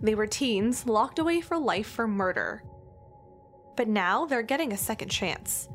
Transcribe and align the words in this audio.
They 0.00 0.14
were 0.14 0.26
teens 0.26 0.86
locked 0.86 1.18
away 1.18 1.40
for 1.40 1.58
life 1.58 1.88
for 1.88 2.06
murder. 2.06 2.62
But 3.76 3.88
now 3.88 4.26
they're 4.26 4.42
getting 4.42 4.72
a 4.72 4.76
second 4.76 5.08
chance. 5.08 5.68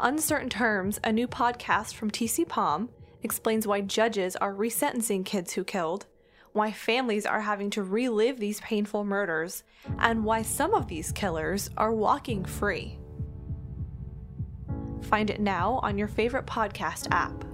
Uncertain 0.00 0.50
Terms, 0.50 1.00
a 1.04 1.12
new 1.12 1.28
podcast 1.28 1.94
from 1.94 2.10
TCPalm, 2.10 2.88
explains 3.22 3.66
why 3.66 3.80
judges 3.80 4.36
are 4.36 4.52
resentencing 4.52 5.24
kids 5.24 5.52
who 5.52 5.64
killed, 5.64 6.06
why 6.52 6.70
families 6.70 7.26
are 7.26 7.40
having 7.40 7.70
to 7.70 7.82
relive 7.82 8.38
these 8.38 8.60
painful 8.60 9.04
murders, 9.04 9.62
and 9.98 10.24
why 10.24 10.42
some 10.42 10.74
of 10.74 10.88
these 10.88 11.12
killers 11.12 11.70
are 11.76 11.92
walking 11.92 12.44
free. 12.44 12.98
Find 15.02 15.30
it 15.30 15.40
now 15.40 15.80
on 15.82 15.98
your 15.98 16.08
favorite 16.08 16.46
podcast 16.46 17.08
app. 17.10 17.44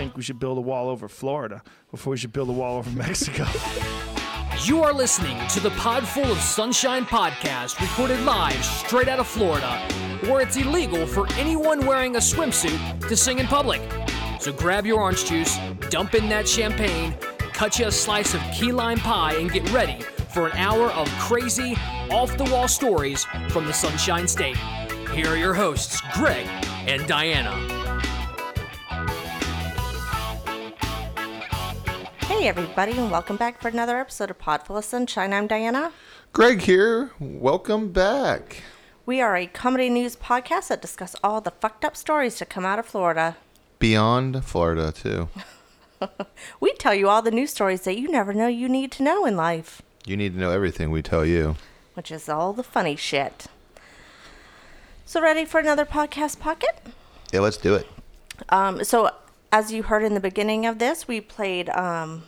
Think 0.00 0.16
we 0.16 0.22
should 0.22 0.38
build 0.38 0.56
a 0.56 0.62
wall 0.62 0.88
over 0.88 1.08
Florida 1.08 1.62
before 1.90 2.12
we 2.12 2.16
should 2.16 2.32
build 2.32 2.48
a 2.48 2.52
wall 2.52 2.78
over 2.78 2.88
Mexico. 2.96 3.44
You 4.64 4.82
are 4.82 4.94
listening 4.94 5.46
to 5.48 5.60
the 5.60 5.68
Podful 5.72 6.24
of 6.32 6.38
Sunshine 6.38 7.04
podcast, 7.04 7.78
recorded 7.78 8.18
live 8.22 8.64
straight 8.64 9.08
out 9.08 9.18
of 9.18 9.26
Florida, 9.26 9.76
where 10.22 10.40
it's 10.40 10.56
illegal 10.56 11.06
for 11.06 11.30
anyone 11.34 11.84
wearing 11.84 12.16
a 12.16 12.18
swimsuit 12.18 13.06
to 13.08 13.14
sing 13.14 13.40
in 13.40 13.46
public. 13.46 13.82
So 14.40 14.54
grab 14.54 14.86
your 14.86 15.02
orange 15.02 15.26
juice, 15.26 15.58
dump 15.90 16.14
in 16.14 16.30
that 16.30 16.48
champagne, 16.48 17.12
cut 17.52 17.78
you 17.78 17.88
a 17.88 17.92
slice 17.92 18.32
of 18.32 18.40
key 18.54 18.72
lime 18.72 19.00
pie, 19.00 19.34
and 19.34 19.52
get 19.52 19.70
ready 19.70 20.00
for 20.32 20.46
an 20.46 20.56
hour 20.56 20.90
of 20.92 21.10
crazy, 21.18 21.76
off 22.10 22.38
the 22.38 22.44
wall 22.44 22.68
stories 22.68 23.26
from 23.50 23.66
the 23.66 23.74
Sunshine 23.74 24.26
State. 24.26 24.56
Here 25.12 25.28
are 25.28 25.36
your 25.36 25.52
hosts, 25.52 26.00
Greg 26.14 26.46
and 26.86 27.06
Diana. 27.06 27.79
Hey, 32.40 32.48
everybody, 32.48 32.92
and 32.92 33.10
welcome 33.10 33.36
back 33.36 33.60
for 33.60 33.68
another 33.68 33.98
episode 33.98 34.30
of 34.30 34.38
Podful 34.38 34.78
of 34.78 34.86
Sunshine. 34.86 35.34
I'm 35.34 35.46
Diana. 35.46 35.92
Greg 36.32 36.62
here. 36.62 37.10
Welcome 37.20 37.92
back. 37.92 38.62
We 39.04 39.20
are 39.20 39.36
a 39.36 39.46
comedy 39.46 39.90
news 39.90 40.16
podcast 40.16 40.68
that 40.68 40.80
discuss 40.80 41.14
all 41.22 41.42
the 41.42 41.50
fucked 41.50 41.84
up 41.84 41.98
stories 41.98 42.36
to 42.36 42.46
come 42.46 42.64
out 42.64 42.78
of 42.78 42.86
Florida. 42.86 43.36
Beyond 43.78 44.42
Florida, 44.42 44.90
too. 44.90 45.28
We 46.60 46.72
tell 46.78 46.94
you 46.94 47.10
all 47.10 47.20
the 47.20 47.30
news 47.30 47.50
stories 47.50 47.82
that 47.82 47.98
you 47.98 48.08
never 48.08 48.32
know 48.32 48.46
you 48.46 48.70
need 48.70 48.90
to 48.92 49.02
know 49.02 49.26
in 49.26 49.36
life, 49.36 49.82
You 50.06 50.16
need 50.16 50.32
to 50.32 50.40
know 50.40 50.50
everything 50.50 50.90
we 50.90 51.02
tell 51.02 51.26
you. 51.26 51.56
which 51.92 52.10
is 52.10 52.26
all 52.26 52.54
the 52.54 52.62
funny 52.62 52.96
shit. 52.96 53.48
So, 55.04 55.20
ready 55.20 55.44
for 55.44 55.60
another 55.60 55.84
podcast 55.84 56.40
pocket? 56.40 56.80
Yeah, 57.34 57.40
let's 57.40 57.58
do 57.58 57.74
it. 57.74 57.86
Um, 58.48 58.82
so, 58.82 59.10
as 59.52 59.72
you 59.72 59.82
heard 59.82 60.02
in 60.02 60.14
the 60.14 60.20
beginning 60.20 60.64
of 60.64 60.78
this, 60.78 61.06
we 61.06 61.20
played 61.20 61.68
um, 61.70 62.22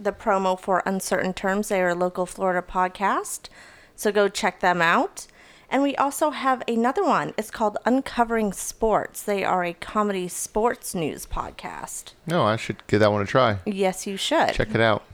the 0.00 0.12
promo 0.12 0.58
for 0.58 0.82
Uncertain 0.86 1.34
Terms. 1.34 1.68
They 1.68 1.80
are 1.80 1.90
a 1.90 1.94
local 1.94 2.26
Florida 2.26 2.66
podcast. 2.66 3.48
So 3.94 4.10
go 4.10 4.28
check 4.28 4.60
them 4.60 4.80
out. 4.80 5.26
And 5.68 5.82
we 5.82 5.94
also 5.96 6.30
have 6.30 6.64
another 6.66 7.04
one. 7.04 7.32
It's 7.38 7.50
called 7.50 7.76
Uncovering 7.84 8.52
Sports. 8.52 9.22
They 9.22 9.44
are 9.44 9.62
a 9.62 9.72
comedy 9.74 10.26
sports 10.26 10.94
news 10.94 11.26
podcast. 11.26 12.14
No, 12.26 12.42
I 12.42 12.56
should 12.56 12.84
give 12.88 12.98
that 13.00 13.12
one 13.12 13.22
a 13.22 13.26
try. 13.26 13.58
Yes, 13.66 14.06
you 14.06 14.16
should. 14.16 14.52
Check 14.52 14.74
it 14.74 14.80
out. 14.80 15.04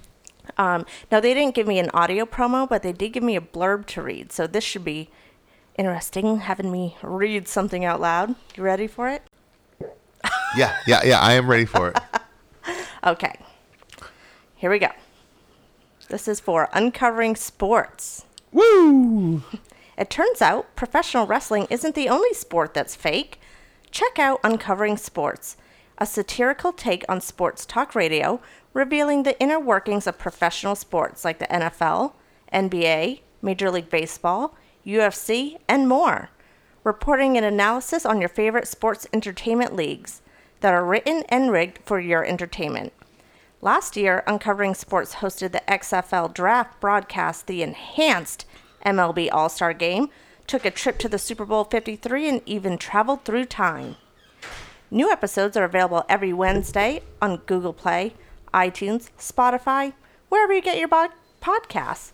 Um, 0.56 0.86
now, 1.12 1.20
they 1.20 1.34
didn't 1.34 1.54
give 1.54 1.66
me 1.66 1.78
an 1.78 1.90
audio 1.92 2.24
promo, 2.24 2.66
but 2.66 2.82
they 2.82 2.92
did 2.92 3.12
give 3.12 3.22
me 3.22 3.36
a 3.36 3.40
blurb 3.40 3.84
to 3.86 4.02
read. 4.02 4.32
So 4.32 4.46
this 4.46 4.64
should 4.64 4.84
be 4.84 5.10
interesting, 5.76 6.38
having 6.38 6.70
me 6.70 6.96
read 7.02 7.48
something 7.48 7.84
out 7.84 8.00
loud. 8.00 8.34
You 8.56 8.62
ready 8.62 8.86
for 8.86 9.08
it? 9.08 9.22
Yeah, 10.56 10.74
yeah, 10.86 11.02
yeah. 11.04 11.20
I 11.20 11.34
am 11.34 11.50
ready 11.50 11.66
for 11.66 11.90
it. 11.90 11.98
Okay. 13.06 13.38
Here 14.58 14.70
we 14.70 14.78
go. 14.78 14.88
This 16.08 16.26
is 16.26 16.41
for 16.41 16.70
Uncovering 16.72 17.36
Sports. 17.36 18.25
Woo! 18.53 19.42
It 19.98 20.10
turns 20.10 20.42
out 20.42 20.76
professional 20.76 21.26
wrestling 21.26 21.66
isn't 21.70 21.94
the 21.94 22.10
only 22.10 22.34
sport 22.34 22.75
that's 22.75 22.94
fake. 22.94 23.41
Check 23.91 24.19
out 24.19 24.41
Uncovering 24.44 24.98
Sports, 24.98 25.56
a 25.97 26.04
satirical 26.04 26.70
take 26.75 27.03
on 27.08 27.22
sports 27.22 27.64
talk 27.64 27.94
radio, 27.94 28.42
revealing 28.75 29.22
the 29.22 29.41
inner 29.41 29.58
workings 29.58 30.06
of 30.06 30.19
professional 30.19 30.75
sports 30.75 31.25
like 31.25 31.38
the 31.38 31.47
NFL, 31.47 32.12
NBA, 32.52 33.20
Major 33.41 33.70
League 33.70 33.88
Baseball, 33.88 34.54
UFC, 34.84 35.56
and 35.66 35.88
more. 35.88 36.28
Reporting 36.84 37.38
an 37.38 37.44
analysis 37.44 38.04
on 38.04 38.20
your 38.20 38.28
favorite 38.28 38.69
sports 38.69 39.06
entertainment 39.14 39.75
leagues 39.75 40.20
that 40.60 40.75
are 40.75 40.84
written 40.84 41.25
and 41.31 41.50
rigged 41.50 41.78
for 41.86 41.98
your 41.98 42.22
entertainment. 42.22 42.92
Last 43.66 43.97
year, 43.97 44.22
Uncovering 44.28 44.77
Sports 44.77 45.16
hosted 45.16 45.50
the 45.50 45.60
XFL 45.66 46.32
Draft 46.32 46.78
broadcast, 46.78 47.49
the 47.49 47.65
enhanced 47.65 48.47
MLB 48.84 49.28
All 49.32 49.49
Star 49.49 49.72
Game, 49.72 50.09
took 50.47 50.65
a 50.65 50.71
trip 50.71 50.99
to 50.99 51.09
the 51.09 51.19
Super 51.19 51.44
Bowl 51.44 51.65
53, 51.65 52.28
and 52.28 52.43
even 52.47 52.78
traveled 52.78 53.25
through 53.25 53.47
time. 53.47 53.97
New 54.88 55.10
episodes 55.10 55.56
are 55.56 55.65
available 55.65 56.05
every 56.09 56.32
Wednesday 56.32 57.03
on 57.21 57.38
Google 57.38 57.72
Play, 57.72 58.15
iTunes, 58.55 59.10
Spotify, 59.19 59.94
wherever 60.28 60.55
you 60.55 60.62
get 60.62 60.78
your 60.78 60.87
bod- 60.87 61.10
podcasts. 61.43 62.12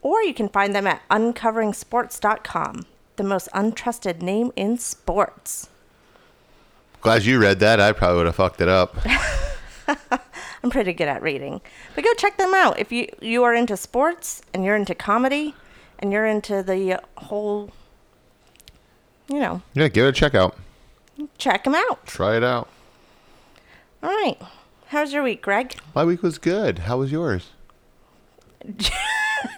Or 0.00 0.22
you 0.22 0.32
can 0.32 0.48
find 0.48 0.76
them 0.76 0.86
at 0.86 1.02
uncoveringsports.com, 1.08 2.86
the 3.16 3.24
most 3.24 3.48
untrusted 3.52 4.22
name 4.22 4.52
in 4.54 4.78
sports. 4.78 5.68
Glad 7.00 7.24
you 7.24 7.40
read 7.40 7.58
that. 7.58 7.80
I 7.80 7.90
probably 7.90 8.18
would 8.18 8.26
have 8.26 8.36
fucked 8.36 8.60
it 8.60 8.68
up. 8.68 8.96
I'm 10.64 10.70
pretty 10.70 10.94
good 10.94 11.08
at 11.08 11.20
reading. 11.20 11.60
But 11.94 12.04
go 12.04 12.14
check 12.14 12.38
them 12.38 12.54
out. 12.54 12.78
If 12.78 12.90
you 12.90 13.06
you 13.20 13.44
are 13.44 13.54
into 13.54 13.76
sports 13.76 14.40
and 14.54 14.64
you're 14.64 14.74
into 14.76 14.94
comedy 14.94 15.54
and 15.98 16.10
you're 16.10 16.24
into 16.26 16.62
the 16.62 17.00
whole 17.18 17.70
you 19.28 19.38
know, 19.40 19.60
Yeah, 19.74 19.88
give 19.88 20.06
it 20.06 20.08
a 20.08 20.12
check 20.12 20.34
out. 20.34 20.56
check 21.38 21.64
them 21.64 21.74
out. 21.74 22.06
Try 22.06 22.36
it 22.38 22.42
out. 22.42 22.68
All 24.02 24.08
right. 24.10 24.36
How's 24.88 25.12
your 25.12 25.22
week, 25.22 25.42
Greg? 25.42 25.76
My 25.94 26.04
week 26.04 26.22
was 26.22 26.38
good. 26.38 26.80
How 26.80 26.96
was 26.98 27.12
yours? 27.12 27.50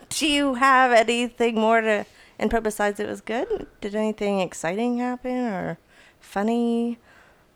Do 0.09 0.27
you 0.27 0.55
have 0.55 0.91
anything 0.93 1.55
more 1.57 1.81
to 1.81 2.05
input 2.39 2.63
besides 2.65 2.99
it 3.01 3.09
was 3.09 3.21
good? 3.21 3.67
Did 3.81 3.95
anything 3.95 4.41
exciting 4.41 4.99
happen 4.99 5.37
or 5.47 5.79
funny 6.21 6.99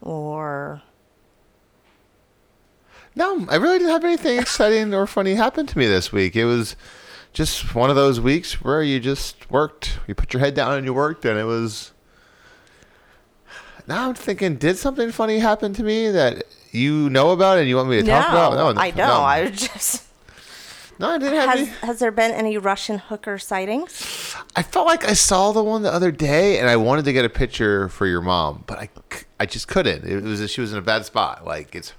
or 0.01 0.83
No, 3.15 3.47
I 3.49 3.57
really 3.57 3.79
didn't 3.79 3.93
have 3.93 4.05
anything 4.05 4.39
exciting 4.39 4.95
or 4.95 5.07
funny 5.07 5.35
happen 5.35 5.67
to 5.67 5.79
me 5.79 5.87
this 5.87 6.13
week. 6.13 6.37
It 6.37 6.45
was 6.45 6.77
just 7.33 7.75
one 7.75 7.91
of 7.91 7.97
those 7.97 8.21
weeks 8.21 8.63
where 8.63 8.83
you 8.83 9.01
just 9.01 9.51
worked. 9.51 9.99
You 10.07 10.15
put 10.15 10.33
your 10.33 10.41
head 10.41 10.55
down 10.55 10.75
and 10.75 10.85
you 10.85 10.95
worked, 10.95 11.25
and 11.25 11.39
it 11.39 11.45
was. 11.45 11.93
Now 13.87 14.09
I'm 14.09 14.15
thinking, 14.15 14.57
did 14.57 14.77
something 14.79 15.11
funny 15.11 15.41
happen 15.41 15.73
to 15.75 15.83
me 15.83 16.11
that 16.11 16.45
you 16.71 17.11
know 17.11 17.31
about 17.31 17.59
and 17.59 17.69
you 17.69 17.77
want 17.77 17.89
me 17.89 18.01
to 18.01 18.07
talk 18.07 18.29
about? 18.29 18.55
No, 18.55 18.81
I 18.81 18.91
know. 18.91 19.09
No, 19.09 19.13
I 19.23 19.43
was 19.43 19.61
just 19.61 20.11
no, 21.01 21.09
I 21.09 21.19
didn't 21.19 21.37
have 21.37 21.49
has 21.49 21.59
any. 21.61 21.77
has 21.81 21.99
there 21.99 22.11
been 22.11 22.31
any 22.31 22.59
Russian 22.59 22.99
hooker 22.99 23.39
sightings? 23.39 24.37
I 24.55 24.63
felt 24.63 24.87
like 24.87 25.09
I 25.09 25.15
saw 25.15 25.51
the 25.51 25.65
one 25.65 25.81
the 25.81 25.93
other 25.93 26.13
day, 26.13 26.59
and 26.59 26.69
I 26.69 26.77
wanted 26.77 27.07
to 27.07 27.15
get 27.15 27.25
a 27.25 27.31
picture 27.31 27.89
for 27.89 28.07
your 28.07 28.21
mom, 28.21 28.65
but 28.67 28.79
I, 28.79 28.91
I 29.41 29.47
just 29.47 29.67
couldn't. 29.67 30.05
It 30.05 30.23
was 30.23 30.51
she 30.51 30.61
was 30.61 30.75
in 30.75 30.79
a 30.79 30.83
bad 30.83 31.07
spot. 31.07 31.47
Like 31.47 31.75
it's 31.75 31.95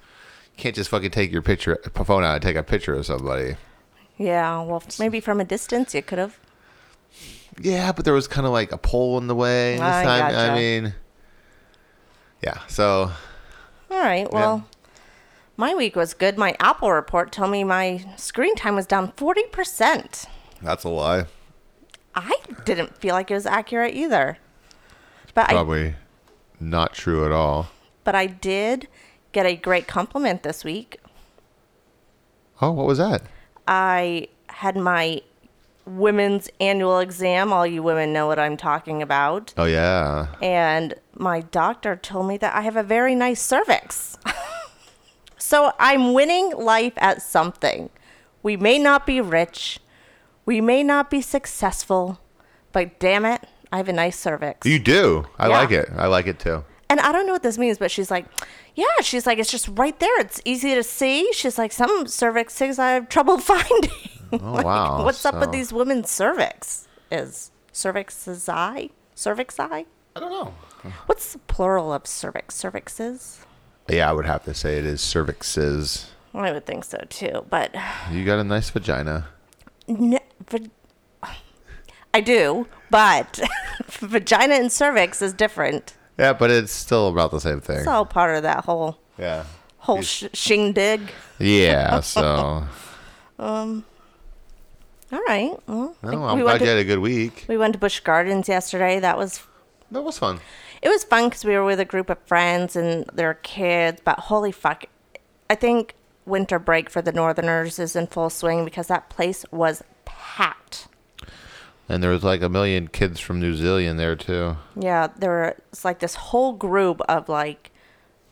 can't 0.61 0.75
just 0.75 0.89
fucking 0.89 1.11
take 1.11 1.31
your 1.31 1.41
picture 1.41 1.77
phone 2.05 2.23
out 2.23 2.35
and 2.35 2.41
take 2.43 2.55
a 2.55 2.63
picture 2.63 2.93
of 2.93 3.05
somebody. 3.05 3.55
Yeah, 4.17 4.61
well, 4.61 4.83
maybe 4.99 5.19
from 5.19 5.39
a 5.41 5.43
distance 5.43 5.95
you 5.95 6.01
could 6.03 6.19
have. 6.19 6.37
Yeah, 7.59 7.91
but 7.91 8.05
there 8.05 8.13
was 8.13 8.27
kind 8.27 8.45
of 8.45 8.53
like 8.53 8.71
a 8.71 8.77
pole 8.77 9.17
in 9.17 9.27
the 9.27 9.35
way 9.35 9.73
this 9.73 9.81
I 9.81 10.03
time. 10.03 10.31
gotcha. 10.31 10.51
I 10.51 10.55
mean, 10.55 10.93
yeah. 12.43 12.59
So 12.67 13.11
All 13.89 13.99
right. 13.99 14.31
Well, 14.31 14.67
my 15.57 15.73
week 15.75 15.95
was 15.95 16.13
good. 16.13 16.37
My 16.37 16.55
Apple 16.59 16.91
report 16.91 17.31
told 17.31 17.51
me 17.51 17.63
my 17.63 18.05
screen 18.15 18.55
time 18.55 18.75
was 18.75 18.85
down 18.85 19.11
40%. 19.13 20.25
that's 20.61 20.83
a 20.83 20.89
lie. 20.89 21.25
I 22.15 22.35
didn't 22.65 22.97
feel 22.97 23.15
like 23.15 23.31
it 23.31 23.33
was 23.33 23.45
accurate 23.45 23.95
either. 23.95 24.37
But 25.33 25.49
I 25.49 25.53
Probably 25.53 25.95
not 26.59 26.93
true 26.93 27.25
at 27.25 27.31
all. 27.31 27.67
but 28.03 28.15
I 28.15 28.27
did 28.27 28.87
get 29.31 29.45
a 29.45 29.55
great 29.55 29.87
compliment 29.87 30.43
this 30.43 30.63
week. 30.63 30.99
Oh, 32.61 32.71
what 32.71 32.85
was 32.85 32.97
that? 32.97 33.23
I 33.67 34.27
had 34.47 34.75
my 34.75 35.21
women's 35.85 36.49
annual 36.59 36.99
exam. 36.99 37.51
All 37.51 37.65
you 37.65 37.81
women 37.81 38.13
know 38.13 38.27
what 38.27 38.37
I'm 38.39 38.55
talking 38.57 39.01
about. 39.01 39.53
Oh 39.57 39.65
yeah. 39.65 40.27
and 40.41 40.93
my 41.15 41.41
doctor 41.41 41.95
told 41.95 42.27
me 42.27 42.37
that 42.37 42.55
I 42.55 42.61
have 42.61 42.75
a 42.75 42.83
very 42.83 43.15
nice 43.15 43.41
cervix. 43.41 44.17
so 45.37 45.71
I'm 45.79 46.13
winning 46.13 46.51
life 46.57 46.93
at 46.97 47.21
something. 47.21 47.89
We 48.43 48.57
may 48.57 48.77
not 48.79 49.05
be 49.05 49.21
rich, 49.21 49.79
we 50.45 50.61
may 50.61 50.83
not 50.83 51.09
be 51.11 51.21
successful, 51.21 52.19
but 52.71 52.97
damn 52.99 53.25
it, 53.25 53.47
I 53.71 53.77
have 53.77 53.87
a 53.89 53.93
nice 53.93 54.17
cervix. 54.19 54.65
You 54.67 54.79
do. 54.79 55.25
I 55.37 55.47
Yeah. 55.47 55.57
like 55.57 55.71
it. 55.71 55.89
I 55.95 56.07
like 56.07 56.27
it 56.27 56.39
too. 56.39 56.63
And 56.91 56.99
I 56.99 57.13
don't 57.13 57.25
know 57.25 57.31
what 57.31 57.41
this 57.41 57.57
means, 57.57 57.77
but 57.77 57.89
she's 57.89 58.11
like, 58.11 58.25
yeah, 58.75 58.85
she's 59.01 59.25
like, 59.25 59.39
it's 59.39 59.49
just 59.49 59.69
right 59.69 59.97
there. 59.99 60.19
It's 60.19 60.41
easy 60.43 60.75
to 60.75 60.83
see. 60.83 61.31
She's 61.31 61.57
like, 61.57 61.71
some 61.71 62.05
cervix 62.05 62.53
cervixes 62.59 62.79
I 62.79 62.91
have 62.91 63.07
trouble 63.07 63.37
finding. 63.51 63.89
Oh 64.33 64.37
Like, 64.51 64.65
wow. 64.65 65.05
What's 65.05 65.25
up 65.25 65.39
with 65.39 65.51
these 65.53 65.71
women's 65.71 66.09
cervix? 66.09 66.89
Is 67.09 67.51
cervix's 67.73 68.49
eye? 68.49 68.89
Cervix 69.15 69.57
eye? 69.57 69.85
I 70.17 70.19
don't 70.19 70.31
know. 70.31 70.53
What's 71.05 71.31
the 71.31 71.39
plural 71.39 71.93
of 71.93 72.05
cervix? 72.05 72.61
Cervixes? 72.61 73.45
Yeah, 73.87 74.09
I 74.09 74.13
would 74.13 74.25
have 74.25 74.43
to 74.43 74.53
say 74.53 74.77
it 74.77 74.85
is 74.85 74.99
cervixes. 75.01 76.07
I 76.33 76.51
would 76.51 76.65
think 76.65 76.83
so 76.83 76.97
too, 77.09 77.45
but 77.49 77.73
You 78.11 78.25
got 78.25 78.39
a 78.39 78.43
nice 78.43 78.69
vagina. 78.69 79.27
n- 79.87 80.19
va- 80.49 80.69
I 82.13 82.19
do, 82.19 82.67
but 82.89 83.39
vagina 83.87 84.55
and 84.55 84.71
cervix 84.71 85.21
is 85.21 85.31
different. 85.33 85.93
Yeah, 86.21 86.33
but 86.33 86.51
it's 86.51 86.71
still 86.71 87.07
about 87.07 87.31
the 87.31 87.39
same 87.39 87.61
thing. 87.61 87.79
It's 87.79 87.87
all 87.87 88.05
part 88.05 88.35
of 88.35 88.43
that 88.43 88.65
whole 88.65 88.99
yeah. 89.17 89.45
whole 89.79 90.03
sh- 90.03 90.25
shindig. 90.33 91.01
Yeah. 91.39 91.99
So. 92.01 92.63
Um. 93.39 93.85
All 95.11 95.19
right. 95.27 95.57
Well, 95.67 95.95
No, 96.03 96.23
I'm 96.25 96.37
we 96.37 96.43
glad 96.43 96.51
went 96.53 96.61
you 96.61 96.67
had 96.69 96.77
a 96.77 96.83
good 96.83 96.99
week. 96.99 97.45
we 97.49 97.57
went 97.57 97.73
to 97.73 97.79
Busch 97.79 97.99
Gardens 98.01 98.47
yesterday. 98.47 98.99
That 98.99 99.17
was 99.17 99.41
That 99.89 100.03
was 100.03 100.17
fun. 100.19 100.39
it 100.81 100.89
was 100.89 101.03
fun 101.03 101.25
because 101.29 101.43
we 101.43 101.55
were 101.55 101.65
with 101.65 101.79
a 101.79 101.85
group 101.85 102.09
of 102.11 102.19
friends 102.27 102.75
and 102.75 103.05
their 103.11 103.33
kids. 103.33 103.99
But 104.05 104.19
holy 104.19 104.51
fuck, 104.51 104.85
I 105.49 105.55
think 105.55 105.95
winter 106.25 106.59
break 106.59 106.89
for 106.89 107.01
the 107.01 107.11
Northerners 107.11 107.79
is 107.79 107.95
in 107.95 108.05
full 108.07 108.29
swing 108.29 108.63
because 108.63 108.87
that 108.87 109.09
place 109.09 109.43
was 109.51 109.83
packed. 110.05 110.87
And 111.89 112.01
there 112.01 112.11
was 112.11 112.23
like 112.23 112.41
a 112.41 112.49
million 112.49 112.87
kids 112.87 113.19
from 113.19 113.39
New 113.39 113.55
Zealand 113.55 113.99
there 113.99 114.15
too. 114.15 114.57
Yeah, 114.79 115.07
there 115.17 115.29
were 115.29 115.55
it's 115.71 115.83
like 115.83 115.99
this 115.99 116.15
whole 116.15 116.53
group 116.53 117.01
of 117.09 117.27
like 117.27 117.71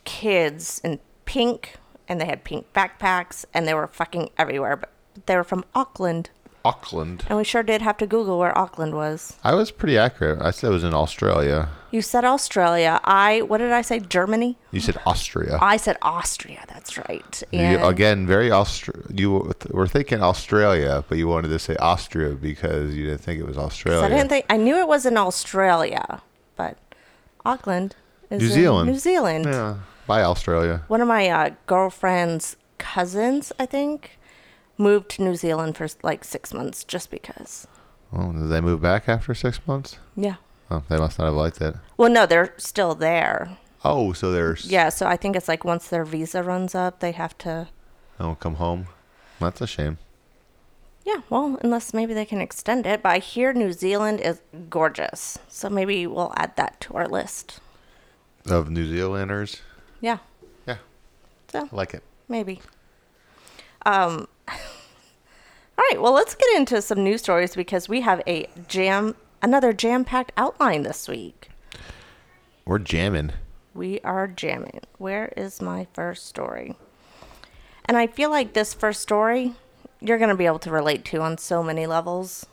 kids 0.05 0.79
in 0.83 0.99
pink, 1.25 1.75
and 2.07 2.21
they 2.21 2.25
had 2.25 2.43
pink 2.43 2.71
backpacks, 2.73 3.45
and 3.53 3.67
they 3.67 3.73
were 3.73 3.87
fucking 3.87 4.29
everywhere. 4.37 4.77
But 4.77 4.91
they 5.25 5.35
were 5.35 5.43
from 5.43 5.65
Auckland, 5.75 6.29
Auckland. 6.65 7.25
and 7.29 7.37
we 7.37 7.43
sure 7.43 7.63
did 7.63 7.81
have 7.81 7.97
to 7.97 8.07
Google 8.07 8.37
where 8.39 8.55
Auckland 8.57 8.93
was. 8.93 9.37
I 9.43 9.55
was 9.55 9.71
pretty 9.71 9.97
accurate. 9.97 10.41
I 10.41 10.51
said 10.51 10.67
it 10.69 10.73
was 10.73 10.83
in 10.83 10.93
Australia. 10.93 11.69
You 11.91 12.01
said 12.01 12.23
Australia. 12.25 12.99
I 13.03 13.41
what 13.41 13.57
did 13.59 13.71
I 13.71 13.81
say? 13.81 13.99
Germany. 13.99 14.57
You 14.71 14.79
said 14.79 14.97
Austria. 15.05 15.57
I 15.61 15.77
said 15.77 15.97
Austria. 16.01 16.63
That's 16.67 16.97
right. 16.97 17.43
You, 17.51 17.83
again, 17.83 18.27
very 18.27 18.51
Austria. 18.51 19.01
You 19.13 19.53
were- 19.71 19.87
thinking 19.87 20.21
Australia, 20.21 21.03
but 21.07 21.17
you 21.17 21.27
wanted 21.27 21.47
to 21.49 21.57
say 21.59 21.75
Austria 21.77 22.35
because 22.35 22.93
you 22.93 23.05
didn't 23.05 23.21
think 23.21 23.39
it 23.39 23.47
was 23.47 23.57
Australia. 23.57 24.05
I 24.05 24.09
didn't 24.09 24.29
think 24.29 24.45
I 24.49 24.57
knew 24.57 24.77
it 24.77 24.87
was 24.87 25.05
in 25.05 25.17
Australia, 25.17 26.21
but 26.55 26.77
Auckland 27.45 27.95
is 28.29 28.41
New 28.41 28.49
Zealand. 28.49 28.91
New 28.91 28.99
Zealand. 28.99 29.45
Yeah. 29.45 29.77
Bye, 30.05 30.23
Australia. 30.23 30.83
One 30.87 31.01
of 31.01 31.07
my 31.07 31.27
uh, 31.29 31.49
girlfriend's 31.65 32.55
cousins, 32.77 33.51
I 33.59 33.65
think, 33.65 34.18
moved 34.79 35.09
to 35.09 35.21
New 35.23 35.35
Zealand 35.35 35.77
for 35.77 35.87
like 36.01 36.23
six 36.23 36.51
months 36.53 36.83
just 36.83 37.11
because. 37.11 37.67
Oh, 38.11 38.31
did 38.31 38.49
they 38.49 38.61
move 38.61 38.81
back 38.81 39.07
after 39.07 39.35
six 39.35 39.59
months? 39.67 39.99
Yeah. 40.15 40.37
Oh, 40.71 40.81
they 40.89 40.97
must 40.97 41.19
not 41.19 41.25
have 41.25 41.33
liked 41.35 41.61
it. 41.61 41.75
Well, 41.97 42.09
no, 42.09 42.25
they're 42.25 42.53
still 42.57 42.95
there. 42.95 43.57
Oh, 43.85 44.13
so 44.13 44.31
there's. 44.31 44.65
Yeah, 44.65 44.89
so 44.89 45.05
I 45.07 45.15
think 45.17 45.35
it's 45.35 45.47
like 45.47 45.63
once 45.63 45.87
their 45.87 46.05
visa 46.05 46.41
runs 46.41 46.73
up, 46.73 46.99
they 46.99 47.11
have 47.11 47.37
to. 47.39 47.67
Oh, 48.19 48.35
come 48.39 48.55
home. 48.55 48.87
That's 49.39 49.61
a 49.61 49.67
shame. 49.67 49.97
Yeah, 51.05 51.21
well, 51.29 51.57
unless 51.63 51.93
maybe 51.93 52.13
they 52.13 52.25
can 52.25 52.41
extend 52.41 52.85
it. 52.85 53.01
But 53.01 53.09
I 53.09 53.17
hear 53.19 53.53
New 53.53 53.71
Zealand 53.73 54.19
is 54.21 54.41
gorgeous. 54.69 55.39
So 55.47 55.69
maybe 55.69 56.05
we'll 56.07 56.33
add 56.35 56.55
that 56.57 56.79
to 56.81 56.93
our 56.95 57.07
list. 57.07 57.59
Of 58.45 58.69
New 58.69 58.85
Zealanders. 58.87 59.61
Yeah, 60.01 60.17
Yeah, 60.67 60.77
so 61.51 61.67
I 61.71 61.75
like 61.75 61.93
it. 61.93 62.03
maybe. 62.27 62.61
Um. 63.85 64.27
All 64.47 65.85
right, 65.91 66.01
well, 66.01 66.11
let's 66.11 66.35
get 66.35 66.57
into 66.57 66.81
some 66.81 67.05
news 67.05 67.21
stories 67.21 67.55
because 67.55 67.87
we 67.87 68.01
have 68.01 68.21
a 68.27 68.47
jam, 68.67 69.15
another 69.41 69.71
jam-packed 69.71 70.33
outline 70.35 70.83
this 70.83 71.07
week. 71.07 71.49
We're 72.65 72.79
jamming. 72.79 73.31
We 73.73 74.01
are 74.01 74.27
jamming. 74.27 74.81
Where 74.97 75.31
is 75.37 75.61
my 75.61 75.87
first 75.93 76.25
story? 76.25 76.75
And 77.85 77.95
I 77.95 78.07
feel 78.07 78.29
like 78.29 78.51
this 78.51 78.73
first 78.73 79.01
story 79.01 79.53
you're 80.01 80.17
going 80.17 80.29
to 80.29 80.35
be 80.35 80.45
able 80.45 80.59
to 80.59 80.71
relate 80.71 81.05
to 81.05 81.21
on 81.21 81.37
so 81.37 81.63
many 81.63 81.85
levels. 81.85 82.45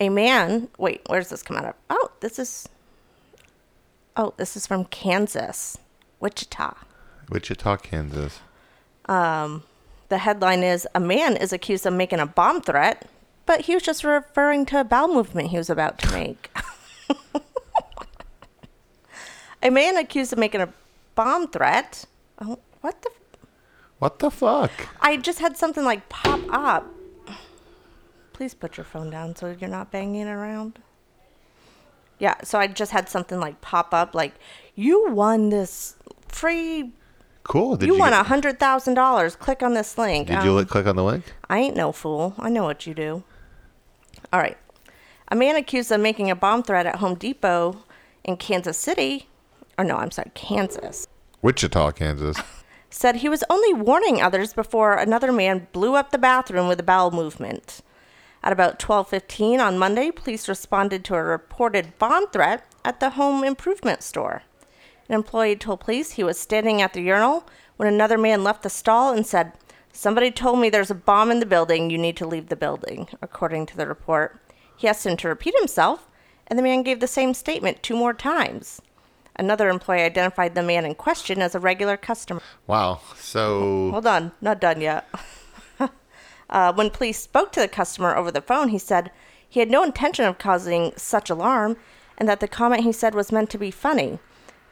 A 0.00 0.08
man, 0.08 0.68
wait, 0.78 1.02
where's 1.06 1.28
this 1.28 1.42
come 1.42 1.56
out 1.56 1.64
of? 1.64 1.74
Oh, 1.90 2.12
this 2.20 2.38
is 2.38 2.68
Oh, 4.16 4.34
this 4.36 4.56
is 4.56 4.66
from 4.66 4.84
Kansas, 4.86 5.78
Wichita. 6.18 6.74
Wichita, 7.28 7.76
Kansas. 7.76 8.40
Um, 9.08 9.62
the 10.08 10.18
headline 10.18 10.62
is 10.62 10.86
A 10.94 11.00
man 11.00 11.36
is 11.36 11.52
accused 11.52 11.86
of 11.86 11.92
making 11.94 12.20
a 12.20 12.26
bomb 12.26 12.60
threat, 12.60 13.08
but 13.46 13.62
he 13.62 13.74
was 13.74 13.82
just 13.82 14.04
referring 14.04 14.66
to 14.66 14.80
a 14.80 14.84
bowel 14.84 15.08
movement 15.08 15.48
he 15.48 15.58
was 15.58 15.70
about 15.70 15.98
to 16.00 16.12
make. 16.12 16.50
a 19.62 19.70
man 19.70 19.96
accused 19.96 20.32
of 20.32 20.38
making 20.38 20.60
a 20.60 20.72
bomb 21.14 21.48
threat. 21.48 22.04
Oh, 22.40 22.58
what 22.80 23.02
the? 23.02 23.10
What 23.98 24.18
the 24.20 24.30
fuck? 24.30 24.70
I 25.00 25.16
just 25.16 25.40
had 25.40 25.56
something 25.56 25.84
like 25.84 26.08
pop 26.08 26.40
up. 26.50 26.86
Please 28.32 28.54
put 28.54 28.76
your 28.76 28.84
phone 28.84 29.10
down 29.10 29.34
so 29.34 29.56
you're 29.58 29.68
not 29.68 29.90
banging 29.90 30.28
around. 30.28 30.78
Yeah, 32.20 32.34
so 32.44 32.58
I 32.58 32.68
just 32.68 32.92
had 32.92 33.08
something 33.08 33.40
like 33.40 33.60
pop 33.60 33.92
up 33.92 34.14
like, 34.14 34.34
you 34.76 35.10
won 35.10 35.48
this 35.48 35.96
free. 36.28 36.92
Cool. 37.44 37.76
Did 37.76 37.86
you, 37.86 37.94
you, 37.94 37.98
won 38.00 38.10
get- 38.12 38.20
a 38.20 38.24
hundred 38.24 38.58
thousand 38.60 38.94
dollars. 38.94 39.34
Click 39.36 39.62
on 39.62 39.74
this 39.74 39.96
link. 39.96 40.28
Did 40.28 40.42
you 40.44 40.50
Um, 40.50 40.56
li- 40.56 40.64
click 40.64 40.86
on 40.86 40.96
the 40.96 41.04
link? 41.04 41.24
I 41.48 41.58
ain't 41.58 41.76
no 41.76 41.92
fool. 41.92 42.34
I 42.38 42.48
know 42.50 42.64
what 42.64 42.86
you 42.86 42.94
do. 42.94 43.22
All 44.32 44.40
right. 44.40 44.58
A 45.30 45.36
man 45.36 45.56
accused 45.56 45.90
of 45.92 46.00
making 46.00 46.30
a 46.30 46.36
bomb 46.36 46.62
threat 46.62 46.86
at 46.86 46.96
Home 46.96 47.14
Depot 47.14 47.84
in 48.24 48.36
Kansas 48.36 48.76
City, 48.78 49.28
or 49.78 49.84
no, 49.84 49.96
I'm 49.96 50.10
sorry, 50.10 50.30
Kansas, 50.34 51.06
Wichita, 51.42 51.92
Kansas. 51.92 52.36
said 52.90 53.16
he 53.16 53.28
was 53.28 53.44
only 53.50 53.74
warning 53.74 54.20
others 54.22 54.52
before 54.54 54.94
another 54.94 55.30
man 55.32 55.68
blew 55.72 55.94
up 55.94 56.10
the 56.10 56.18
bathroom 56.18 56.66
with 56.68 56.80
a 56.80 56.82
bowel 56.82 57.10
movement. 57.10 57.80
At 58.42 58.52
about 58.52 58.78
12:15 58.78 59.60
on 59.60 59.78
Monday, 59.78 60.10
police 60.10 60.48
responded 60.48 61.04
to 61.06 61.14
a 61.14 61.22
reported 61.22 61.98
bomb 61.98 62.28
threat 62.30 62.64
at 62.84 63.00
the 63.00 63.10
home 63.10 63.44
improvement 63.44 64.02
store. 64.02 64.42
An 65.08 65.14
employee 65.14 65.56
told 65.56 65.80
police 65.80 66.12
he 66.12 66.24
was 66.24 66.38
standing 66.38 66.82
at 66.82 66.92
the 66.92 67.00
urinal 67.00 67.44
when 67.76 67.88
another 67.88 68.18
man 68.18 68.44
left 68.44 68.62
the 68.62 68.70
stall 68.70 69.12
and 69.12 69.26
said, 69.26 69.52
"Somebody 69.92 70.30
told 70.30 70.58
me 70.58 70.68
there's 70.68 70.90
a 70.90 70.94
bomb 70.94 71.30
in 71.30 71.40
the 71.40 71.46
building. 71.46 71.90
You 71.90 71.98
need 71.98 72.16
to 72.18 72.26
leave 72.26 72.48
the 72.48 72.56
building." 72.56 73.08
According 73.22 73.66
to 73.66 73.76
the 73.76 73.86
report, 73.86 74.38
he 74.76 74.86
asked 74.86 75.06
him 75.06 75.16
to 75.16 75.28
repeat 75.28 75.54
himself, 75.58 76.08
and 76.46 76.58
the 76.58 76.62
man 76.62 76.82
gave 76.82 77.00
the 77.00 77.06
same 77.06 77.32
statement 77.34 77.82
two 77.82 77.96
more 77.96 78.12
times. 78.12 78.82
Another 79.36 79.68
employee 79.68 80.02
identified 80.02 80.54
the 80.54 80.62
man 80.62 80.84
in 80.84 80.96
question 80.96 81.40
as 81.40 81.54
a 81.54 81.60
regular 81.60 81.96
customer. 81.96 82.42
Wow. 82.66 83.00
So 83.16 83.90
Hold 83.92 84.06
on, 84.06 84.32
not 84.40 84.60
done 84.60 84.80
yet. 84.80 85.08
uh, 86.50 86.72
when 86.72 86.90
police 86.90 87.20
spoke 87.20 87.52
to 87.52 87.60
the 87.60 87.68
customer 87.68 88.16
over 88.16 88.32
the 88.32 88.40
phone, 88.40 88.68
he 88.68 88.78
said 88.78 89.12
he 89.48 89.60
had 89.60 89.70
no 89.70 89.84
intention 89.84 90.24
of 90.24 90.38
causing 90.38 90.92
such 90.96 91.30
alarm 91.30 91.76
and 92.18 92.28
that 92.28 92.40
the 92.40 92.48
comment 92.48 92.82
he 92.82 92.92
said 92.92 93.14
was 93.14 93.30
meant 93.30 93.48
to 93.50 93.58
be 93.58 93.70
funny. 93.70 94.18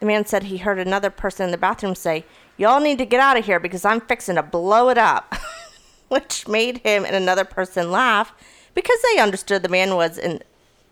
The 0.00 0.06
man 0.06 0.26
said 0.26 0.44
he 0.44 0.58
heard 0.58 0.78
another 0.78 1.10
person 1.10 1.46
in 1.46 1.50
the 1.50 1.58
bathroom 1.58 1.94
say, 1.94 2.24
Y'all 2.56 2.80
need 2.80 2.98
to 2.98 3.06
get 3.06 3.20
out 3.20 3.36
of 3.36 3.44
here 3.44 3.60
because 3.60 3.84
I'm 3.84 4.00
fixing 4.00 4.36
to 4.36 4.42
blow 4.42 4.88
it 4.88 4.98
up, 4.98 5.34
which 6.08 6.48
made 6.48 6.78
him 6.78 7.04
and 7.04 7.14
another 7.14 7.44
person 7.44 7.90
laugh 7.90 8.32
because 8.74 8.98
they 9.02 9.20
understood 9.20 9.62
the 9.62 9.68
man 9.68 9.94
was 9.94 10.18
in 10.18 10.42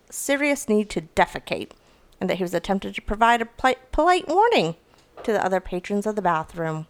serious 0.09 0.69
need 0.69 0.89
to 0.91 1.01
defecate 1.01 1.71
and 2.19 2.29
that 2.29 2.37
he 2.37 2.43
was 2.43 2.53
attempting 2.53 2.93
to 2.93 3.01
provide 3.01 3.41
a 3.41 3.45
pli- 3.45 3.75
polite 3.91 4.27
warning 4.27 4.75
to 5.23 5.31
the 5.31 5.43
other 5.43 5.59
patrons 5.59 6.05
of 6.05 6.15
the 6.15 6.21
bathroom. 6.21 6.87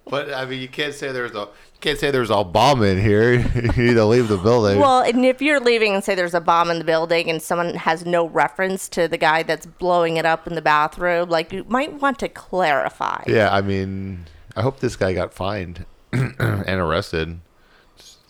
But 0.06 0.34
I 0.34 0.46
mean, 0.46 0.62
you 0.62 0.68
can't 0.68 0.94
say 0.94 1.12
there's 1.12 1.32
a 1.32 1.40
you 1.40 1.71
can't 1.82 2.00
say 2.00 2.12
there's 2.12 2.30
a 2.30 2.44
bomb 2.44 2.84
in 2.84 3.02
here. 3.02 3.34
you 3.76 3.84
need 3.88 3.94
to 3.96 4.06
leave 4.06 4.28
the 4.28 4.38
building. 4.38 4.80
Well, 4.80 5.02
and 5.02 5.26
if 5.26 5.42
you're 5.42 5.60
leaving 5.60 5.94
and 5.94 6.04
say 6.04 6.16
there's 6.16 6.34
a 6.34 6.40
bomb 6.42 6.70
in 6.70 6.78
the 6.80 6.86
building 6.86 7.30
and 7.30 7.42
someone 7.42 7.76
has 7.76 8.06
no 8.06 8.28
reference 8.28 8.88
to 8.90 9.08
the 9.08 9.18
guy 9.18 9.44
that's 9.44 9.66
blowing 9.66 10.18
it 10.18 10.26
up 10.26 10.48
in 10.48 10.56
the 10.56 10.62
bathroom, 10.62 11.30
like 11.30 11.52
you 11.52 11.66
might 11.68 11.94
want 11.96 12.20
to 12.20 12.30
clarify. 12.30 13.24
yeah, 13.28 13.54
I 13.54 13.62
mean, 13.62 14.26
I 14.56 14.62
hope 14.62 14.80
this 14.80 14.96
guy 14.96 15.14
got 15.14 15.34
fined 15.34 15.86
and 16.14 16.70
arrested. 16.70 17.40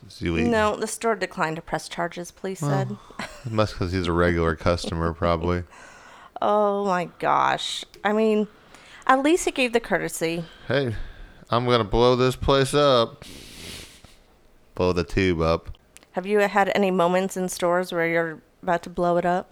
See 0.08 0.30
what 0.30 0.42
he- 0.42 0.48
No, 0.48 0.76
the 0.76 0.88
store 0.88 1.16
declined 1.16 1.56
to 1.58 1.62
press 1.62 1.88
charges, 1.88 2.32
police 2.32 2.60
said. 2.60 2.98
must 3.50 3.74
because 3.74 3.92
he's 3.92 4.08
a 4.08 4.12
regular 4.12 4.56
customer, 4.56 5.14
probably. 5.24 5.64
Oh 6.42 6.86
my 6.86 7.06
gosh. 7.20 7.86
I 8.04 8.14
mean, 8.14 8.48
at 9.08 9.22
least 9.24 9.46
he 9.46 9.52
gave 9.52 9.74
the 9.74 9.80
courtesy. 9.80 10.44
Hey, 10.68 10.96
I'm 11.52 11.66
gonna 11.66 11.84
blow 11.84 12.16
this 12.16 12.38
place 12.38 12.74
up. 12.74 13.26
Blow 14.74 14.94
the 14.94 15.04
tube 15.04 15.42
up. 15.42 15.78
Have 16.14 16.26
you 16.26 16.40
had 16.40 16.72
any 16.74 16.92
moments 16.92 17.36
in 17.36 17.50
stores 17.50 17.92
where 17.92 18.08
you're 18.08 18.42
about 18.64 18.84
to 18.84 18.90
blow 18.90 19.18
it 19.18 19.26
up? 19.26 19.52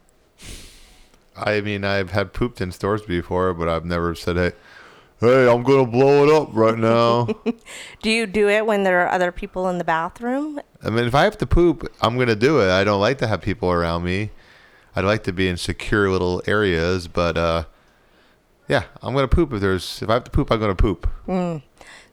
I 1.35 1.59
mean, 1.59 1.83
I've 1.83 2.11
had 2.11 2.31
pooped 2.31 2.61
in 2.61 2.71
stores 2.71 3.01
before, 3.01 3.53
but 3.53 3.67
I've 3.67 3.83
never 3.83 4.15
said, 4.15 4.37
"Hey, 4.37 4.51
hey, 5.19 5.51
I'm 5.51 5.63
gonna 5.63 5.85
blow 5.85 6.25
it 6.25 6.33
up 6.33 6.49
right 6.53 6.77
now." 6.77 7.27
Do 8.01 8.09
you 8.09 8.25
do 8.25 8.47
it 8.47 8.65
when 8.65 8.83
there 8.83 9.01
are 9.05 9.11
other 9.11 9.33
people 9.33 9.67
in 9.67 9.77
the 9.77 9.83
bathroom? 9.83 10.61
I 10.81 10.89
mean, 10.89 11.03
if 11.03 11.13
I 11.13 11.25
have 11.25 11.37
to 11.39 11.45
poop, 11.45 11.85
I'm 12.01 12.17
gonna 12.17 12.35
do 12.35 12.61
it. 12.61 12.69
I 12.71 12.85
don't 12.85 13.01
like 13.01 13.17
to 13.17 13.27
have 13.27 13.41
people 13.41 13.69
around 13.71 14.05
me. 14.05 14.31
I'd 14.95 15.03
like 15.03 15.23
to 15.23 15.33
be 15.33 15.49
in 15.49 15.57
secure 15.57 16.09
little 16.09 16.41
areas, 16.47 17.09
but 17.09 17.37
uh, 17.37 17.63
yeah, 18.69 18.83
I'm 19.01 19.13
gonna 19.13 19.27
poop 19.27 19.51
if 19.51 19.59
there's 19.59 20.01
if 20.01 20.09
I 20.09 20.13
have 20.13 20.23
to 20.23 20.31
poop, 20.31 20.49
I'm 20.49 20.61
gonna 20.61 20.75
poop. 20.75 21.09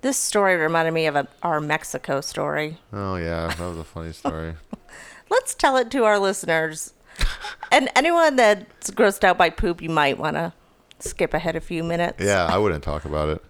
This 0.03 0.17
story 0.17 0.57
reminded 0.57 0.93
me 0.93 1.07
of 1.07 1.17
a, 1.17 1.27
our 1.43 1.61
Mexico 1.61 2.21
story. 2.21 2.79
Oh 2.93 3.17
yeah, 3.17 3.49
that 3.49 3.59
was 3.61 3.79
a 3.79 3.85
funny 3.85 4.13
story. 4.13 4.55
Let's 5.31 5.55
tell 5.55 5.77
it 5.77 5.91
to 5.93 6.05
our 6.05 6.19
listeners. 6.19 6.93
and 7.73 7.89
anyone 7.97 8.37
that's 8.37 8.91
grossed 8.91 9.25
out 9.25 9.39
by 9.39 9.51
poop, 9.51 9.81
you 9.83 9.89
might 9.91 10.19
want 10.19 10.37
to 10.37 10.53
skip 11.01 11.35
ahead 11.35 11.57
a 11.57 11.61
few 11.61 11.83
minutes. 11.83 12.23
Yeah, 12.23 12.45
I 12.47 12.59
wouldn't 12.59 12.85
talk 12.85 13.05
about 13.05 13.29
it. 13.31 13.43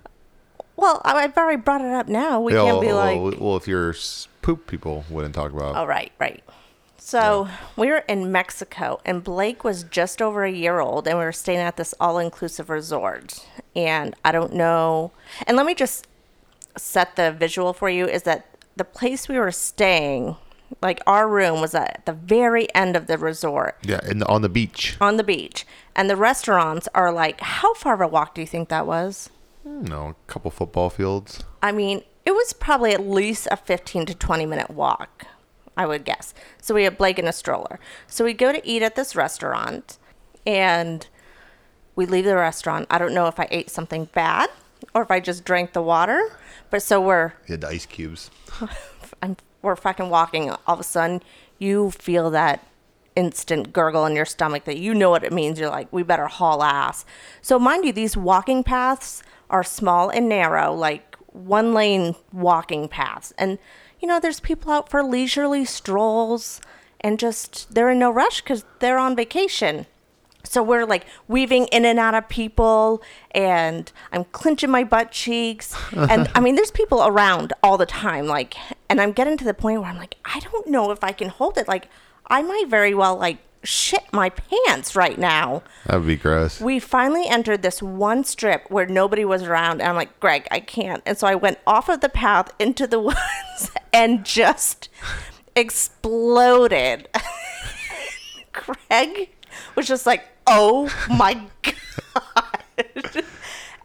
Well, 0.77 1.01
I- 1.05 1.25
I've 1.25 1.37
already 1.37 1.61
brought 1.61 1.81
it 1.81 1.93
up 1.93 2.09
now. 2.09 2.41
We 2.41 2.53
Yeah, 2.55 2.61
can't 2.65 2.75
well, 2.77 2.81
be 2.81 2.91
oh, 2.91 2.97
like, 2.97 3.21
well, 3.41 3.49
well, 3.49 3.57
if 3.57 3.67
you're 3.69 3.95
poop 4.43 4.67
people, 4.67 5.05
wouldn't 5.11 5.35
talk 5.35 5.53
about. 5.53 5.77
oh, 5.77 5.85
right, 5.87 6.13
right. 6.19 6.43
So 6.99 7.49
we 7.77 7.89
were 7.89 8.03
in 8.09 8.33
Mexico, 8.33 9.01
and 9.05 9.23
Blake 9.23 9.63
was 9.63 9.85
just 9.85 10.21
over 10.21 10.45
a 10.45 10.51
year 10.51 10.81
old, 10.81 11.07
and 11.07 11.17
we 11.19 11.25
were 11.25 11.33
staying 11.33 11.61
at 11.61 11.77
this 11.77 11.95
all 12.01 12.19
inclusive 12.19 12.69
resort. 12.69 13.47
And 13.77 14.15
I 14.25 14.33
don't 14.33 14.53
know. 14.55 15.13
And 15.47 15.57
let 15.57 15.67
me 15.67 15.75
just 15.75 16.07
set 16.77 17.17
the 17.17 17.33
visual 17.33 17.73
for 17.73 17.89
you 17.89 18.07
is 18.07 18.23
that 18.25 18.47
the 18.77 18.85
place 18.85 19.29
we 19.29 19.39
were 19.39 19.51
staying, 19.53 20.37
like 20.83 21.01
our 21.07 21.29
room, 21.29 21.61
was 21.61 21.75
at 21.75 22.03
the 22.05 22.13
very 22.13 22.73
end 22.75 22.97
of 22.97 23.07
the 23.07 23.17
resort 23.19 23.77
Yeah, 23.83 24.01
in 24.07 24.19
the, 24.19 24.27
on 24.29 24.43
the 24.43 24.49
beach. 24.49 24.97
on 25.01 25.17
the 25.17 25.25
beach. 25.25 25.67
And 25.95 26.11
the 26.11 26.17
restaurants 26.17 26.89
are 26.95 27.11
like, 27.13 27.41
how 27.41 27.73
far 27.75 27.95
of 27.95 28.01
a 28.01 28.07
walk 28.09 28.35
do 28.35 28.41
you 28.43 28.47
think 28.47 28.69
that 28.69 28.87
was? 28.87 29.31
No, 29.65 30.09
a 30.09 30.15
couple 30.31 30.51
football 30.51 30.91
fields. 30.91 31.43
I 31.63 31.73
mean, 31.73 32.03
it 32.25 32.33
was 32.33 32.53
probably 32.53 32.93
at 32.93 33.07
least 33.07 33.49
a 33.51 33.57
15 33.57 34.07
to 34.07 34.15
20 34.15 34.47
minute 34.47 34.71
walk, 34.71 35.27
I 35.77 35.87
would 35.87 36.05
guess. 36.05 36.35
So 36.61 36.75
we 36.75 36.85
had 36.85 36.99
Blake 36.99 37.19
in 37.19 37.27
a 37.27 37.33
stroller. 37.33 37.81
So 38.07 38.25
we 38.25 38.35
go 38.35 38.53
to 38.53 38.67
eat 38.69 38.83
at 38.83 38.95
this 38.95 39.17
restaurant 39.17 39.99
and 40.47 41.07
we 41.97 42.05
leave 42.07 42.25
the 42.27 42.37
restaurant. 42.37 42.87
I 42.91 42.99
don't 42.99 43.15
know 43.15 43.27
if 43.27 43.41
I 43.41 43.49
ate 43.51 43.71
something 43.71 44.05
bad 44.13 44.51
or 44.95 45.03
if 45.03 45.11
I 45.11 45.19
just 45.21 45.45
drank 45.45 45.73
the 45.73 45.83
water. 45.83 46.21
But 46.71 46.83
so 46.83 47.01
we're 47.01 47.33
You 47.47 47.53
had 47.53 47.61
the 47.63 47.69
ice 47.69 47.87
cubes. 47.87 48.31
I'm, 49.23 49.37
we're 49.63 49.77
fucking 49.77 50.11
walking. 50.11 50.51
All 50.51 50.75
of 50.75 50.81
a 50.81 50.85
sudden, 50.85 51.23
you 51.59 51.91
feel 51.91 52.31
that 52.31 52.67
instant 53.15 53.73
gurgle 53.73 54.07
in 54.07 54.15
your 54.15 54.25
stomach 54.25 54.65
that 54.65 54.77
you 54.77 54.95
know 54.95 55.11
what 55.11 55.25
it 55.25 55.33
means. 55.33 55.59
You're 55.59 55.71
like, 55.71 55.93
we 55.93 56.03
better 56.03 56.27
haul 56.27 56.63
ass. 56.63 57.05
So, 57.41 57.59
mind 57.59 57.85
you, 57.85 57.93
these 57.93 58.17
walking 58.17 58.63
paths 58.63 59.23
are 59.51 59.65
small 59.65 60.11
and 60.11 60.29
narrow, 60.29 60.73
like 60.75 61.17
one 61.29 61.75
lane 61.75 62.15
walking 62.33 62.89
paths. 62.89 63.33
And, 63.39 63.59
you 64.01 64.09
know, 64.09 64.21
there's 64.21 64.41
people 64.41 64.73
out 64.73 64.89
for 64.89 65.03
leisurely 65.03 65.65
strolls 65.65 66.61
and 67.01 67.19
just 67.19 67.75
they're 67.75 67.91
in 67.91 67.99
no 67.99 68.11
rush 68.11 68.43
because 68.43 68.65
they're 68.81 68.99
on 68.99 69.17
vacation. 69.17 69.87
So 70.47 70.63
we're 70.63 70.87
like 70.87 71.07
weaving 71.29 71.67
in 71.67 71.85
and 71.85 71.99
out 71.99 72.15
of 72.15 72.29
people, 72.29 73.03
and 73.33 73.91
I'm 74.13 74.25
clenching 74.25 74.71
my 74.71 74.85
butt 74.85 75.11
cheeks. 75.11 75.75
And 75.93 76.29
I 76.35 76.41
mean, 76.41 76.55
there's 76.55 76.71
people 76.71 77.05
around 77.05 77.53
all 77.63 77.77
the 77.77 77.87
time. 77.87 78.27
Like, 78.27 78.55
and 78.89 79.01
I'm 79.01 79.13
getting 79.13 79.37
to 79.39 79.45
the 79.45 79.55
point 79.55 79.81
where 79.81 79.91
I'm 79.91 79.97
like, 79.97 80.17
I 80.25 80.41
don't 80.41 80.69
know 80.69 80.91
if 80.91 81.03
I 81.03 81.13
can 81.13 81.29
hold 81.29 81.59
it. 81.59 81.67
Like, 81.67 81.89
I 82.29 82.43
might 82.43 82.69
very 82.69 82.95
well 82.95 83.17
like 83.17 83.39
shit 83.67 84.05
my 84.13 84.31
pants 84.31 84.95
right 84.97 85.19
now. 85.19 85.63
That 85.87 85.97
would 85.99 86.07
be 86.07 86.17
gross. 86.17 86.61
We 86.61 86.79
finally 86.79 87.27
entered 87.27 87.63
this 87.63 87.83
one 87.83 88.25
strip 88.25 88.71
where 88.71 88.87
nobody 88.87 89.25
was 89.25 89.43
around. 89.43 89.81
And 89.81 89.89
I'm 89.89 89.97
like, 89.97 90.19
Greg, 90.21 90.47
I 90.51 90.61
can't. 90.61 91.03
And 91.05 91.19
so 91.19 91.27
I 91.27 91.35
went 91.35 91.59
off 91.67 91.89
of 91.89 92.01
the 92.01 92.09
path 92.09 92.53
into 92.59 92.87
the 92.87 93.01
woods 93.01 93.71
and 93.93 94.25
just 94.25 94.89
exploded. 95.55 97.09
Greg 98.53 99.31
was 99.75 99.87
just 99.87 100.07
like, 100.07 100.25
oh 100.47 100.93
my 101.09 101.41
God. 101.63 103.25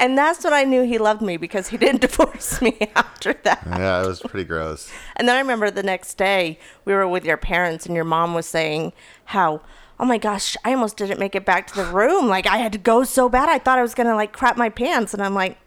And 0.01 0.17
that's 0.17 0.43
when 0.43 0.51
I 0.51 0.63
knew 0.63 0.81
he 0.81 0.97
loved 0.97 1.21
me 1.21 1.37
because 1.37 1.67
he 1.67 1.77
didn't 1.77 2.01
divorce 2.09 2.59
me 2.59 2.75
after 2.95 3.33
that. 3.43 3.61
yeah, 3.67 4.03
it 4.03 4.07
was 4.07 4.19
pretty 4.19 4.45
gross. 4.45 4.91
And 5.15 5.29
then 5.29 5.35
I 5.35 5.39
remember 5.39 5.69
the 5.69 5.83
next 5.83 6.15
day 6.15 6.57
we 6.85 6.93
were 6.93 7.07
with 7.07 7.23
your 7.23 7.37
parents 7.37 7.85
and 7.85 7.93
your 7.95 8.03
mom 8.03 8.33
was 8.33 8.47
saying 8.47 8.93
how, 9.25 9.61
oh 10.01 10.05
my 10.05 10.17
gosh, 10.17 10.57
I 10.65 10.73
almost 10.73 10.97
didn't 10.97 11.19
make 11.19 11.35
it 11.35 11.45
back 11.45 11.67
to 11.67 11.75
the 11.75 11.85
room. 11.85 12.27
Like 12.27 12.47
I 12.47 12.57
had 12.57 12.71
to 12.73 12.79
go 12.79 13.03
so 13.03 13.29
bad. 13.29 13.47
I 13.47 13.59
thought 13.59 13.77
I 13.77 13.83
was 13.83 13.93
going 13.93 14.07
to 14.07 14.15
like 14.15 14.33
crap 14.33 14.57
my 14.57 14.67
pants. 14.67 15.13
And 15.13 15.21
I'm 15.21 15.35
like, 15.35 15.57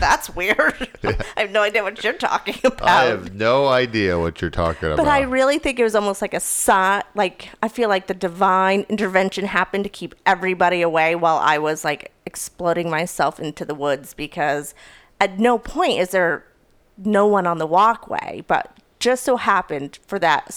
that's 0.00 0.28
weird. 0.34 0.88
I 1.04 1.40
have 1.40 1.52
no 1.52 1.62
idea 1.62 1.84
what 1.84 2.02
you're 2.02 2.12
talking 2.12 2.56
about. 2.64 2.82
I 2.82 3.04
have 3.04 3.34
no 3.34 3.68
idea 3.68 4.18
what 4.18 4.40
you're 4.40 4.50
talking 4.50 4.88
about. 4.88 4.96
But 4.96 5.06
I 5.06 5.20
really 5.20 5.58
think 5.60 5.78
it 5.78 5.84
was 5.84 5.94
almost 5.94 6.20
like 6.20 6.34
a 6.34 6.40
sign. 6.40 7.02
Like 7.14 7.50
I 7.62 7.68
feel 7.68 7.88
like 7.88 8.08
the 8.08 8.14
divine 8.14 8.86
intervention 8.88 9.46
happened 9.46 9.84
to 9.84 9.90
keep 9.90 10.16
everybody 10.26 10.82
away 10.82 11.14
while 11.14 11.38
I 11.38 11.58
was 11.58 11.84
like 11.84 12.10
exploding 12.26 12.90
myself 12.90 13.38
into 13.38 13.64
the 13.64 13.74
woods 13.74 14.14
because 14.14 14.74
at 15.20 15.38
no 15.38 15.58
point 15.58 16.00
is 16.00 16.10
there 16.10 16.44
no 16.98 17.26
one 17.26 17.46
on 17.46 17.58
the 17.58 17.66
walkway. 17.66 18.42
But 18.48 18.76
just 18.98 19.22
so 19.22 19.36
happened 19.36 20.00
for 20.06 20.18
that 20.18 20.52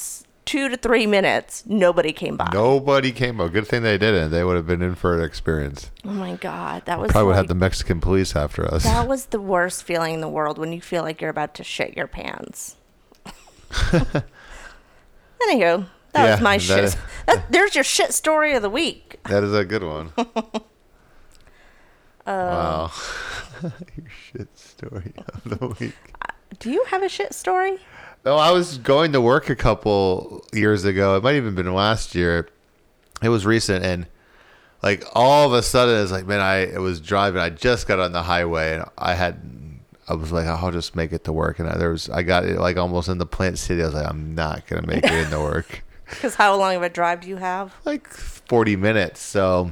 two 0.50 0.68
to 0.68 0.75
three 0.77 1.06
minutes, 1.06 1.63
nobody 1.68 2.12
came 2.12 2.36
by. 2.36 2.50
Nobody 2.51 3.12
came 3.12 3.39
up. 3.39 3.51
Good 3.51 3.68
thing 3.68 3.84
they 3.84 4.00
didn't. 4.00 4.32
They 4.32 4.44
would 4.44 4.56
have 4.56 4.65
been 4.65 4.82
in 4.82 4.96
for 4.96 5.15
an 5.15 5.24
experience. 5.24 5.91
Oh 6.03 6.10
my 6.10 6.38
god, 6.38 6.84
that 6.86 7.00
was 7.00 7.12
Probably 7.12 7.27
would 7.27 7.32
like, 7.34 7.38
have 7.38 7.48
the 7.50 7.56
Mexican 7.56 8.01
police 8.01 8.36
after 8.36 8.65
us. 8.65 8.84
that 8.84 9.08
was 9.08 9.27
the 9.27 9.39
worst 9.39 9.84
feeling 9.84 10.15
in 10.15 10.22
the 10.22 10.27
world 10.27 10.58
when 10.58 10.74
you 10.74 10.82
feel 10.82 11.03
like 11.03 11.22
you're 11.22 11.29
about 11.29 11.53
to 11.56 11.63
shit 11.63 11.96
your 11.96 12.08
pants. 12.08 12.77
Anywho, 13.72 14.24
that 16.13 16.25
Yeah, 16.25 16.32
was 16.32 16.41
my 16.41 16.58
that- 16.58 16.62
shit. 16.63 16.98
That, 17.27 17.51
there's 17.51 17.75
your 17.75 17.84
shit 17.84 18.12
story 18.13 18.56
of 18.56 18.63
the 18.63 18.72
week. 18.72 19.20
That 19.29 19.44
is 19.44 19.53
a 19.53 19.63
good 19.63 19.84
one. 19.84 20.12
wow. 22.25 22.91
Um, 23.62 23.72
your 23.96 24.10
shit 24.10 24.58
story 24.58 25.13
of 25.15 25.44
the 25.60 25.68
week. 25.79 25.94
Do 26.58 26.72
you 26.72 26.84
have 26.86 27.03
a 27.03 27.10
shit 27.10 27.36
story? 27.36 27.77
Oh, 28.25 28.35
I 28.38 28.51
was 28.51 28.77
going 28.77 29.13
to 29.13 29.21
work 29.21 29.49
a 29.49 29.55
couple 29.55 30.45
years 30.53 30.83
ago. 30.85 31.15
It 31.15 31.23
might 31.23 31.35
even 31.35 31.55
been 31.55 31.73
last 31.73 32.15
year. 32.15 32.49
It 33.21 33.29
was 33.29 33.45
recent, 33.45 33.83
and 33.83 34.07
like 34.83 35.03
all 35.13 35.45
of 35.47 35.53
a 35.53 35.61
sudden, 35.63 36.01
it's 36.01 36.11
like, 36.11 36.25
man, 36.25 36.39
I 36.41 36.77
was 36.79 36.99
driving. 37.01 37.41
I 37.41 37.49
just 37.49 37.88
got 37.88 37.99
on 37.99 38.11
the 38.11 38.23
highway, 38.23 38.75
and 38.75 38.85
I 38.97 39.13
had, 39.13 39.41
I 40.07 40.13
was 40.13 40.31
like, 40.31 40.47
I'll 40.47 40.71
just 40.71 40.95
make 40.95 41.11
it 41.13 41.23
to 41.25 41.33
work. 41.33 41.59
And 41.59 41.69
I, 41.69 41.77
there 41.77 41.91
was, 41.91 42.09
I 42.09 42.23
got 42.23 42.45
it 42.45 42.59
like 42.59 42.77
almost 42.77 43.09
in 43.09 43.17
the 43.17 43.25
Plant 43.25 43.57
City. 43.57 43.81
I 43.81 43.85
was 43.85 43.95
like, 43.95 44.07
I'm 44.09 44.35
not 44.35 44.67
gonna 44.67 44.88
make 44.88 45.03
it 45.03 45.13
into 45.13 45.39
work. 45.39 45.83
Because 46.09 46.33
how 46.33 46.55
long 46.55 46.75
of 46.75 46.81
a 46.81 46.89
drive 46.89 47.21
do 47.21 47.27
you 47.29 47.35
have? 47.38 47.71
like 47.85 48.07
40 48.07 48.75
minutes. 48.77 49.21
So 49.21 49.69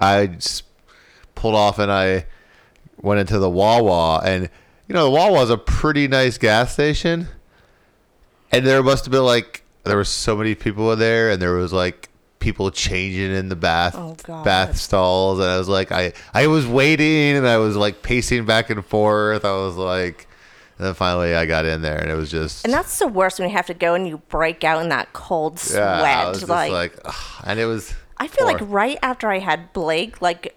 I 0.00 0.28
just 0.28 0.62
pulled 1.34 1.56
off 1.56 1.80
and 1.80 1.90
I 1.90 2.26
went 3.00 3.18
into 3.18 3.40
the 3.40 3.50
Wawa. 3.50 4.20
And, 4.24 4.50
you 4.86 4.94
know, 4.94 5.02
the 5.02 5.10
Wawa 5.10 5.42
is 5.42 5.50
a 5.50 5.58
pretty 5.58 6.06
nice 6.06 6.38
gas 6.38 6.72
station. 6.74 7.26
And 8.52 8.66
there 8.66 8.82
must 8.82 9.04
have 9.04 9.12
been 9.12 9.24
like, 9.24 9.62
there 9.84 9.96
were 9.96 10.04
so 10.04 10.36
many 10.36 10.54
people 10.54 10.92
in 10.92 10.98
there, 10.98 11.30
and 11.30 11.40
there 11.40 11.54
was 11.54 11.72
like 11.72 12.08
people 12.38 12.70
changing 12.70 13.32
in 13.34 13.48
the 13.48 13.56
bath 13.56 13.96
Oh, 13.96 14.16
bath 14.44 14.76
stalls 14.76 15.40
and 15.40 15.48
I 15.48 15.58
was 15.58 15.68
like 15.68 15.90
I 15.90 16.12
I 16.32 16.46
was 16.46 16.68
waiting 16.68 17.36
and 17.36 17.48
I 17.48 17.56
was 17.58 17.74
like 17.76 18.00
pacing 18.02 18.44
back 18.44 18.70
and 18.70 18.86
forth 18.86 19.44
I 19.44 19.50
was 19.50 19.74
like 19.74 20.28
and 20.78 20.86
then 20.86 20.94
finally 20.94 21.34
I 21.34 21.46
got 21.46 21.64
in 21.64 21.82
there 21.82 21.98
and 21.98 22.08
it 22.08 22.14
was 22.14 22.30
just 22.30 22.64
And 22.64 22.72
that's 22.72 22.96
the 23.00 23.08
worst 23.08 23.40
when 23.40 23.48
you 23.48 23.56
have 23.56 23.66
to 23.66 23.74
go 23.74 23.94
and 23.94 24.06
you 24.06 24.18
break 24.28 24.62
out 24.62 24.80
in 24.82 24.88
that 24.90 25.12
cold 25.14 25.58
sweat. 25.58 25.80
yeah, 25.82 26.26
I 26.26 26.28
was 26.28 26.38
just 26.38 26.48
like, 26.48 26.70
like, 26.70 26.96
and 27.44 27.58
it 27.58 27.66
was 27.66 27.92
I 28.18 28.28
feel 28.28 28.46
like 28.46 28.58
right 28.60 28.98
after 29.02 29.28
I 29.32 29.40
had 29.40 29.72
Blake, 29.72 30.22
like 30.22 30.56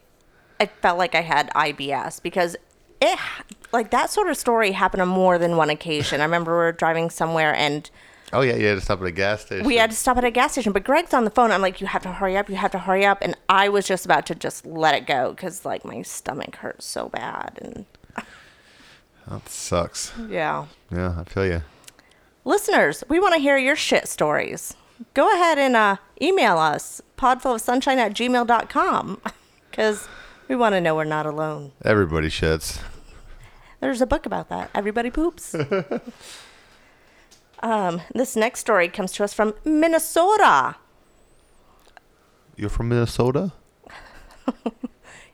I 0.59 0.67
felt 0.67 0.99
like 0.99 1.15
I 1.15 1.21
had 1.21 1.49
IBS 1.55 2.21
because 2.21 2.55
it 3.01 3.19
like 3.73 3.91
that 3.91 4.09
sort 4.09 4.29
of 4.29 4.37
story 4.37 4.71
happened 4.71 5.01
on 5.01 5.07
more 5.07 5.37
than 5.37 5.57
one 5.57 5.69
occasion. 5.69 6.21
I 6.21 6.25
remember 6.25 6.51
we 6.51 6.57
were 6.57 6.71
driving 6.71 7.09
somewhere 7.09 7.53
and 7.55 7.89
Oh 8.33 8.39
yeah, 8.41 8.55
you 8.55 8.65
had 8.67 8.75
to 8.75 8.81
stop 8.81 9.01
at 9.01 9.07
a 9.07 9.11
gas 9.11 9.41
station. 9.41 9.65
we 9.65 9.75
had 9.75 9.89
to 9.89 9.95
stop 9.95 10.15
at 10.17 10.23
a 10.23 10.31
gas 10.31 10.53
station, 10.53 10.71
but 10.71 10.85
Greg's 10.85 11.13
on 11.13 11.25
the 11.25 11.29
phone. 11.29 11.51
I'm 11.51 11.61
like, 11.61 11.81
you 11.81 11.87
have 11.87 12.01
to 12.03 12.13
hurry 12.13 12.37
up, 12.37 12.49
you 12.49 12.55
have 12.55 12.71
to 12.71 12.79
hurry 12.79 13.05
up, 13.05 13.17
and 13.21 13.35
I 13.49 13.67
was 13.67 13.85
just 13.85 14.05
about 14.05 14.25
to 14.27 14.35
just 14.35 14.65
let 14.65 14.95
it 14.95 15.05
go 15.05 15.31
because 15.31 15.65
like 15.65 15.83
my 15.83 16.01
stomach 16.01 16.55
hurts 16.55 16.85
so 16.85 17.09
bad, 17.09 17.59
and 17.61 17.85
That 19.27 19.49
sucks. 19.49 20.13
yeah. 20.29 20.67
Yeah, 20.89 21.15
I 21.19 21.23
feel 21.25 21.45
you. 21.45 21.61
Listeners, 22.45 23.03
we 23.09 23.19
want 23.19 23.35
to 23.35 23.39
hear 23.41 23.57
your 23.57 23.75
shit 23.75 24.07
stories. 24.07 24.75
Go 25.13 25.31
ahead 25.33 25.57
and 25.59 25.75
uh, 25.75 25.97
email 26.21 26.57
us, 26.57 27.01
podfulofsunshine 27.17 27.97
at 27.97 28.13
gmail.com, 28.13 29.21
because 29.69 30.07
we 30.47 30.55
want 30.55 30.73
to 30.73 30.79
know 30.81 30.95
we're 30.95 31.03
not 31.03 31.25
alone. 31.25 31.71
Everybody 31.83 32.29
shits. 32.29 32.79
There's 33.81 34.01
a 34.01 34.07
book 34.07 34.25
about 34.25 34.47
that. 34.49 34.69
Everybody 34.73 35.09
poops. 35.09 35.55
um, 37.59 38.01
this 38.13 38.35
next 38.35 38.59
story 38.59 38.87
comes 38.87 39.11
to 39.13 39.23
us 39.23 39.33
from 39.33 39.55
Minnesota. 39.65 40.75
You're 42.55 42.69
from 42.69 42.89
Minnesota? 42.89 43.53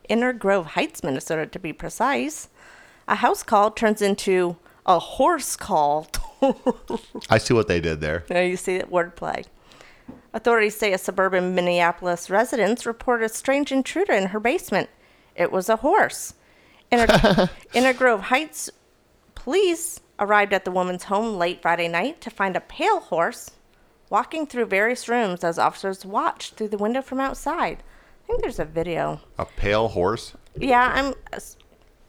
Inver 0.09 0.37
Grove 0.37 0.67
Heights, 0.67 1.03
Minnesota, 1.03 1.45
to 1.45 1.59
be 1.59 1.73
precise. 1.73 2.47
A 3.09 3.15
house 3.15 3.43
call 3.43 3.69
turns 3.69 4.01
into 4.01 4.55
a 4.85 4.97
horse 4.97 5.57
call. 5.57 6.07
I 7.29 7.37
see 7.37 7.53
what 7.53 7.67
they 7.67 7.81
did 7.81 7.99
there. 7.99 8.23
Now 8.29 8.39
you 8.39 8.55
see 8.55 8.77
that 8.77 8.89
wordplay. 8.89 9.45
Authorities 10.33 10.77
say 10.77 10.93
a 10.93 10.97
suburban 10.97 11.53
Minneapolis 11.53 12.29
resident 12.29 12.85
reported 12.85 13.25
a 13.25 13.29
strange 13.29 13.73
intruder 13.73 14.13
in 14.13 14.27
her 14.27 14.39
basement. 14.39 14.89
It 15.35 15.51
was 15.51 15.67
a 15.67 15.77
horse. 15.77 16.33
Inver, 16.91 17.49
Inver 17.73 17.97
Grove 17.97 18.21
Heights 18.23 18.69
police 19.35 19.99
arrived 20.19 20.53
at 20.53 20.65
the 20.65 20.71
woman's 20.71 21.05
home 21.05 21.37
late 21.37 21.61
Friday 21.61 21.87
night 21.87 22.21
to 22.21 22.29
find 22.29 22.55
a 22.55 22.61
pale 22.61 22.99
horse 22.99 23.51
walking 24.09 24.47
through 24.47 24.65
various 24.65 25.07
rooms 25.09 25.43
as 25.43 25.59
officers 25.59 26.05
watched 26.05 26.55
through 26.55 26.69
the 26.69 26.77
window 26.77 27.01
from 27.01 27.19
outside. 27.19 27.83
I 28.23 28.27
think 28.27 28.41
there's 28.41 28.59
a 28.59 28.65
video. 28.65 29.21
A 29.37 29.45
pale 29.45 29.89
horse. 29.89 30.33
Yeah, 30.57 30.91
I'm 30.93 31.13
ass- 31.33 31.57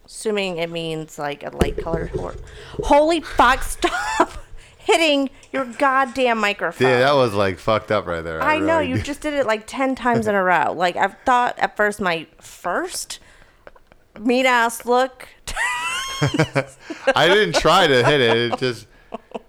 assuming 0.06 0.56
it 0.58 0.70
means 0.70 1.18
like 1.18 1.42
a 1.44 1.50
light 1.50 1.76
colored 1.76 2.10
horse. 2.10 2.38
Holy 2.84 3.20
fuck, 3.20 3.62
stop 3.64 4.30
hitting 4.78 5.28
your 5.52 5.64
goddamn 5.66 6.38
microphone. 6.38 6.88
Yeah, 6.88 7.00
that 7.00 7.12
was 7.12 7.34
like 7.34 7.58
fucked 7.58 7.90
up 7.92 8.06
right 8.06 8.22
there. 8.22 8.40
I 8.42 8.58
know, 8.58 8.78
really- 8.78 8.90
you 8.90 9.02
just 9.02 9.20
did 9.20 9.34
it 9.34 9.46
like 9.46 9.64
10 9.66 9.94
times 9.96 10.26
in 10.26 10.34
a 10.34 10.42
row. 10.42 10.72
Like, 10.72 10.96
I've 10.96 11.16
thought 11.26 11.58
at 11.58 11.76
first 11.76 12.00
my 12.00 12.26
first 12.40 13.18
meat 14.20 14.46
ass 14.46 14.84
look. 14.84 15.28
I 17.14 17.28
didn't 17.28 17.54
try 17.54 17.86
to 17.86 18.04
hit 18.04 18.20
it. 18.20 18.36
It 18.36 18.58
just 18.58 18.86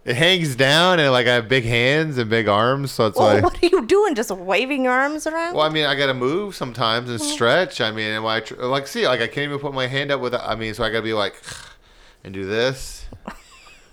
it 0.05 0.15
hangs 0.15 0.55
down 0.55 0.99
and 0.99 1.11
like 1.11 1.27
I 1.27 1.33
have 1.33 1.47
big 1.47 1.65
hands 1.65 2.17
and 2.17 2.29
big 2.29 2.47
arms, 2.47 2.91
so 2.91 3.07
it's 3.07 3.17
Well, 3.17 3.33
like. 3.33 3.43
what 3.43 3.61
are 3.61 3.67
you 3.67 3.85
doing? 3.85 4.15
Just 4.15 4.31
waving 4.31 4.83
your 4.83 4.93
arms 4.93 5.27
around? 5.27 5.55
Well, 5.55 5.65
I 5.65 5.69
mean, 5.69 5.85
I 5.85 5.95
gotta 5.95 6.13
move 6.13 6.55
sometimes 6.55 7.09
and 7.09 7.19
mm-hmm. 7.19 7.31
stretch. 7.31 7.81
I 7.81 7.91
mean, 7.91 8.11
and 8.11 8.25
I 8.25 8.39
tr- 8.39 8.55
like 8.55 8.87
see, 8.87 9.07
like 9.07 9.21
I 9.21 9.27
can't 9.27 9.45
even 9.45 9.59
put 9.59 9.73
my 9.73 9.87
hand 9.87 10.11
up 10.11 10.21
with. 10.21 10.33
I 10.33 10.55
mean, 10.55 10.73
so 10.73 10.83
I 10.83 10.89
gotta 10.89 11.03
be 11.03 11.13
like, 11.13 11.35
and 12.23 12.33
do 12.33 12.45
this. 12.45 13.05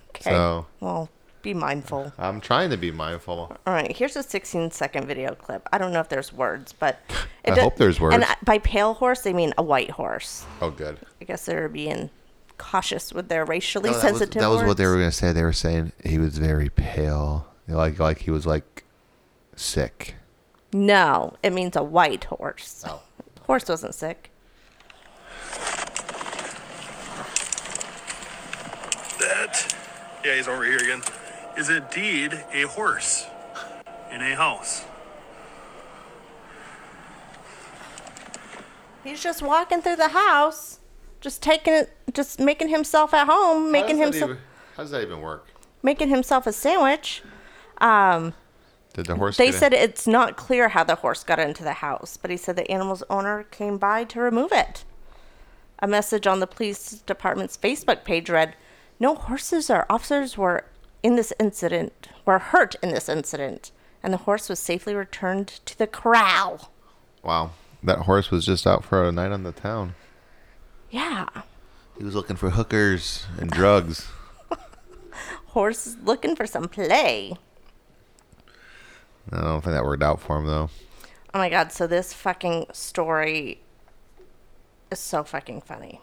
okay. 0.09 0.31
So 0.31 0.65
Well, 0.79 1.09
be 1.47 1.53
mindful. 1.53 2.11
I'm 2.17 2.41
trying 2.41 2.71
to 2.71 2.77
be 2.77 2.91
mindful. 2.91 3.55
All 3.65 3.73
right, 3.73 3.95
here's 3.95 4.17
a 4.17 4.23
16 4.23 4.71
second 4.71 5.07
video 5.07 5.33
clip. 5.33 5.67
I 5.71 5.77
don't 5.77 5.93
know 5.93 6.01
if 6.01 6.09
there's 6.09 6.33
words, 6.33 6.73
but. 6.73 6.99
I 7.45 7.55
do- 7.55 7.61
hope 7.61 7.77
there's 7.77 8.01
words. 8.01 8.15
And 8.15 8.25
uh, 8.25 8.35
by 8.43 8.57
pale 8.57 8.93
horse, 8.93 9.21
they 9.21 9.31
mean 9.31 9.53
a 9.57 9.63
white 9.63 9.91
horse. 9.91 10.45
Oh, 10.61 10.71
good. 10.71 10.97
I 11.21 11.23
guess 11.23 11.45
they're 11.45 11.69
being 11.69 12.09
cautious 12.57 13.13
with 13.13 13.29
their 13.29 13.45
racially 13.45 13.91
No, 13.91 13.97
that 13.97 14.11
was, 14.11 14.19
sensitive 14.19 14.41
that 14.41 14.49
was 14.49 14.63
what 14.63 14.77
they 14.77 14.85
were 14.85 14.95
gonna 14.95 15.11
say. 15.11 15.31
They 15.31 15.43
were 15.43 15.53
saying 15.53 15.93
he 16.03 16.17
was 16.17 16.37
very 16.37 16.69
pale, 16.69 17.47
like 17.67 17.99
like 17.99 18.19
he 18.19 18.31
was 18.31 18.45
like 18.45 18.83
sick. 19.55 20.15
No, 20.73 21.35
it 21.43 21.53
means 21.53 21.75
a 21.75 21.83
white 21.83 22.25
horse. 22.25 22.83
Oh. 22.85 23.01
Horse 23.43 23.69
wasn't 23.69 23.95
sick. 23.95 24.31
That, 29.19 29.75
yeah, 30.25 30.35
he's 30.35 30.47
over 30.47 30.65
here 30.65 30.77
again, 30.77 31.01
is 31.57 31.69
indeed 31.69 32.33
a 32.53 32.61
horse 32.63 33.25
in 34.11 34.21
a 34.21 34.35
house. 34.35 34.85
He's 39.03 39.21
just 39.21 39.41
walking 39.41 39.81
through 39.81 39.95
the 39.95 40.09
house, 40.09 40.79
just 41.21 41.41
taking 41.41 41.73
it, 41.73 41.95
just 42.13 42.39
making 42.39 42.69
himself 42.69 43.13
at 43.13 43.27
home, 43.27 43.71
making 43.71 43.97
how 43.97 44.03
himself, 44.03 44.31
even- 44.31 44.41
how 44.75 44.83
does 44.83 44.91
that 44.91 45.01
even 45.01 45.21
work? 45.21 45.47
making 45.81 46.09
himself 46.09 46.45
a 46.47 46.51
sandwich. 46.51 47.21
Um, 47.79 48.33
Did 48.93 49.05
the 49.05 49.15
horse? 49.15 49.37
they 49.37 49.45
get 49.45 49.53
in? 49.53 49.59
said 49.59 49.73
it's 49.73 50.07
not 50.07 50.35
clear 50.35 50.69
how 50.69 50.83
the 50.83 50.95
horse 50.95 51.23
got 51.23 51.39
into 51.39 51.63
the 51.63 51.73
house, 51.73 52.17
but 52.17 52.29
he 52.31 52.35
said 52.37 52.55
the 52.55 52.69
animal's 52.69 53.03
owner 53.09 53.43
came 53.51 53.77
by 53.77 54.03
to 54.05 54.19
remove 54.19 54.51
it. 54.51 54.83
A 55.79 55.87
message 55.87 56.25
on 56.27 56.39
the 56.39 56.47
police 56.47 56.91
department's 57.05 57.55
Facebook 57.55 58.03
page 58.03 58.29
read, 58.29 58.55
"No 58.99 59.13
horses 59.15 59.69
or 59.69 59.85
officers 59.89 60.37
were 60.37 60.65
in 61.07 61.15
this 61.15 61.31
incident, 61.39 62.09
were 62.25 62.37
hurt 62.37 62.75
in 62.83 62.89
this 62.93 63.07
incident, 63.07 63.71
and 64.03 64.11
the 64.11 64.17
horse 64.27 64.49
was 64.49 64.59
safely 64.59 64.93
returned 64.93 65.47
to 65.47 65.77
the 65.77 65.87
corral." 65.87 66.69
Wow, 67.23 67.51
that 67.81 67.99
horse 67.99 68.29
was 68.29 68.45
just 68.45 68.67
out 68.67 68.83
for 68.83 69.07
a 69.07 69.11
night 69.13 69.31
on 69.31 69.43
the 69.43 69.53
town. 69.53 69.95
Yeah, 70.91 71.27
He 71.97 72.03
was 72.03 72.13
looking 72.13 72.35
for 72.35 72.49
hookers 72.49 73.25
and 73.39 73.49
drugs. 73.49 74.07
horse 75.47 75.87
is 75.87 75.97
looking 76.03 76.35
for 76.35 76.45
some 76.45 76.67
play. 76.67 77.37
I 79.31 79.41
don't 79.41 79.61
think 79.61 79.73
that 79.73 79.83
worked 79.85 80.03
out 80.03 80.19
for 80.21 80.37
him 80.37 80.45
though. 80.45 80.69
Oh 81.33 81.39
my 81.39 81.49
god, 81.49 81.71
so 81.71 81.87
this 81.87 82.13
fucking 82.13 82.67
story 82.73 83.61
is 84.91 84.99
so 84.99 85.23
fucking 85.23 85.61
funny. 85.61 86.01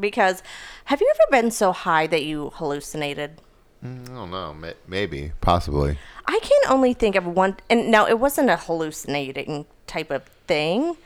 Because 0.00 0.42
have 0.86 1.00
you 1.00 1.10
ever 1.14 1.30
been 1.30 1.50
so 1.50 1.72
high 1.72 2.06
that 2.06 2.24
you 2.24 2.50
hallucinated? 2.54 3.40
I 3.82 3.86
don't 3.86 4.30
know. 4.30 4.56
Maybe, 4.86 5.32
possibly. 5.40 5.98
I 6.26 6.38
can 6.42 6.72
only 6.72 6.94
think 6.94 7.14
of 7.14 7.26
one 7.26 7.56
and 7.70 7.90
no, 7.90 8.06
it 8.06 8.18
wasn't 8.18 8.50
a 8.50 8.56
hallucinating 8.56 9.66
type 9.86 10.10
of 10.10 10.24
thing, 10.46 10.96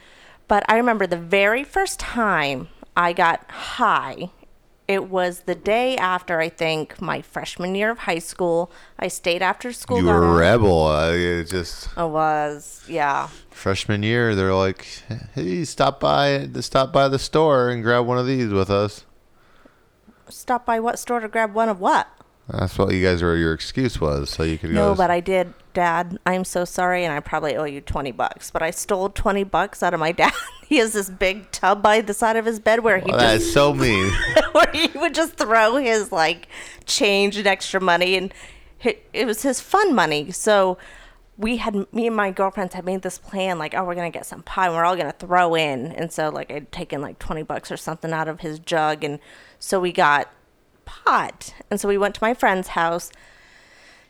but 0.47 0.65
I 0.67 0.77
remember 0.77 1.05
the 1.07 1.17
very 1.17 1.63
first 1.63 1.99
time 1.99 2.69
I 2.97 3.13
got 3.13 3.49
high. 3.49 4.31
It 4.85 5.09
was 5.09 5.41
the 5.41 5.55
day 5.55 5.95
after 5.95 6.41
I 6.41 6.49
think 6.49 6.99
my 7.01 7.21
freshman 7.21 7.73
year 7.73 7.91
of 7.91 7.99
high 7.99 8.19
school. 8.19 8.69
I 8.99 9.07
stayed 9.07 9.41
after 9.41 9.71
school. 9.71 9.99
you 9.99 10.05
were 10.05 10.25
a 10.25 10.37
rebel. 10.37 10.87
Uh, 10.87 11.11
it 11.11 11.45
just 11.45 11.87
I 11.97 12.03
was, 12.03 12.83
yeah. 12.89 13.29
freshman 13.49 14.03
year. 14.03 14.35
They're 14.35 14.53
like, 14.53 14.85
"Hey, 15.35 15.63
stop 15.63 16.01
by, 16.01 16.49
stop 16.59 16.91
by 16.91 17.07
the 17.07 17.17
store 17.17 17.69
and 17.69 17.81
grab 17.81 18.05
one 18.05 18.17
of 18.17 18.27
these 18.27 18.49
with 18.49 18.69
us." 18.69 19.05
Stop 20.27 20.65
by 20.65 20.81
what 20.81 20.99
store 20.99 21.21
to 21.21 21.29
grab 21.29 21.53
one 21.53 21.69
of 21.69 21.79
what? 21.79 22.07
That's 22.49 22.77
what 22.77 22.93
you 22.93 23.01
guys 23.03 23.21
were. 23.21 23.35
Your 23.37 23.53
excuse 23.53 24.01
was 24.01 24.29
so 24.29 24.43
you 24.43 24.57
could 24.57 24.71
go. 24.73 24.89
No, 24.89 24.95
but 24.95 25.09
I 25.09 25.21
did, 25.21 25.53
Dad. 25.73 26.17
I'm 26.25 26.43
so 26.43 26.65
sorry, 26.65 27.05
and 27.05 27.13
I 27.13 27.19
probably 27.21 27.55
owe 27.55 27.63
you 27.63 27.79
twenty 27.79 28.11
bucks. 28.11 28.51
But 28.51 28.61
I 28.61 28.71
stole 28.71 29.09
twenty 29.09 29.43
bucks 29.45 29.81
out 29.81 29.93
of 29.93 29.99
my 29.99 30.11
dad. 30.21 30.33
he 30.67 30.77
has 30.77 30.91
this 30.93 31.09
big 31.09 31.49
tub 31.51 31.81
by 31.81 32.01
the 32.01 32.13
side 32.13 32.35
of 32.35 32.45
his 32.45 32.59
bed 32.59 32.83
where 32.83 32.97
he 32.99 33.09
Well, 33.09 33.17
that's 33.19 33.49
so 33.51 33.73
mean. 33.73 34.11
where 34.51 34.69
he 34.73 34.87
would 34.97 35.15
just 35.15 35.35
throw 35.35 35.77
his 35.77 36.11
like 36.11 36.47
change 36.85 37.37
and 37.37 37.47
extra 37.47 37.79
money, 37.79 38.15
and 38.17 38.33
it 39.13 39.25
was 39.25 39.43
his 39.43 39.61
fun 39.61 39.95
money. 39.95 40.29
So 40.31 40.77
we 41.37 41.57
had 41.57 41.73
me 41.93 42.07
and 42.07 42.15
my 42.15 42.29
girlfriends 42.31 42.73
had 42.75 42.83
made 42.83 43.01
this 43.03 43.17
plan, 43.17 43.57
like, 43.57 43.73
oh, 43.73 43.85
we're 43.85 43.95
gonna 43.95 44.09
get 44.11 44.25
some 44.25 44.43
pie, 44.43 44.65
and 44.67 44.75
we're 44.75 44.83
all 44.83 44.97
gonna 44.97 45.15
throw 45.17 45.55
in. 45.55 45.93
And 45.93 46.11
so 46.11 46.27
like 46.27 46.51
I'd 46.51 46.73
taken 46.73 47.01
like 47.01 47.19
twenty 47.19 47.43
bucks 47.43 47.71
or 47.71 47.77
something 47.77 48.11
out 48.11 48.27
of 48.27 48.41
his 48.41 48.59
jug, 48.59 49.05
and 49.05 49.19
so 49.59 49.79
we 49.79 49.93
got 49.93 50.29
pot. 50.85 51.53
And 51.69 51.79
so 51.79 51.87
we 51.87 51.97
went 51.97 52.15
to 52.15 52.23
my 52.23 52.33
friend's 52.33 52.69
house, 52.69 53.11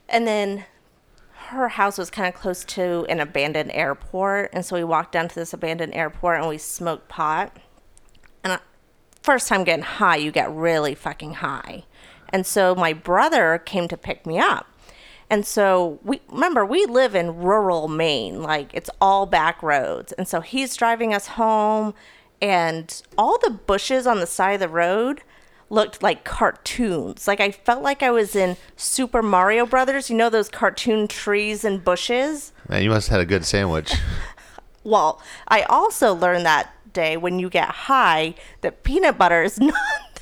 and 0.07 0.27
then 0.27 0.65
her 1.47 1.69
house 1.69 1.97
was 1.97 2.09
kind 2.09 2.27
of 2.27 2.39
close 2.39 2.63
to 2.65 3.05
an 3.09 3.19
abandoned 3.19 3.71
airport, 3.73 4.49
and 4.53 4.65
so 4.65 4.75
we 4.75 4.83
walked 4.83 5.11
down 5.11 5.27
to 5.27 5.35
this 5.35 5.53
abandoned 5.53 5.93
airport 5.93 6.39
and 6.39 6.49
we 6.49 6.57
smoked 6.57 7.09
pot. 7.09 7.55
And 8.43 8.53
I, 8.53 8.59
first 9.21 9.47
time 9.47 9.63
getting 9.63 9.83
high, 9.83 10.17
you 10.17 10.31
get 10.31 10.51
really 10.51 10.95
fucking 10.95 11.35
high. 11.35 11.83
And 12.29 12.45
so 12.45 12.73
my 12.73 12.93
brother 12.93 13.61
came 13.63 13.87
to 13.87 13.97
pick 13.97 14.25
me 14.25 14.39
up. 14.39 14.67
And 15.29 15.45
so 15.45 15.99
we 16.03 16.21
remember 16.29 16.65
we 16.65 16.85
live 16.85 17.15
in 17.15 17.37
rural 17.37 17.87
Maine, 17.87 18.41
like 18.41 18.71
it's 18.73 18.89
all 18.99 19.25
back 19.25 19.61
roads. 19.63 20.11
And 20.13 20.27
so 20.27 20.41
he's 20.41 20.75
driving 20.75 21.13
us 21.13 21.27
home 21.27 21.93
and 22.41 23.01
all 23.17 23.37
the 23.39 23.49
bushes 23.49 24.05
on 24.05 24.19
the 24.19 24.27
side 24.27 24.55
of 24.55 24.59
the 24.59 24.67
road 24.67 25.23
looked 25.73 26.03
like 26.03 26.23
cartoons. 26.23 27.27
Like 27.27 27.39
I 27.39 27.51
felt 27.51 27.81
like 27.83 28.03
I 28.03 28.11
was 28.11 28.35
in 28.35 28.55
Super 28.77 29.21
Mario 29.21 29.65
Brothers, 29.65 30.09
you 30.09 30.15
know 30.15 30.29
those 30.29 30.47
cartoon 30.49 31.07
trees 31.07 31.65
and 31.65 31.83
bushes? 31.83 32.51
Man, 32.69 32.83
you 32.83 32.89
must 32.89 33.09
have 33.09 33.17
had 33.19 33.21
a 33.21 33.29
good 33.29 33.45
sandwich. 33.45 33.91
Well, 34.85 35.21
I 35.47 35.61
also 35.63 36.13
learned 36.13 36.45
that 36.45 36.73
day 36.91 37.15
when 37.15 37.39
you 37.39 37.49
get 37.49 37.69
high 37.69 38.35
that 38.59 38.83
peanut 38.83 39.17
butter 39.17 39.41
is 39.41 39.57
not 39.71 39.73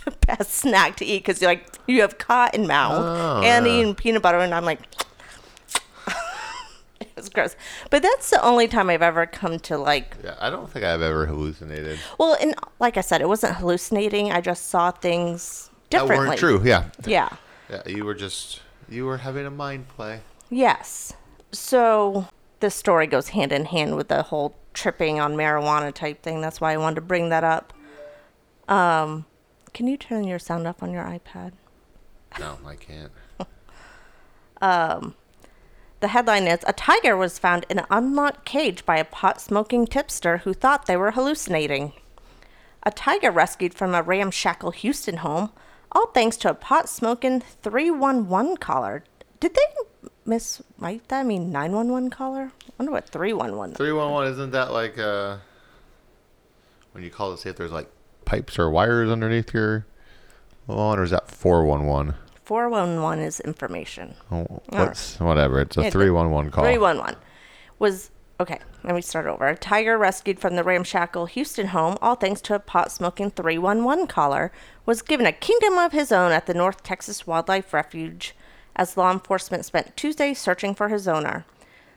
the 0.06 0.12
best 0.28 0.52
snack 0.52 0.98
to 0.98 1.06
eat 1.06 1.24
because 1.26 1.42
you're 1.42 1.50
like 1.50 1.66
you 1.88 2.02
have 2.02 2.20
cotton 2.20 2.68
mouth 2.68 3.04
Oh, 3.04 3.42
and 3.44 3.66
yeah. 3.66 3.72
eating 3.74 3.96
peanut 3.96 4.22
butter, 4.22 4.38
and 4.38 4.54
I'm 4.54 4.64
like, 4.64 4.82
gross. 7.34 7.56
But 7.90 8.02
that's 8.02 8.30
the 8.30 8.44
only 8.44 8.68
time 8.68 8.90
I've 8.90 9.02
ever 9.02 9.26
come 9.26 9.60
to 9.60 9.78
like, 9.78 10.16
yeah, 10.24 10.36
I 10.40 10.50
don't 10.50 10.70
think 10.70 10.86
I've 10.86 11.02
ever 11.02 11.26
hallucinated. 11.26 12.00
well, 12.18 12.38
and 12.42 12.56
like 12.80 12.98
I 12.98 13.02
said, 13.02 13.22
it 13.22 13.28
wasn't 13.28 13.56
hallucinating. 13.56 14.32
I 14.32 14.42
just 14.42 14.68
saw 14.68 14.92
things 14.92 15.70
That 15.90 16.08
weren't 16.08 16.38
true. 16.38 16.62
Yeah. 16.64 16.90
Yeah. 17.06 17.30
Yeah, 17.70 17.88
you 17.88 18.04
were 18.06 18.14
just 18.16 18.62
you 18.90 19.06
were 19.06 19.18
having 19.18 19.46
a 19.46 19.52
mind 19.52 19.88
play. 19.88 20.22
Yes. 20.50 21.14
So 21.52 22.28
this 22.60 22.76
story 22.76 23.08
goes 23.08 23.30
hand 23.30 23.52
in 23.52 23.66
hand 23.66 23.96
with 23.96 24.10
the 24.10 24.24
whole 24.24 24.56
tripping 24.74 25.20
on 25.20 25.36
marijuana 25.36 25.94
type 25.94 26.22
thing. 26.22 26.42
That's 26.42 26.60
why 26.62 26.74
I 26.74 26.78
wanted 26.78 26.96
to 26.96 27.02
bring 27.02 27.30
that 27.30 27.44
up. 27.44 27.74
Um, 28.68 29.26
can 29.74 29.88
you 29.88 29.98
turn 29.98 30.26
your 30.26 30.40
sound 30.40 30.68
up 30.68 30.84
on 30.84 30.92
your 30.92 31.04
iPad? 31.04 31.54
No, 32.40 32.58
I 32.66 32.76
can't. 32.76 33.12
The 36.02 36.08
headline 36.08 36.48
is 36.48 36.66
A 36.66 36.74
tiger 36.74 37.16
was 37.16 37.38
found 37.38 37.68
in 37.70 37.78
an 37.78 37.86
unlocked 37.92 38.44
cage 38.44 38.86
by 38.88 38.98
a 38.98 39.06
pot 39.06 39.40
smoking 39.40 39.86
tipster 39.86 40.40
who 40.40 40.52
thought 40.52 40.88
they 40.88 40.98
were 40.98 41.12
hallucinating. 41.12 41.94
A 42.82 42.90
tiger 42.90 43.30
rescued 43.30 43.76
from 43.76 43.94
a 43.94 44.02
ramshackle 44.02 44.72
Houston 44.72 45.18
home, 45.18 45.52
all 45.92 46.08
thanks 46.08 46.38
to 46.38 46.50
a 46.50 46.56
pot 46.56 46.90
smoking 46.90 47.42
311 47.62 48.58
caller. 48.58 49.04
Did 49.40 49.54
they 49.54 50.10
miswrite 50.26 51.02
that? 51.10 51.20
I 51.20 51.24
mean 51.24 51.52
911 51.52 52.10
caller? 52.10 52.52
I 52.68 52.72
wonder 52.80 52.94
what 52.94 53.08
311 53.08 53.76
Three 53.76 53.92
one 53.92 54.12
one 54.12 54.26
isn't 54.26 54.52
that 54.52 54.72
like 54.72 54.98
uh 54.98 55.38
when 56.94 57.04
you 57.04 57.12
call 57.12 57.36
to 57.36 57.40
see 57.40 57.50
if 57.50 57.58
there's 57.58 57.72
like 57.72 57.90
pipes 58.26 58.58
or 58.58 58.72
wires 58.72 59.12
underneath 59.12 59.54
your 59.54 59.86
lawn, 60.68 60.98
or 60.98 61.04
is 61.04 61.12
that 61.12 61.30
four 61.30 61.64
one 61.64 61.86
one? 61.86 62.16
411 62.52 63.24
is 63.24 63.40
information. 63.40 64.16
Oh, 64.30 64.62
What's 64.68 65.18
whatever? 65.22 65.62
It's 65.62 65.78
a 65.78 66.12
one 66.12 66.32
one 66.32 66.52
call. 66.52 66.66
311 66.66 67.16
was 67.80 68.12
okay. 68.42 68.60
Let 68.84 68.94
me 68.94 69.00
start 69.00 69.26
over. 69.26 69.48
A 69.48 69.56
tiger 69.56 69.98
rescued 69.98 70.38
from 70.38 70.58
the 70.58 70.64
ramshackle 70.66 71.28
Houston 71.28 71.68
home, 71.68 71.98
all 72.02 72.16
thanks 72.16 72.42
to 72.42 72.56
a 72.56 72.60
pot 72.60 72.92
smoking 72.92 73.32
311 73.32 74.08
caller, 74.08 74.52
was 74.86 75.02
given 75.02 75.26
a 75.26 75.32
kingdom 75.32 75.78
of 75.78 75.94
his 75.94 76.12
own 76.12 76.34
at 76.34 76.46
the 76.46 76.54
North 76.54 76.84
Texas 76.84 77.26
Wildlife 77.26 77.74
Refuge 77.74 78.36
as 78.76 78.98
law 78.98 79.14
enforcement 79.14 79.64
spent 79.64 79.96
Tuesday 79.96 80.34
searching 80.34 80.76
for 80.76 80.90
his 80.90 81.08
owner. 81.08 81.46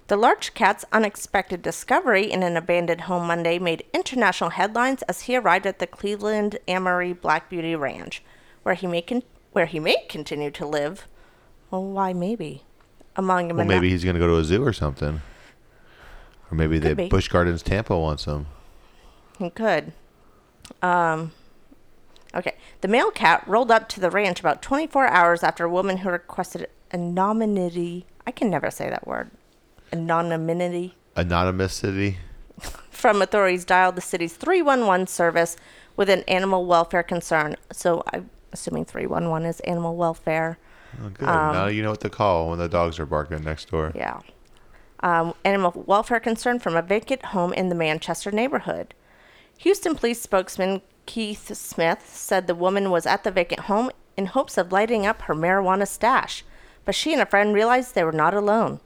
The 0.06 0.16
large 0.16 0.54
cat's 0.54 0.84
unexpected 0.92 1.62
discovery 1.62 2.30
in 2.30 2.44
an 2.44 2.56
abandoned 2.56 3.00
home 3.00 3.26
Monday 3.26 3.58
made 3.58 3.86
international 3.92 4.50
headlines 4.50 5.02
as 5.08 5.22
he 5.22 5.34
arrived 5.34 5.66
at 5.66 5.80
the 5.80 5.88
Cleveland 5.88 6.60
Amory 6.68 7.12
Black 7.12 7.50
Beauty 7.50 7.74
Ranch, 7.74 8.22
where 8.62 8.76
he 8.76 8.86
may 8.86 9.02
con- 9.02 9.24
where 9.54 9.66
he 9.66 9.80
may 9.80 9.96
continue 10.08 10.50
to 10.50 10.66
live. 10.66 11.06
Well, 11.70 11.84
why 11.84 12.12
maybe? 12.12 12.64
Among 13.16 13.54
Well, 13.56 13.64
maybe 13.64 13.88
he's 13.88 14.04
gonna 14.04 14.18
go 14.18 14.26
to 14.26 14.36
a 14.36 14.44
zoo 14.44 14.64
or 14.64 14.72
something, 14.72 15.22
or 16.50 16.56
maybe 16.56 16.80
the 16.80 16.88
Could 16.88 16.96
be. 16.96 17.08
Busch 17.08 17.28
Gardens 17.28 17.62
Tampa 17.62 17.96
wants 17.96 18.24
him. 18.24 18.46
He 19.38 19.50
could. 19.50 19.92
Um, 20.82 21.30
okay. 22.34 22.56
The 22.80 22.88
male 22.88 23.12
cat 23.12 23.44
rolled 23.46 23.70
up 23.70 23.88
to 23.90 24.00
the 24.00 24.10
ranch 24.10 24.40
about 24.40 24.60
24 24.60 25.06
hours 25.06 25.44
after 25.44 25.64
a 25.64 25.70
woman 25.70 25.98
who 25.98 26.10
requested 26.10 26.68
anonymity. 26.92 28.06
I 28.26 28.32
can 28.32 28.50
never 28.50 28.70
say 28.70 28.90
that 28.90 29.06
word. 29.06 29.30
Anonymity. 29.92 30.96
Anonymity. 31.16 32.18
From 32.90 33.22
authorities 33.22 33.64
dialed 33.64 33.94
the 33.94 34.00
city's 34.00 34.34
311 34.34 35.06
service 35.06 35.56
with 35.96 36.10
an 36.10 36.22
animal 36.22 36.66
welfare 36.66 37.04
concern. 37.04 37.54
So 37.70 38.02
I'm 38.12 38.30
assuming 38.54 38.86
311 38.86 39.46
is 39.46 39.60
animal 39.60 39.96
welfare. 39.96 40.58
Oh, 41.02 41.08
good. 41.08 41.26
now 41.26 41.66
you 41.66 41.82
know 41.82 41.90
what 41.90 42.00
to 42.00 42.08
call 42.08 42.50
when 42.50 42.58
the 42.58 42.68
dogs 42.68 42.98
are 42.98 43.06
barking 43.06 43.42
next 43.44 43.70
door. 43.70 43.92
Yeah. 43.94 44.20
Um, 45.00 45.34
animal 45.44 45.84
welfare 45.86 46.20
concern 46.20 46.58
from 46.60 46.76
a 46.76 46.82
vacant 46.82 47.26
home 47.26 47.52
in 47.52 47.68
the 47.68 47.74
Manchester 47.74 48.30
neighborhood. 48.30 48.94
Houston 49.58 49.94
police 49.94 50.20
spokesman 50.20 50.80
Keith 51.06 51.54
Smith 51.54 52.08
said 52.08 52.46
the 52.46 52.54
woman 52.54 52.90
was 52.90 53.04
at 53.04 53.24
the 53.24 53.30
vacant 53.30 53.60
home 53.60 53.90
in 54.16 54.26
hopes 54.26 54.56
of 54.56 54.72
lighting 54.72 55.04
up 55.04 55.22
her 55.22 55.34
marijuana 55.34 55.86
stash, 55.86 56.44
but 56.84 56.94
she 56.94 57.12
and 57.12 57.20
a 57.20 57.26
friend 57.26 57.52
realized 57.52 57.94
they 57.94 58.04
were 58.04 58.12
not 58.12 58.34
alone. 58.34 58.80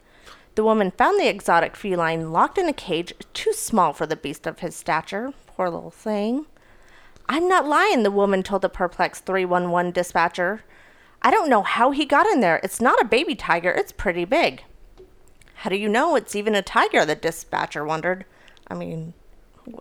The 0.54 0.64
woman 0.64 0.90
found 0.90 1.20
the 1.20 1.28
exotic 1.28 1.76
feline 1.76 2.33
locked 2.33 2.59
in 2.59 2.68
a 2.68 2.72
cage 2.72 3.12
too 3.33 3.52
small 3.52 3.92
for 3.92 4.07
the 4.07 4.16
beast 4.16 4.46
of 4.46 4.59
his 4.59 4.74
stature. 4.74 5.33
Poor 5.46 5.70
little 5.70 5.92
thing. 5.92 6.46
I'm 7.29 7.49
not 7.49 7.67
lying, 7.67 8.03
the 8.03 8.11
woman 8.11 8.43
told 8.43 8.62
the 8.62 8.69
perplexed 8.69 9.27
311 9.27 9.93
dispatcher. 9.93 10.62
I 11.21 11.31
don't 11.31 11.51
know 11.51 11.62
how 11.62 11.91
he 11.91 12.05
got 12.05 12.27
in 12.27 12.41
there. 12.41 12.61
It's 12.62 12.81
not 12.81 13.01
a 13.01 13.05
baby 13.05 13.35
tiger, 13.35 13.71
it's 13.71 13.93
pretty 13.93 14.25
big. 14.25 14.64
How 15.55 15.71
do 15.71 15.77
you 15.77 15.88
know 15.88 16.14
it's 16.14 16.37
even 16.37 16.55
a 16.55 16.62
tiger? 16.62 17.05
The 17.05 17.17
dispatcher 17.17 17.85
wondered. 17.85 18.25
I 18.69 18.75
mean, 18.75 19.14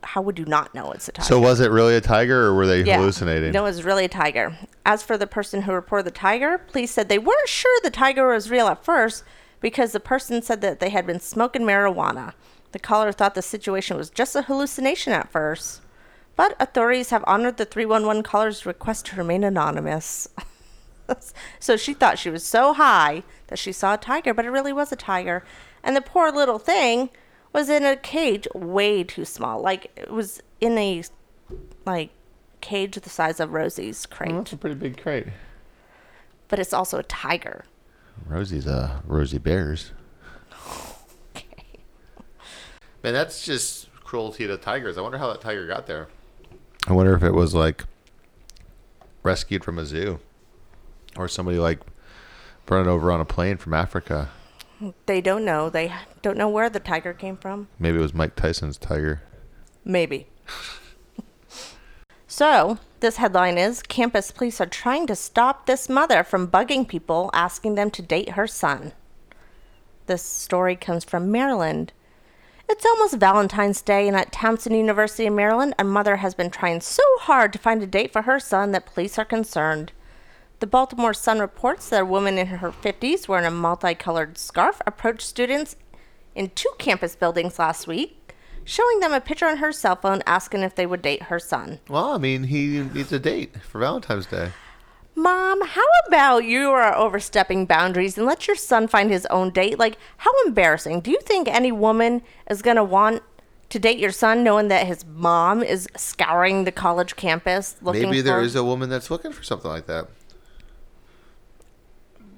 how 0.03 0.21
would 0.21 0.39
you 0.39 0.45
not 0.45 0.73
know 0.73 0.91
it's 0.91 1.07
a 1.07 1.11
tiger? 1.11 1.27
So 1.27 1.39
was 1.39 1.59
it 1.59 1.71
really 1.71 1.95
a 1.95 2.01
tiger, 2.01 2.47
or 2.47 2.55
were 2.55 2.67
they 2.67 2.83
hallucinating? 2.83 3.51
No, 3.51 3.61
it 3.61 3.69
was 3.69 3.83
really 3.83 4.05
a 4.05 4.09
tiger. 4.09 4.57
As 4.85 5.03
for 5.03 5.17
the 5.17 5.27
person 5.27 5.61
who 5.61 5.71
reported 5.71 6.05
the 6.05 6.11
tiger, 6.11 6.57
police 6.57 6.91
said 6.91 7.09
they 7.09 7.19
weren't 7.19 7.47
sure 7.47 7.79
the 7.83 7.91
tiger 7.91 8.27
was 8.27 8.49
real 8.49 8.67
at 8.67 8.83
first 8.83 9.23
because 9.61 9.91
the 9.91 9.99
person 9.99 10.41
said 10.41 10.61
that 10.61 10.79
they 10.79 10.89
had 10.89 11.05
been 11.05 11.19
smoking 11.19 11.61
marijuana. 11.61 12.33
The 12.71 12.79
caller 12.79 13.11
thought 13.11 13.35
the 13.35 13.41
situation 13.41 13.97
was 13.97 14.09
just 14.09 14.35
a 14.35 14.43
hallucination 14.43 15.13
at 15.13 15.31
first. 15.31 15.81
But 16.37 16.55
authorities 16.59 17.09
have 17.09 17.23
honored 17.27 17.57
the 17.57 17.65
311 17.65 18.23
caller's 18.23 18.65
request 18.65 19.07
to 19.07 19.17
remain 19.17 19.43
anonymous. 19.43 20.29
so 21.59 21.75
she 21.75 21.93
thought 21.93 22.19
she 22.19 22.29
was 22.29 22.45
so 22.45 22.73
high 22.73 23.23
that 23.47 23.57
she 23.57 23.71
saw 23.71 23.95
a 23.95 23.97
tiger, 23.97 24.35
but 24.35 24.45
it 24.45 24.51
really 24.51 24.71
was 24.71 24.91
a 24.91 24.95
tiger. 24.95 25.43
And 25.83 25.95
the 25.95 26.01
poor 26.01 26.31
little 26.31 26.59
thing 26.59 27.09
was 27.53 27.69
in 27.69 27.83
a 27.83 27.95
cage 27.95 28.47
way 28.53 29.03
too 29.03 29.25
small. 29.25 29.61
Like 29.61 29.91
it 29.95 30.11
was 30.11 30.41
in 30.61 30.77
a 30.77 31.03
like 31.85 32.11
cage 32.61 32.95
the 32.95 33.09
size 33.09 33.39
of 33.39 33.51
Rosie's 33.51 34.05
crate. 34.05 34.29
Well, 34.29 34.41
that's 34.41 34.53
a 34.53 34.57
pretty 34.57 34.75
big 34.75 35.01
crate. 35.01 35.27
But 36.49 36.59
it's 36.59 36.73
also 36.73 36.99
a 36.99 37.03
tiger. 37.03 37.65
Rosie's 38.27 38.67
uh 38.67 39.01
Rosie 39.05 39.39
Bears. 39.39 39.91
Okay. 41.35 41.79
Man, 43.03 43.13
that's 43.13 43.45
just 43.45 43.93
cruelty 44.03 44.47
to 44.47 44.57
tigers. 44.57 44.97
I 44.97 45.01
wonder 45.01 45.17
how 45.19 45.27
that 45.27 45.41
tiger 45.41 45.67
got 45.67 45.85
there. 45.85 46.07
I 46.87 46.93
wonder 46.93 47.13
if 47.13 47.23
it 47.23 47.33
was 47.33 47.53
like 47.53 47.83
rescued 49.21 49.63
from 49.63 49.77
a 49.77 49.85
zoo, 49.85 50.19
or 51.17 51.27
somebody 51.27 51.59
like 51.59 51.79
brought 52.65 52.87
over 52.87 53.11
on 53.11 53.19
a 53.19 53.25
plane 53.25 53.57
from 53.57 53.73
Africa. 53.73 54.29
They 55.05 55.19
don't 55.19 55.43
know. 55.43 55.69
They 55.69 55.91
don't 56.21 56.37
know 56.37 56.47
where 56.47 56.69
the 56.69 56.79
tiger 56.79 57.13
came 57.13 57.35
from. 57.35 57.67
Maybe 57.77 57.97
it 57.97 58.01
was 58.01 58.13
Mike 58.13 58.35
Tyson's 58.35 58.77
tiger. 58.77 59.21
Maybe. 59.83 60.27
so, 62.27 62.77
this 63.01 63.17
headline 63.17 63.57
is 63.57 63.81
Campus 63.81 64.31
police 64.31 64.61
are 64.61 64.65
trying 64.65 65.07
to 65.07 65.15
stop 65.15 65.65
this 65.65 65.89
mother 65.89 66.23
from 66.23 66.47
bugging 66.47 66.87
people 66.87 67.29
asking 67.33 67.75
them 67.75 67.91
to 67.91 68.01
date 68.01 68.29
her 68.29 68.47
son. 68.47 68.93
This 70.05 70.23
story 70.23 70.77
comes 70.77 71.03
from 71.03 71.31
Maryland. 71.31 71.91
It's 72.69 72.85
almost 72.85 73.15
Valentine's 73.15 73.81
Day, 73.81 74.09
and 74.09 74.17
at 74.17 74.33
Towson 74.33 74.77
University 74.77 75.25
in 75.25 75.35
Maryland, 75.35 75.73
a 75.79 75.85
mother 75.85 76.17
has 76.17 76.35
been 76.35 76.49
trying 76.49 76.81
so 76.81 77.01
hard 77.19 77.53
to 77.53 77.59
find 77.59 77.81
a 77.81 77.87
date 77.87 78.11
for 78.11 78.23
her 78.23 78.41
son 78.41 78.71
that 78.71 78.93
police 78.93 79.17
are 79.17 79.23
concerned. 79.23 79.93
The 80.59 80.67
Baltimore 80.67 81.13
Sun 81.13 81.39
reports 81.39 81.87
that 81.89 82.01
a 82.01 82.05
woman 82.05 82.37
in 82.37 82.47
her 82.47 82.71
50s 82.71 83.25
wearing 83.29 83.45
a 83.45 83.51
multicolored 83.51 84.37
scarf 84.37 84.81
approached 84.85 85.21
students 85.21 85.77
in 86.35 86.49
two 86.55 86.71
campus 86.77 87.15
buildings 87.15 87.57
last 87.57 87.87
week, 87.87 88.33
showing 88.65 88.99
them 88.99 89.13
a 89.13 89.21
picture 89.21 89.45
on 89.45 89.57
her 89.57 89.71
cell 89.71 89.95
phone 89.95 90.21
asking 90.27 90.61
if 90.61 90.75
they 90.75 90.85
would 90.85 91.01
date 91.01 91.23
her 91.23 91.39
son. 91.39 91.79
Well, 91.87 92.15
I 92.15 92.17
mean, 92.17 92.43
he 92.43 92.81
needs 92.81 93.13
a 93.13 93.19
date 93.19 93.61
for 93.61 93.79
Valentine's 93.79 94.25
Day. 94.25 94.51
Mom, 95.17 95.61
how 95.65 95.81
about 96.07 96.43
you 96.45 96.69
are 96.69 96.95
overstepping 96.95 97.65
boundaries 97.65 98.19
and 98.19 98.27
let 98.27 98.45
your 98.45 98.55
son 98.55 98.87
find 98.87 99.09
his 99.09 99.25
own 99.31 99.49
date? 99.49 99.79
Like, 99.79 99.97
how 100.17 100.29
embarrassing. 100.45 101.01
Do 101.01 101.09
you 101.09 101.19
think 101.21 101.47
any 101.47 101.71
woman 101.71 102.21
is 102.51 102.61
going 102.61 102.75
to 102.77 102.83
want 102.83 103.23
to 103.69 103.79
date 103.79 103.97
your 103.97 104.11
son 104.11 104.43
knowing 104.43 104.67
that 104.67 104.85
his 104.85 105.03
mom 105.05 105.63
is 105.63 105.87
scouring 105.97 106.65
the 106.65 106.71
college 106.71 107.15
campus 107.15 107.77
looking 107.81 108.03
Maybe 108.03 108.21
there 108.21 108.37
for- 108.41 108.45
is 108.45 108.55
a 108.55 108.63
woman 108.63 108.89
that's 108.91 109.09
looking 109.09 109.31
for 109.31 109.41
something 109.41 109.71
like 109.71 109.87
that. 109.87 110.07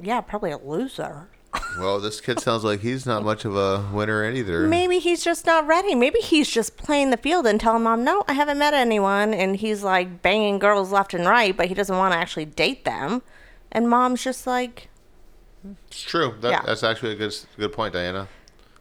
Yeah, 0.01 0.21
probably 0.21 0.51
a 0.51 0.57
loser. 0.57 1.27
Well, 1.77 1.99
this 1.99 2.19
kid 2.19 2.39
sounds 2.39 2.63
like 2.63 2.81
he's 2.81 3.05
not 3.05 3.23
much 3.23 3.45
of 3.45 3.55
a 3.55 3.87
winner 3.93 4.29
either. 4.29 4.67
Maybe 4.67 4.99
he's 4.99 5.23
just 5.23 5.45
not 5.45 5.67
ready. 5.67 5.95
Maybe 5.95 6.19
he's 6.19 6.49
just 6.49 6.77
playing 6.77 7.09
the 7.11 7.17
field 7.17 7.45
and 7.45 7.59
telling 7.59 7.83
mom, 7.83 8.03
no, 8.03 8.23
I 8.27 8.33
haven't 8.33 8.57
met 8.57 8.73
anyone. 8.73 9.33
And 9.33 9.55
he's 9.55 9.83
like 9.83 10.21
banging 10.21 10.59
girls 10.59 10.91
left 10.91 11.13
and 11.13 11.25
right, 11.25 11.55
but 11.55 11.67
he 11.67 11.73
doesn't 11.73 11.95
want 11.95 12.13
to 12.13 12.17
actually 12.17 12.45
date 12.45 12.85
them. 12.85 13.21
And 13.71 13.89
mom's 13.89 14.23
just 14.23 14.47
like, 14.47 14.89
It's 15.87 16.01
true. 16.01 16.35
That, 16.41 16.51
Yeah. 16.51 16.61
That's 16.65 16.83
actually 16.83 17.13
a 17.13 17.15
good 17.15 17.35
good 17.57 17.71
point, 17.71 17.93
Diana. 17.93 18.27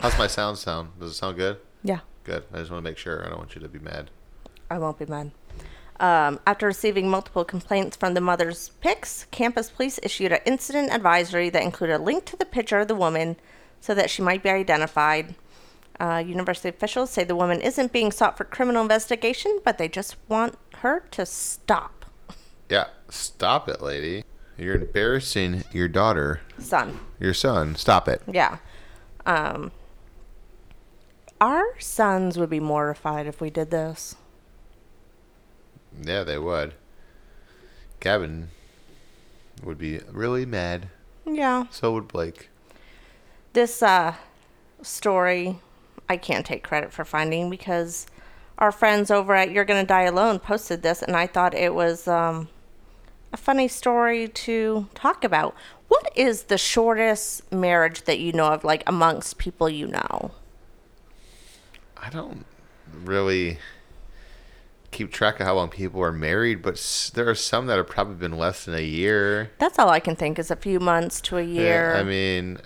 How's 0.01 0.17
my 0.19 0.27
sound 0.27 0.59
sound? 0.59 0.91
Does 0.99 1.11
it 1.13 1.15
sound 1.15 1.37
good? 1.37 1.59
yeah, 1.83 2.01
Good. 2.25 2.45
I 2.53 2.59
just 2.59 2.71
want 2.71 2.85
to 2.85 2.91
make 2.91 2.99
sure. 2.99 3.25
I 3.25 3.29
don't 3.29 3.39
want 3.39 3.55
you 3.55 3.61
to 3.61 3.69
be 3.69 3.79
mad. 3.79 4.11
I 4.71 4.79
won't 4.79 4.99
be 4.99 5.07
mad. 5.07 5.31
Um, 6.01 6.39
after 6.47 6.67
receiving 6.67 7.09
multiple 7.11 7.45
complaints 7.45 7.97
from 7.97 8.15
the 8.15 8.21
mother's 8.21 8.71
pics, 8.81 9.27
campus 9.31 9.71
police 9.71 9.99
issued 10.03 10.33
an 10.33 10.39
incident 10.47 10.93
advisory 10.93 11.51
that 11.51 11.63
included 11.63 11.97
a 11.97 12.03
link 12.03 12.25
to 12.27 12.37
the 12.37 12.45
picture 12.45 12.79
of 12.79 12.89
the 12.89 12.95
woman 12.95 13.37
so 13.81 13.95
that 13.95 14.11
she 14.11 14.23
might 14.23 14.43
be 14.43 14.51
identified. 14.51 15.35
Uh, 15.99 16.23
university 16.25 16.69
officials 16.69 17.11
say 17.11 17.25
the 17.25 17.35
woman 17.35 17.61
isn't 17.61 17.93
being 17.93 18.13
sought 18.13 18.37
for 18.37 18.45
criminal 18.45 18.83
investigation, 18.83 19.59
but 19.65 19.79
they 19.79 19.89
just 19.89 20.17
want 20.29 20.57
her 20.77 21.01
to 21.11 21.27
stop. 21.27 22.05
Yeah. 22.69 22.87
Stop 23.11 23.69
it, 23.69 23.81
lady. 23.83 24.23
You're 24.57 24.77
embarrassing 24.77 25.65
your 25.73 25.89
daughter, 25.89 26.41
Son. 26.59 27.01
your 27.19 27.33
son. 27.33 27.75
Stop 27.77 28.09
it. 28.09 28.21
Yeah. 28.31 28.59
Um, 29.25 29.71
our 31.41 31.79
sons 31.81 32.37
would 32.39 32.51
be 32.51 32.61
mortified 32.61 33.27
if 33.27 33.41
we 33.41 33.51
did 33.51 33.71
this. 33.71 34.17
Yeah, 36.01 36.25
they 36.25 36.39
would. 36.39 36.75
Gavin 38.01 38.49
would 39.63 39.79
be 39.79 40.01
really 40.11 40.47
mad. 40.47 40.89
Yeah. 41.27 41.65
So 41.71 41.93
would 41.93 42.09
Blake. 42.09 42.49
This 43.53 43.83
uh, 43.83 44.15
story, 44.83 45.59
I 46.09 46.17
can't 46.17 46.47
take 46.47 46.63
credit 46.63 46.93
for 46.93 47.05
finding 47.05 47.51
because 47.51 48.07
our 48.59 48.73
friends 48.73 49.11
over 49.11 49.35
at 49.35 49.51
You're 49.51 49.65
Gonna 49.65 49.85
Die 49.85 50.03
Alone 50.03 50.39
posted 50.39 50.83
this, 50.83 51.03
and 51.03 51.17
I 51.17 51.27
thought 51.27 51.55
it 51.55 51.75
was 51.75 52.07
um, 52.09 52.49
a 53.33 53.37
funny 53.37 53.69
story 53.69 54.29
to 54.29 54.89
talk 54.95 55.25
about. 55.25 55.55
What 55.89 56.11
is 56.15 56.45
the 56.45 56.59
shortest 56.59 57.51
marriage 57.53 58.03
that 58.03 58.19
you 58.19 58.33
know 58.33 58.49
of, 58.49 58.65
like 58.65 58.83
amongst 58.87 59.39
people 59.39 59.69
you 59.69 59.87
know? 59.87 60.33
I 61.97 62.11
don't 62.11 62.45
really 63.05 63.59
keep 64.91 65.13
track 65.13 65.41
of 65.41 65.47
how 65.47 65.55
long 65.55 65.69
people 65.69 66.03
are 66.03 66.13
married, 66.13 66.63
but 66.63 66.75
s- 66.75 67.11
there 67.15 67.29
are 67.29 67.35
some 67.35 67.67
that 67.67 67.77
have 67.77 67.87
probably 67.87 68.15
been 68.15 68.37
less 68.37 68.65
than 68.65 68.75
a 68.75 68.83
year. 68.83 69.51
That's 69.59 69.79
all 69.79 69.89
I 69.89 70.01
can 70.01 70.17
think 70.17 70.39
is 70.39 70.51
a 70.51 70.57
few 70.57 70.81
months 70.81 71.21
to 71.23 71.39
a 71.39 71.43
year. 71.43 71.95
I 71.95 72.03
mean, 72.03 72.59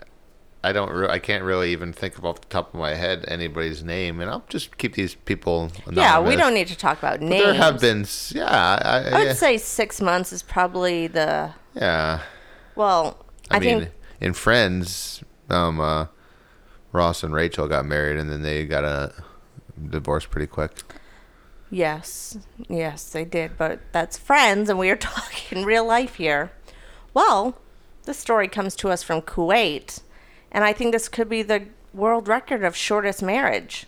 I 0.64 0.72
don't. 0.72 0.90
Re- 0.90 1.08
I 1.08 1.18
can't 1.18 1.42
really 1.42 1.72
even 1.72 1.92
think 1.92 2.18
of 2.18 2.24
off 2.24 2.40
the 2.40 2.48
top 2.48 2.72
of 2.72 2.78
my 2.78 2.94
head 2.94 3.24
anybody's 3.26 3.82
name, 3.82 4.20
and 4.20 4.30
I'll 4.30 4.44
just 4.48 4.78
keep 4.78 4.94
these 4.94 5.14
people. 5.14 5.72
Anonymous. 5.86 5.96
yeah, 5.96 6.20
we 6.20 6.36
don't 6.36 6.54
need 6.54 6.68
to 6.68 6.76
talk 6.76 6.98
about 6.98 7.18
But 7.20 7.28
names. 7.28 7.44
There 7.44 7.54
have 7.54 7.80
been. 7.80 8.06
Yeah, 8.30 8.46
I, 8.46 8.98
I 8.98 9.18
would 9.18 9.26
yeah, 9.26 9.32
say 9.32 9.58
six 9.58 10.00
months 10.00 10.32
is 10.32 10.42
probably 10.42 11.08
the 11.08 11.52
yeah. 11.74 12.20
well. 12.76 13.24
I, 13.50 13.56
I, 13.56 13.58
mean, 13.58 13.78
think 13.80 13.90
in 14.20 14.32
Friends, 14.34 15.24
um, 15.50 15.80
uh, 15.80 16.06
Ross 16.92 17.24
and 17.24 17.34
Rachel 17.34 17.66
got 17.66 17.84
married, 17.84 18.18
and 18.18 18.30
then 18.30 18.42
they 18.42 18.64
got 18.64 18.84
a 18.84 19.12
divorce 19.90 20.26
pretty 20.26 20.46
quick. 20.46 20.84
Yes, 21.72 22.38
yes, 22.68 23.10
they 23.10 23.24
did. 23.24 23.58
But 23.58 23.80
that's 23.90 24.16
friends, 24.16 24.68
and 24.68 24.78
we 24.78 24.90
are 24.90 24.96
talking 25.12 25.64
real 25.64 25.84
life 25.84 26.16
here. 26.16 26.52
Well, 27.12 27.58
this 28.04 28.18
story 28.18 28.46
comes 28.46 28.76
to 28.76 28.90
us 28.90 29.02
from 29.02 29.22
Kuwait, 29.22 30.00
and 30.52 30.62
I 30.62 30.72
think 30.72 30.92
this 30.92 31.08
could 31.08 31.28
be 31.28 31.42
the 31.42 31.66
world 31.92 32.28
record 32.28 32.62
of 32.62 32.76
shortest 32.76 33.22
marriage. 33.22 33.86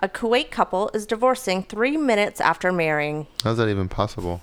A 0.00 0.08
Kuwait 0.08 0.50
couple 0.50 0.90
is 0.94 1.06
divorcing 1.06 1.62
three 1.62 1.96
minutes 1.96 2.40
after 2.40 2.72
marrying. 2.72 3.26
How's 3.44 3.58
that 3.58 3.68
even 3.68 3.88
possible? 3.88 4.40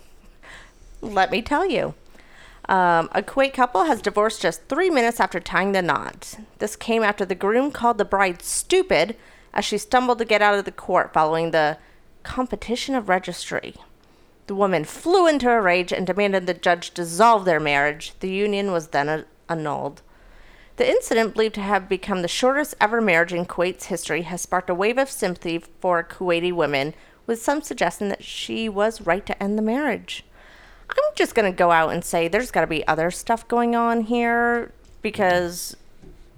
Let 1.01 1.31
me 1.31 1.41
tell 1.41 1.65
you. 1.65 1.95
Um, 2.69 3.09
a 3.13 3.23
Kuwait 3.23 3.53
couple 3.53 3.85
has 3.85 4.01
divorced 4.01 4.41
just 4.41 4.67
three 4.67 4.89
minutes 4.89 5.19
after 5.19 5.39
tying 5.39 5.71
the 5.71 5.81
knot. 5.81 6.37
This 6.59 6.75
came 6.75 7.01
after 7.01 7.25
the 7.25 7.33
groom 7.33 7.71
called 7.71 7.97
the 7.97 8.05
bride 8.05 8.41
stupid 8.41 9.15
as 9.53 9.63
she 9.63 9.77
stumbled 9.77 10.19
to 10.19 10.25
get 10.25 10.41
out 10.41 10.59
of 10.59 10.65
the 10.65 10.71
court 10.71 11.13
following 11.13 11.51
the 11.51 11.77
competition 12.27 12.93
of 12.93 13.07
registry. 13.07 13.73
The 14.47 14.55
woman 14.55 14.83
flew 14.83 15.27
into 15.27 15.49
a 15.49 15.61
rage 15.61 15.93
and 15.93 16.05
demanded 16.05 16.45
the 16.45 16.53
judge 16.53 16.93
dissolve 16.93 17.45
their 17.45 17.59
marriage. 17.59 18.13
The 18.19 18.29
union 18.29 18.71
was 18.71 18.87
then 18.87 19.25
annulled. 19.47 20.01
The 20.75 20.89
incident, 20.89 21.33
believed 21.33 21.55
to 21.55 21.61
have 21.61 21.89
become 21.89 22.21
the 22.21 22.27
shortest 22.27 22.75
ever 22.79 23.01
marriage 23.01 23.33
in 23.33 23.45
Kuwait's 23.45 23.85
history, 23.85 24.23
has 24.23 24.41
sparked 24.41 24.69
a 24.69 24.75
wave 24.75 24.97
of 24.97 25.09
sympathy 25.09 25.63
for 25.79 26.03
Kuwaiti 26.03 26.53
women, 26.53 26.93
with 27.25 27.41
some 27.41 27.61
suggesting 27.61 28.09
that 28.09 28.23
she 28.23 28.69
was 28.69 29.01
right 29.01 29.25
to 29.25 29.41
end 29.41 29.57
the 29.57 29.63
marriage. 29.63 30.23
I'm 30.89 30.97
just 31.15 31.33
going 31.33 31.51
to 31.51 31.55
go 31.55 31.71
out 31.71 31.91
and 31.91 32.03
say 32.03 32.27
there's 32.27 32.51
got 32.51 32.61
to 32.61 32.67
be 32.67 32.87
other 32.87 33.09
stuff 33.09 33.47
going 33.47 33.75
on 33.75 34.01
here 34.01 34.71
because 35.01 35.75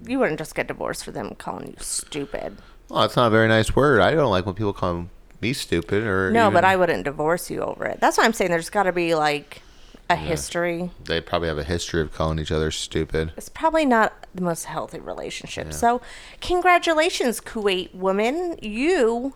you 0.06 0.18
wouldn't 0.18 0.38
just 0.38 0.54
get 0.54 0.68
divorced 0.68 1.04
for 1.04 1.10
them 1.10 1.34
calling 1.36 1.68
you 1.68 1.76
stupid. 1.78 2.56
Well, 2.88 3.02
it's 3.02 3.16
not 3.16 3.26
a 3.26 3.30
very 3.30 3.48
nice 3.48 3.76
word. 3.76 4.00
I 4.00 4.12
don't 4.12 4.30
like 4.30 4.46
when 4.46 4.54
people 4.54 4.72
call 4.72 5.08
me 5.40 5.52
stupid 5.52 6.02
or. 6.04 6.30
No, 6.30 6.50
but 6.50 6.64
I 6.64 6.76
wouldn't 6.76 7.04
divorce 7.04 7.50
you 7.50 7.60
over 7.62 7.86
it. 7.86 8.00
That's 8.00 8.18
why 8.18 8.24
I'm 8.24 8.32
saying 8.32 8.50
there's 8.50 8.70
got 8.70 8.84
to 8.84 8.92
be 8.92 9.14
like 9.14 9.62
a 10.08 10.16
history. 10.16 10.90
They 11.04 11.20
probably 11.20 11.48
have 11.48 11.58
a 11.58 11.64
history 11.64 12.00
of 12.02 12.12
calling 12.12 12.38
each 12.38 12.50
other 12.50 12.70
stupid. 12.70 13.32
It's 13.36 13.48
probably 13.48 13.86
not 13.86 14.26
the 14.34 14.42
most 14.42 14.64
healthy 14.64 14.98
relationship. 14.98 15.72
So, 15.72 16.00
congratulations, 16.40 17.40
Kuwait 17.40 17.94
woman. 17.94 18.58
You 18.60 19.34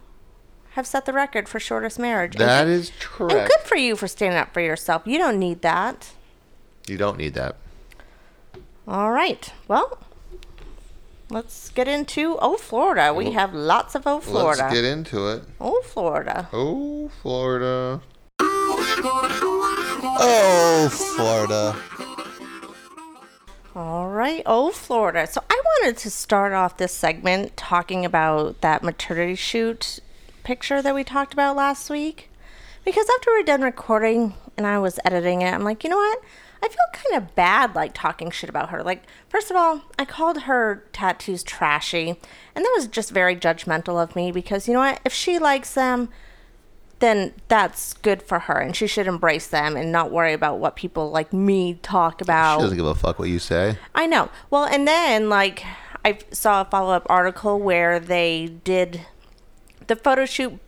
have 0.72 0.86
set 0.86 1.04
the 1.06 1.12
record 1.12 1.48
for 1.48 1.60
shortest 1.60 1.98
marriage. 2.00 2.34
And 2.34 2.40
That 2.42 2.64
good- 2.64 2.72
is 2.72 2.90
And 2.90 2.98
correct. 3.00 3.50
good 3.50 3.66
for 3.68 3.76
you 3.76 3.94
for 3.94 4.08
standing 4.08 4.38
up 4.38 4.52
for 4.52 4.60
yourself. 4.60 5.02
You 5.06 5.18
don't 5.18 5.38
need 5.38 5.62
that. 5.62 6.10
You 6.88 6.96
don't 6.96 7.16
need 7.16 7.34
that. 7.34 7.56
All 8.86 9.12
right. 9.12 9.52
Well, 9.68 9.98
let's 11.34 11.70
get 11.70 11.88
into 11.88 12.38
Oh 12.40 12.56
Florida. 12.56 13.12
We 13.12 13.32
have 13.32 13.52
lots 13.52 13.96
of 13.96 14.06
Oh 14.06 14.20
Florida. 14.20 14.62
Let's 14.62 14.74
get 14.74 14.84
into 14.84 15.26
it. 15.28 15.42
Oh 15.60 15.82
Florida. 15.82 16.48
Oh, 16.52 17.10
Florida. 17.20 18.00
Oh, 20.16 20.88
Florida. 21.16 21.76
All 23.74 24.08
right. 24.08 24.42
Oh 24.46 24.70
Florida. 24.70 25.26
So 25.26 25.42
I 25.50 25.60
wanted 25.64 25.96
to 25.98 26.10
start 26.10 26.52
off 26.52 26.76
this 26.76 26.92
segment 26.92 27.56
talking 27.56 28.04
about 28.04 28.60
that 28.60 28.84
maternity 28.84 29.34
shoot 29.34 29.98
picture 30.44 30.80
that 30.80 30.94
we 30.94 31.02
talked 31.02 31.32
about 31.32 31.56
last 31.56 31.90
week. 31.90 32.30
Because 32.84 33.08
after 33.16 33.32
we 33.32 33.40
are 33.40 33.44
done 33.44 33.62
recording 33.62 34.34
and 34.56 34.66
I 34.66 34.78
was 34.78 34.98
editing 35.04 35.42
it, 35.42 35.52
I'm 35.52 35.64
like, 35.64 35.84
you 35.84 35.90
know 35.90 35.96
what? 35.96 36.20
I 36.62 36.68
feel 36.68 36.76
kind 36.92 37.22
of 37.22 37.34
bad 37.34 37.74
like 37.74 37.92
talking 37.92 38.30
shit 38.30 38.48
about 38.48 38.70
her. 38.70 38.82
Like, 38.82 39.02
first 39.28 39.50
of 39.50 39.56
all, 39.56 39.82
I 39.98 40.04
called 40.04 40.42
her 40.42 40.84
tattoos 40.92 41.42
trashy, 41.42 42.10
and 42.54 42.64
that 42.64 42.72
was 42.74 42.86
just 42.86 43.10
very 43.10 43.36
judgmental 43.36 44.02
of 44.02 44.16
me 44.16 44.32
because 44.32 44.66
you 44.66 44.74
know 44.74 44.80
what? 44.80 45.00
If 45.04 45.12
she 45.12 45.38
likes 45.38 45.74
them, 45.74 46.08
then 47.00 47.34
that's 47.48 47.92
good 47.94 48.22
for 48.22 48.38
her 48.40 48.58
and 48.58 48.74
she 48.74 48.86
should 48.86 49.06
embrace 49.06 49.46
them 49.46 49.76
and 49.76 49.92
not 49.92 50.10
worry 50.10 50.32
about 50.32 50.58
what 50.58 50.74
people 50.74 51.10
like 51.10 51.32
me 51.32 51.74
talk 51.82 52.22
about. 52.22 52.58
She 52.58 52.62
doesn't 52.62 52.78
give 52.78 52.86
a 52.86 52.94
fuck 52.94 53.18
what 53.18 53.28
you 53.28 53.38
say. 53.38 53.76
I 53.94 54.06
know. 54.06 54.30
Well, 54.48 54.64
and 54.64 54.88
then 54.88 55.28
like 55.28 55.64
I 56.04 56.18
saw 56.30 56.62
a 56.62 56.64
follow 56.64 56.94
up 56.94 57.06
article 57.10 57.58
where 57.58 58.00
they 58.00 58.56
did 58.64 59.02
the 59.86 59.96
photo 59.96 60.24
shoot 60.24 60.58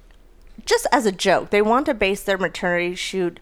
just 0.64 0.87
as 0.92 1.07
a 1.07 1.12
joke. 1.12 1.51
They 1.51 1.62
want 1.62 1.87
to 1.87 1.94
base 1.94 2.22
their 2.22 2.38
maternity 2.38 2.94
shoot 2.96 3.40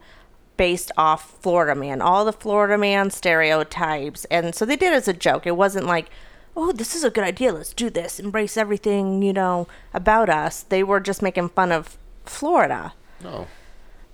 based 0.57 0.93
off 0.97 1.39
Florida 1.41 1.75
Man, 1.75 2.01
all 2.01 2.25
the 2.25 2.33
Florida 2.33 2.79
Man 2.79 3.11
stereotypes. 3.11 4.25
And 4.27 4.55
so 4.55 4.65
they 4.65 4.77
did 4.77 4.93
it 4.93 4.97
as 4.97 5.09
a 5.09 5.13
joke. 5.13 5.47
It 5.47 5.57
wasn't 5.57 5.87
like, 5.87 6.11
oh, 6.57 6.73
this 6.73 6.95
is 6.95 7.05
a 7.05 7.11
good 7.11 7.25
idea. 7.25 7.53
Let's 7.53 7.75
do 7.75 7.91
this. 7.91 8.21
Embrace 8.21 8.57
everything, 8.57 9.23
you 9.23 9.33
know, 9.33 9.67
about 9.93 10.29
us. 10.29 10.63
They 10.63 10.83
were 10.83 11.01
just 11.01 11.23
making 11.23 11.49
fun 11.51 11.73
of 11.73 11.97
Florida. 12.25 12.95
No. 13.23 13.47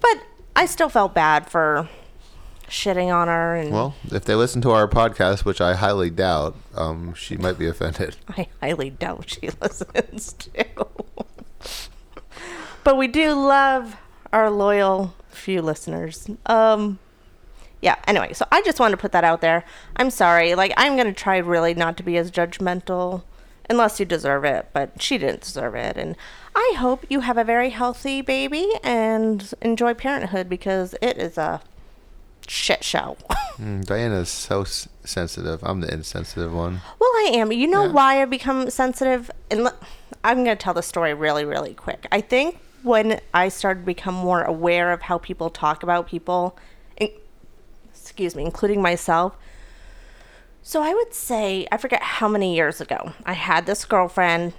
But 0.00 0.22
I 0.57 0.66
still 0.66 0.88
felt 0.88 1.14
bad 1.14 1.50
for 1.50 1.88
shitting 2.68 3.12
on 3.12 3.26
her 3.29 3.57
and 3.57 3.72
Well, 3.72 3.94
if 4.12 4.24
they 4.24 4.35
listen 4.37 4.62
to 4.62 4.70
our 4.70 4.87
podcast, 4.88 5.44
which 5.44 5.61
I 5.61 5.74
highly 5.74 6.09
doubt, 6.09 6.57
um, 6.74 7.14
she 7.14 7.37
might 7.37 7.59
be 7.59 7.66
offended. 7.66 8.16
I 8.29 8.46
highly 8.61 8.90
doubt 8.90 9.29
she 9.31 9.50
listens 9.61 10.33
to. 10.35 10.64
but 12.85 12.96
we 12.96 13.09
do 13.09 13.33
love 13.33 13.96
our 14.33 14.50
loyal 14.50 15.14
few 15.40 15.62
listeners. 15.62 16.29
Um 16.46 16.98
yeah, 17.83 17.96
anyway, 18.07 18.35
so 18.35 18.44
I 18.53 18.61
just 18.62 18.79
wanted 18.79 18.96
to 18.96 19.00
put 19.00 19.12
that 19.12 19.24
out 19.24 19.40
there. 19.40 19.64
I'm 19.96 20.11
sorry. 20.11 20.55
Like 20.55 20.72
I'm 20.76 20.96
going 20.96 21.07
to 21.07 21.14
try 21.14 21.38
really 21.38 21.72
not 21.72 21.96
to 21.96 22.03
be 22.03 22.18
as 22.18 22.31
judgmental 22.31 23.22
unless 23.70 23.98
you 23.98 24.05
deserve 24.05 24.44
it, 24.44 24.68
but 24.74 25.00
she 25.00 25.16
didn't 25.16 25.40
deserve 25.40 25.74
it 25.74 25.96
and 25.96 26.14
I 26.55 26.74
hope 26.79 27.07
you 27.09 27.20
have 27.20 27.38
a 27.38 27.44
very 27.44 27.70
healthy 27.70 28.20
baby 28.20 28.68
and 28.83 29.50
enjoy 29.62 29.94
parenthood 29.94 30.48
because 30.48 30.94
it 31.00 31.16
is 31.16 31.38
a 31.38 31.62
shit 32.46 32.85
show. 32.85 33.16
Mm, 33.61 33.85
Diana's 33.85 34.31
so 34.31 34.62
s- 34.62 34.88
sensitive. 35.05 35.62
I'm 35.62 35.83
the 35.83 35.92
insensitive 35.92 36.50
one. 36.50 36.81
Well, 36.98 37.11
I 37.11 37.33
am. 37.35 37.53
You 37.53 37.66
know 37.66 37.85
Yeah. 37.85 37.92
why 37.92 38.22
I've 38.22 38.31
become 38.31 38.70
sensitive? 38.70 39.31
And 39.50 39.68
I'm 40.24 40.44
going 40.44 40.57
to 40.57 40.62
tell 40.62 40.72
the 40.72 40.83
story 40.83 41.12
really, 41.12 41.44
really 41.44 41.74
quick. 41.74 42.07
I 42.11 42.22
think 42.22 42.59
when 42.82 43.20
I 43.32 43.48
started 43.48 43.80
to 43.80 43.86
become 43.86 44.14
more 44.14 44.42
aware 44.42 44.92
of 44.92 45.02
how 45.02 45.18
people 45.18 45.50
talk 45.50 45.82
about 45.82 46.06
people, 46.06 46.58
in- 46.96 47.12
excuse 47.88 48.34
me, 48.34 48.44
including 48.44 48.82
myself. 48.82 49.36
So 50.62 50.82
I 50.82 50.92
would 50.94 51.14
say, 51.14 51.66
I 51.72 51.76
forget 51.78 52.02
how 52.02 52.28
many 52.28 52.54
years 52.54 52.80
ago, 52.80 53.12
I 53.24 53.32
had 53.32 53.66
this 53.66 53.84
girlfriend 53.84 54.52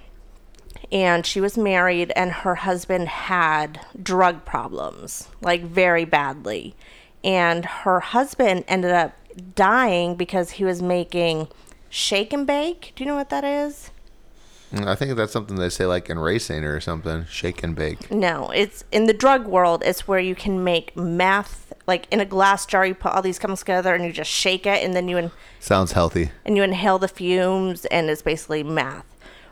and 0.90 1.24
she 1.24 1.40
was 1.40 1.56
married 1.56 2.12
and 2.16 2.32
her 2.32 2.56
husband 2.56 3.08
had 3.08 3.80
drug 4.02 4.44
problems 4.44 5.28
like 5.40 5.62
very 5.62 6.04
badly. 6.04 6.74
And 7.22 7.64
her 7.64 8.00
husband 8.00 8.64
ended 8.66 8.90
up 8.90 9.14
dying 9.54 10.16
because 10.16 10.52
he 10.52 10.64
was 10.64 10.82
making 10.82 11.48
shake 11.88 12.32
and 12.32 12.46
bake. 12.46 12.92
Do 12.96 13.04
you 13.04 13.08
know 13.08 13.16
what 13.16 13.30
that 13.30 13.44
is 13.44 13.91
Mm, 14.72 14.86
I 14.88 14.94
think 14.94 15.16
that's 15.16 15.32
something 15.32 15.56
they 15.56 15.68
say 15.68 15.86
like 15.86 16.08
in 16.10 16.18
racing 16.18 16.64
or 16.64 16.80
something. 16.80 17.26
Shake 17.30 17.62
and 17.62 17.76
bake. 17.76 18.10
no 18.10 18.50
it's 18.50 18.84
in 18.90 19.06
the 19.06 19.12
drug 19.14 19.46
world 19.46 19.82
it's 19.84 20.08
where 20.08 20.18
you 20.18 20.34
can 20.34 20.64
make 20.64 20.96
meth 20.96 21.72
like 21.86 22.06
in 22.10 22.20
a 22.20 22.24
glass 22.24 22.64
jar 22.66 22.86
you 22.86 22.94
put 22.94 23.12
all 23.12 23.22
these 23.22 23.38
chemicals 23.38 23.60
together 23.60 23.94
and 23.94 24.04
you 24.04 24.12
just 24.12 24.30
shake 24.30 24.66
it 24.66 24.82
and 24.84 24.94
then 24.94 25.08
you 25.08 25.18
in- 25.18 25.30
Sounds 25.60 25.92
healthy. 25.92 26.30
and 26.44 26.56
you 26.56 26.62
inhale 26.62 26.98
the 26.98 27.08
fumes 27.08 27.84
and 27.86 28.08
it's 28.10 28.22
basically 28.22 28.62
meth. 28.62 29.04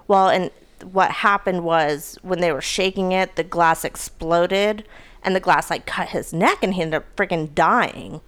Well, 0.08 0.28
and 0.28 0.50
what 0.82 1.10
happened 1.10 1.64
was 1.64 2.18
when 2.22 2.40
they 2.40 2.52
were 2.52 2.60
shaking 2.62 3.12
it, 3.12 3.36
the 3.36 3.44
glass 3.44 3.84
exploded 3.84 4.84
and 5.22 5.36
the 5.36 5.40
glass 5.40 5.68
like 5.70 5.84
cut 5.86 6.08
his 6.10 6.32
neck 6.32 6.58
and 6.62 6.74
he 6.74 6.82
ended 6.82 6.98
up 7.02 7.16
freaking 7.16 7.54
dying. 7.54 8.20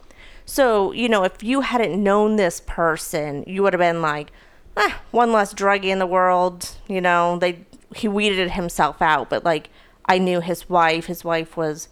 So, 0.44 0.92
you 0.92 1.08
know, 1.08 1.22
if 1.24 1.42
you 1.42 1.60
hadn't 1.62 2.02
known 2.02 2.36
this 2.36 2.60
person, 2.66 3.44
you 3.46 3.62
would 3.62 3.72
have 3.72 3.80
been 3.80 4.02
like, 4.02 4.32
ah, 4.76 5.00
one 5.10 5.32
less 5.32 5.54
druggie 5.54 5.86
in 5.86 5.98
the 5.98 6.06
world, 6.06 6.76
you 6.88 7.00
know, 7.00 7.38
they 7.38 7.64
he 7.94 8.08
weeded 8.08 8.52
himself 8.52 9.02
out, 9.02 9.28
but 9.28 9.44
like 9.44 9.68
I 10.06 10.18
knew 10.18 10.40
his 10.40 10.68
wife. 10.68 11.06
His 11.06 11.24
wife 11.24 11.56
was 11.56 11.88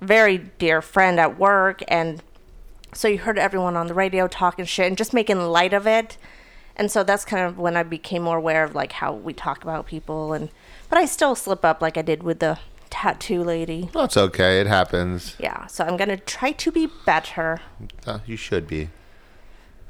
a 0.00 0.04
very 0.04 0.38
dear 0.38 0.82
friend 0.82 1.18
at 1.20 1.38
work, 1.38 1.82
and 1.88 2.22
so 2.92 3.08
you 3.08 3.18
heard 3.18 3.38
everyone 3.38 3.76
on 3.76 3.86
the 3.86 3.94
radio 3.94 4.28
talking 4.28 4.64
shit 4.64 4.86
and 4.86 4.96
just 4.98 5.14
making 5.14 5.40
light 5.40 5.72
of 5.72 5.86
it. 5.86 6.16
And 6.76 6.90
so 6.90 7.04
that's 7.04 7.24
kind 7.24 7.44
of 7.46 7.58
when 7.58 7.76
I 7.76 7.82
became 7.82 8.22
more 8.22 8.38
aware 8.38 8.64
of 8.64 8.74
like 8.74 8.92
how 8.92 9.12
we 9.12 9.32
talk 9.34 9.62
about 9.62 9.86
people 9.86 10.32
and 10.32 10.48
but 10.88 10.98
I 10.98 11.04
still 11.04 11.34
slip 11.34 11.64
up 11.64 11.80
like 11.80 11.96
I 11.96 12.02
did 12.02 12.22
with 12.22 12.40
the 12.40 12.58
tattoo 12.90 13.42
lady. 13.42 13.88
That's 13.92 14.16
okay. 14.16 14.60
It 14.60 14.66
happens. 14.66 15.36
Yeah, 15.38 15.66
so 15.66 15.84
I'm 15.84 15.96
going 15.96 16.10
to 16.10 16.18
try 16.18 16.52
to 16.52 16.70
be 16.70 16.88
better. 17.06 17.60
Uh, 18.06 18.18
you 18.26 18.36
should 18.36 18.66
be. 18.66 18.90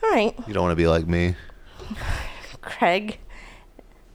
All 0.02 0.10
right, 0.10 0.34
You 0.46 0.54
don't 0.54 0.62
want 0.64 0.72
to 0.72 0.76
be 0.76 0.86
like 0.86 1.06
me. 1.06 1.34
Craig. 2.60 3.18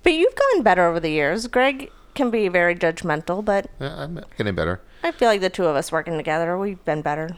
But 0.03 0.13
you've 0.13 0.35
gotten 0.35 0.63
better 0.63 0.85
over 0.85 0.99
the 0.99 1.09
years. 1.09 1.47
Greg 1.47 1.91
can 2.15 2.29
be 2.31 2.47
very 2.47 2.75
judgmental, 2.75 3.43
but 3.43 3.69
Yeah, 3.79 3.95
I'm 4.03 4.23
getting 4.37 4.55
better. 4.55 4.81
I 5.03 5.11
feel 5.11 5.27
like 5.27 5.41
the 5.41 5.49
two 5.49 5.65
of 5.65 5.75
us 5.75 5.91
working 5.91 6.17
together, 6.17 6.57
we've 6.57 6.83
been 6.85 7.01
better. 7.01 7.29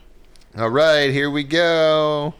All 0.58 0.70
right, 0.70 1.12
here 1.12 1.30
we 1.30 1.44
go. 1.44 2.34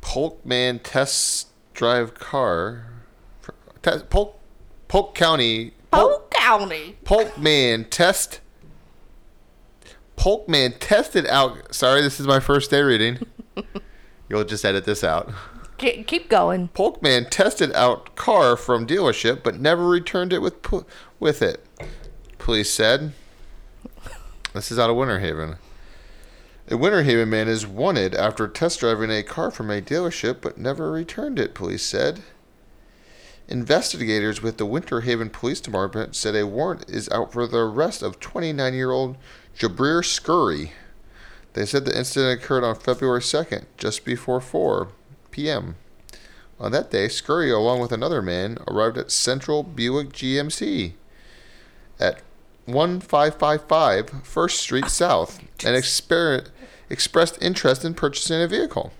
Polkman 0.00 0.80
test 0.82 1.48
drive 1.74 2.14
car. 2.14 2.86
Test, 3.82 4.10
Polk, 4.10 4.38
Polk 4.88 5.14
County. 5.14 5.72
Polk 5.90 6.30
County. 6.30 6.96
Polkman 7.04 7.88
test. 7.90 8.40
Polkman 10.16 10.74
tested 10.78 11.26
out. 11.26 11.74
Sorry, 11.74 12.02
this 12.02 12.20
is 12.20 12.26
my 12.26 12.38
first 12.40 12.70
day 12.70 12.82
reading. 12.82 13.18
You'll 14.28 14.44
just 14.44 14.64
edit 14.64 14.84
this 14.84 15.02
out. 15.02 15.30
Ke- 15.78 16.06
Keep 16.06 16.28
going. 16.28 16.68
Polkman 16.68 17.28
tested 17.28 17.72
out 17.74 18.14
car 18.16 18.56
from 18.56 18.86
dealership, 18.86 19.42
but 19.42 19.60
never 19.60 19.88
returned 19.88 20.32
it 20.32 20.42
with 20.42 20.54
with 21.18 21.42
it. 21.42 21.66
Police 22.38 22.70
said. 22.70 23.12
This 24.52 24.70
is 24.70 24.78
out 24.78 24.90
of 24.90 24.96
Winter 24.96 25.20
Haven. 25.20 25.56
A 26.70 26.76
Winter 26.76 27.02
Haven 27.02 27.30
man 27.30 27.48
is 27.48 27.66
wanted 27.66 28.14
after 28.14 28.46
test 28.46 28.80
driving 28.80 29.10
a 29.10 29.22
car 29.22 29.50
from 29.50 29.70
a 29.70 29.80
dealership, 29.80 30.40
but 30.40 30.58
never 30.58 30.90
returned 30.90 31.38
it. 31.38 31.54
Police 31.54 31.84
said. 31.84 32.22
Investigators 33.48 34.40
with 34.40 34.58
the 34.58 34.66
Winter 34.66 35.00
Haven 35.00 35.30
Police 35.30 35.60
Department 35.60 36.14
said 36.14 36.36
a 36.36 36.46
warrant 36.46 36.88
is 36.88 37.08
out 37.10 37.32
for 37.32 37.46
the 37.46 37.58
arrest 37.58 38.02
of 38.02 38.20
29-year-old 38.20 39.16
Jabrir 39.58 40.04
Scurry. 40.04 40.72
They 41.54 41.66
said 41.66 41.84
the 41.84 41.98
incident 41.98 42.40
occurred 42.40 42.64
on 42.64 42.76
February 42.76 43.20
2nd, 43.20 43.64
just 43.76 44.04
before 44.04 44.40
4 44.40 44.88
p.m. 45.32 45.74
On 46.60 46.70
that 46.70 46.90
day, 46.90 47.08
Scurry, 47.08 47.50
along 47.50 47.80
with 47.80 47.90
another 47.90 48.22
man, 48.22 48.58
arrived 48.68 48.96
at 48.96 49.10
Central 49.10 49.64
Buick 49.64 50.10
GMC 50.10 50.92
at 51.98 52.22
1555 52.66 54.24
First 54.24 54.60
Street 54.60 54.84
ah, 54.84 54.88
South 54.88 55.40
and 55.64 55.76
exper- 55.76 56.48
expressed 56.88 57.42
interest 57.42 57.84
in 57.84 57.94
purchasing 57.94 58.40
a 58.40 58.46
vehicle. 58.46 58.92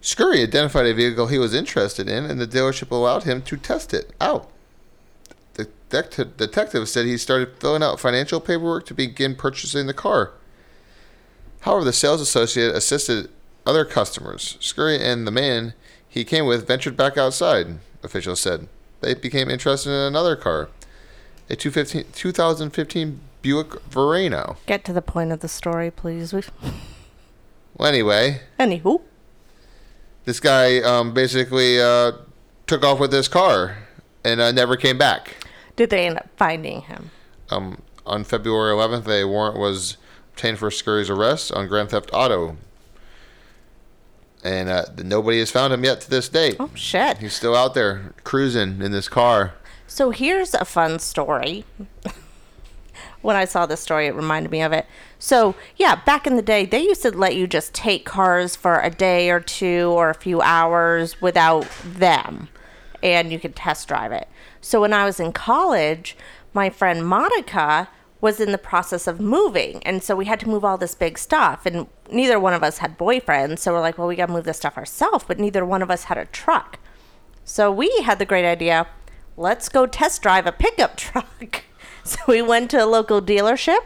Scurry 0.00 0.42
identified 0.42 0.86
a 0.86 0.94
vehicle 0.94 1.26
he 1.26 1.38
was 1.38 1.54
interested 1.54 2.08
in, 2.08 2.24
and 2.24 2.40
the 2.40 2.46
dealership 2.46 2.90
allowed 2.90 3.24
him 3.24 3.42
to 3.42 3.56
test 3.56 3.92
it 3.92 4.12
out. 4.20 4.50
The 5.54 5.66
detective 6.36 6.88
said 6.88 7.04
he 7.04 7.18
started 7.18 7.58
filling 7.60 7.82
out 7.82 8.00
financial 8.00 8.40
paperwork 8.40 8.86
to 8.86 8.94
begin 8.94 9.36
purchasing 9.36 9.86
the 9.86 9.94
car. 9.94 10.32
However, 11.60 11.84
the 11.84 11.92
sales 11.92 12.20
associate 12.20 12.74
assisted 12.74 13.28
other 13.66 13.84
customers. 13.84 14.56
Scurry 14.60 15.02
and 15.02 15.26
the 15.26 15.30
man 15.30 15.74
he 16.08 16.24
came 16.24 16.46
with 16.46 16.66
ventured 16.66 16.96
back 16.96 17.16
outside, 17.16 17.78
officials 18.02 18.40
said. 18.40 18.68
They 19.00 19.14
became 19.14 19.50
interested 19.50 19.90
in 19.90 19.96
another 19.96 20.36
car, 20.36 20.68
a 21.48 21.56
2015 21.56 23.20
Buick 23.40 23.82
Verano. 23.84 24.56
Get 24.66 24.84
to 24.84 24.92
the 24.92 25.02
point 25.02 25.32
of 25.32 25.40
the 25.40 25.48
story, 25.48 25.90
please. 25.90 26.32
We've... 26.32 26.50
Well, 27.74 27.88
anyway, 27.88 28.42
Anywho, 28.60 29.00
this 30.26 30.40
guy 30.40 30.80
um, 30.82 31.14
basically 31.14 31.80
uh, 31.80 32.12
took 32.66 32.84
off 32.84 33.00
with 33.00 33.10
this 33.10 33.28
car 33.28 33.78
and 34.22 34.42
uh, 34.42 34.52
never 34.52 34.76
came 34.76 34.98
back. 34.98 35.36
did 35.74 35.88
they 35.88 36.06
end 36.06 36.18
up 36.18 36.28
finding 36.36 36.82
him? 36.82 37.10
Um, 37.50 37.80
on 38.04 38.24
February 38.24 38.74
11th, 38.74 39.08
a 39.08 39.24
warrant 39.26 39.58
was 39.58 39.96
obtained 40.32 40.58
for 40.58 40.70
Scurry's 40.70 41.08
arrest 41.08 41.50
on 41.52 41.66
Grand 41.66 41.90
Theft 41.90 42.10
Auto. 42.12 42.56
And 44.44 44.68
uh, 44.68 44.86
nobody 45.02 45.38
has 45.38 45.50
found 45.50 45.72
him 45.72 45.84
yet 45.84 46.00
to 46.02 46.10
this 46.10 46.28
date. 46.28 46.56
Oh 46.58 46.70
shit! 46.74 47.18
He's 47.18 47.34
still 47.34 47.54
out 47.54 47.74
there 47.74 48.12
cruising 48.24 48.82
in 48.82 48.90
this 48.90 49.08
car. 49.08 49.54
So 49.86 50.10
here's 50.10 50.54
a 50.54 50.64
fun 50.64 50.98
story. 50.98 51.64
when 53.22 53.36
I 53.36 53.44
saw 53.44 53.66
this 53.66 53.80
story, 53.80 54.06
it 54.06 54.14
reminded 54.14 54.50
me 54.50 54.62
of 54.62 54.72
it. 54.72 54.86
So, 55.18 55.54
yeah, 55.76 55.94
back 55.94 56.26
in 56.26 56.36
the 56.36 56.42
day, 56.42 56.66
they 56.66 56.82
used 56.82 57.02
to 57.02 57.10
let 57.10 57.36
you 57.36 57.46
just 57.46 57.72
take 57.72 58.04
cars 58.04 58.56
for 58.56 58.80
a 58.80 58.90
day 58.90 59.30
or 59.30 59.40
two 59.40 59.90
or 59.90 60.10
a 60.10 60.14
few 60.14 60.42
hours 60.42 61.20
without 61.22 61.66
them, 61.84 62.48
and 63.02 63.32
you 63.32 63.38
could 63.38 63.56
test 63.56 63.88
drive 63.88 64.12
it. 64.12 64.28
So, 64.60 64.80
when 64.80 64.92
I 64.92 65.04
was 65.04 65.20
in 65.20 65.32
college, 65.32 66.16
my 66.52 66.68
friend 66.68 67.06
Monica 67.06 67.88
was 68.22 68.40
in 68.40 68.52
the 68.52 68.58
process 68.58 69.06
of 69.06 69.20
moving, 69.20 69.82
and 69.82 70.02
so 70.02 70.16
we 70.16 70.24
had 70.24 70.40
to 70.40 70.48
move 70.48 70.64
all 70.64 70.78
this 70.78 70.94
big 70.94 71.18
stuff, 71.18 71.66
and 71.66 71.86
neither 72.10 72.40
one 72.40 72.54
of 72.54 72.62
us 72.62 72.78
had 72.78 72.96
boyfriends, 72.96 73.58
so 73.58 73.74
we're 73.74 73.80
like, 73.80 73.98
well, 73.98 74.08
we 74.08 74.16
got 74.16 74.26
to 74.26 74.32
move 74.32 74.44
this 74.44 74.56
stuff 74.56 74.78
ourselves, 74.78 75.24
but 75.28 75.38
neither 75.38 75.66
one 75.66 75.82
of 75.82 75.90
us 75.90 76.04
had 76.04 76.16
a 76.16 76.24
truck. 76.24 76.78
So 77.44 77.70
we 77.70 77.90
had 78.04 78.18
the 78.18 78.24
great 78.24 78.46
idea 78.46 78.86
let's 79.36 79.68
go 79.68 79.86
test 79.86 80.22
drive 80.22 80.46
a 80.46 80.52
pickup 80.52 80.96
truck. 80.96 81.64
So 82.04 82.18
we 82.26 82.42
went 82.42 82.70
to 82.72 82.84
a 82.84 82.86
local 82.86 83.22
dealership 83.22 83.80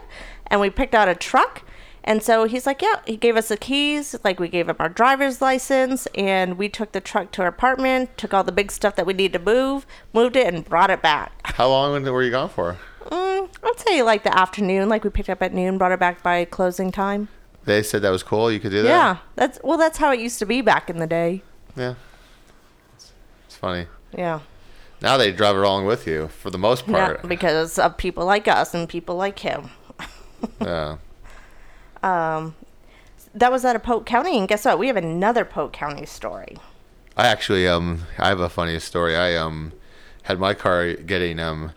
and 0.47 0.59
we 0.59 0.69
picked 0.69 0.95
out 0.95 1.07
a 1.07 1.15
truck. 1.15 1.63
And 2.03 2.23
so 2.23 2.45
he's 2.45 2.65
like, 2.65 2.81
yeah, 2.81 3.01
he 3.05 3.17
gave 3.17 3.35
us 3.35 3.49
the 3.49 3.57
keys, 3.57 4.15
like 4.23 4.39
we 4.39 4.47
gave 4.47 4.69
him 4.69 4.77
our 4.79 4.87
driver's 4.87 5.41
license, 5.41 6.07
and 6.15 6.57
we 6.57 6.69
took 6.69 6.93
the 6.93 7.01
truck 7.01 7.33
to 7.33 7.41
our 7.41 7.49
apartment, 7.49 8.17
took 8.17 8.33
all 8.33 8.45
the 8.45 8.53
big 8.53 8.71
stuff 8.71 8.95
that 8.95 9.05
we 9.05 9.13
need 9.13 9.33
to 9.33 9.39
move, 9.39 9.85
moved 10.13 10.37
it, 10.37 10.53
and 10.53 10.63
brought 10.63 10.89
it 10.89 11.01
back. 11.01 11.33
How 11.43 11.67
long 11.67 12.01
were 12.01 12.23
you 12.23 12.31
gone 12.31 12.47
for? 12.47 12.77
Mm, 13.11 13.49
I'd 13.63 13.79
say 13.79 14.03
like 14.03 14.23
the 14.23 14.37
afternoon, 14.37 14.89
like 14.89 15.03
we 15.03 15.09
picked 15.09 15.29
up 15.29 15.41
at 15.41 15.53
noon, 15.53 15.77
brought 15.77 15.91
it 15.91 15.99
back 15.99 16.21
by 16.23 16.45
closing 16.45 16.91
time. 16.91 17.29
They 17.65 17.83
said 17.83 18.01
that 18.01 18.09
was 18.09 18.23
cool. 18.23 18.51
You 18.51 18.59
could 18.59 18.71
do 18.71 18.81
that. 18.83 18.89
Yeah, 18.89 19.17
that's 19.35 19.59
well, 19.63 19.77
that's 19.77 19.97
how 19.97 20.11
it 20.11 20.19
used 20.19 20.39
to 20.39 20.45
be 20.45 20.61
back 20.61 20.89
in 20.89 20.97
the 20.97 21.07
day. 21.07 21.43
Yeah. 21.75 21.95
It's, 22.95 23.11
it's 23.45 23.55
funny. 23.55 23.87
Yeah. 24.17 24.39
Now 25.01 25.17
they 25.17 25.31
drive 25.31 25.55
it 25.55 25.59
along 25.59 25.85
with 25.85 26.07
you 26.07 26.29
for 26.29 26.49
the 26.49 26.57
most 26.57 26.87
part. 26.87 27.19
Yeah, 27.21 27.27
because 27.27 27.77
of 27.77 27.97
people 27.97 28.25
like 28.25 28.47
us 28.47 28.73
and 28.73 28.87
people 28.87 29.15
like 29.15 29.39
him. 29.39 29.69
Yeah. 30.61 30.97
Um, 32.03 32.53
that 33.33 33.51
was 33.51 33.65
out 33.65 33.75
of 33.75 33.81
Polk 33.81 34.05
County, 34.05 34.37
and 34.37 34.47
guess 34.47 34.65
what? 34.65 34.77
We 34.77 34.85
have 34.85 34.97
another 34.97 35.43
Polk 35.45 35.73
County 35.73 36.05
story. 36.05 36.57
I 37.15 37.27
actually 37.27 37.67
um 37.67 38.05
I 38.19 38.27
have 38.29 38.39
a 38.39 38.49
funny 38.49 38.79
story. 38.79 39.15
I 39.15 39.35
um 39.35 39.73
had 40.23 40.39
my 40.39 40.53
car 40.53 40.93
getting 40.93 41.39
um 41.39 41.71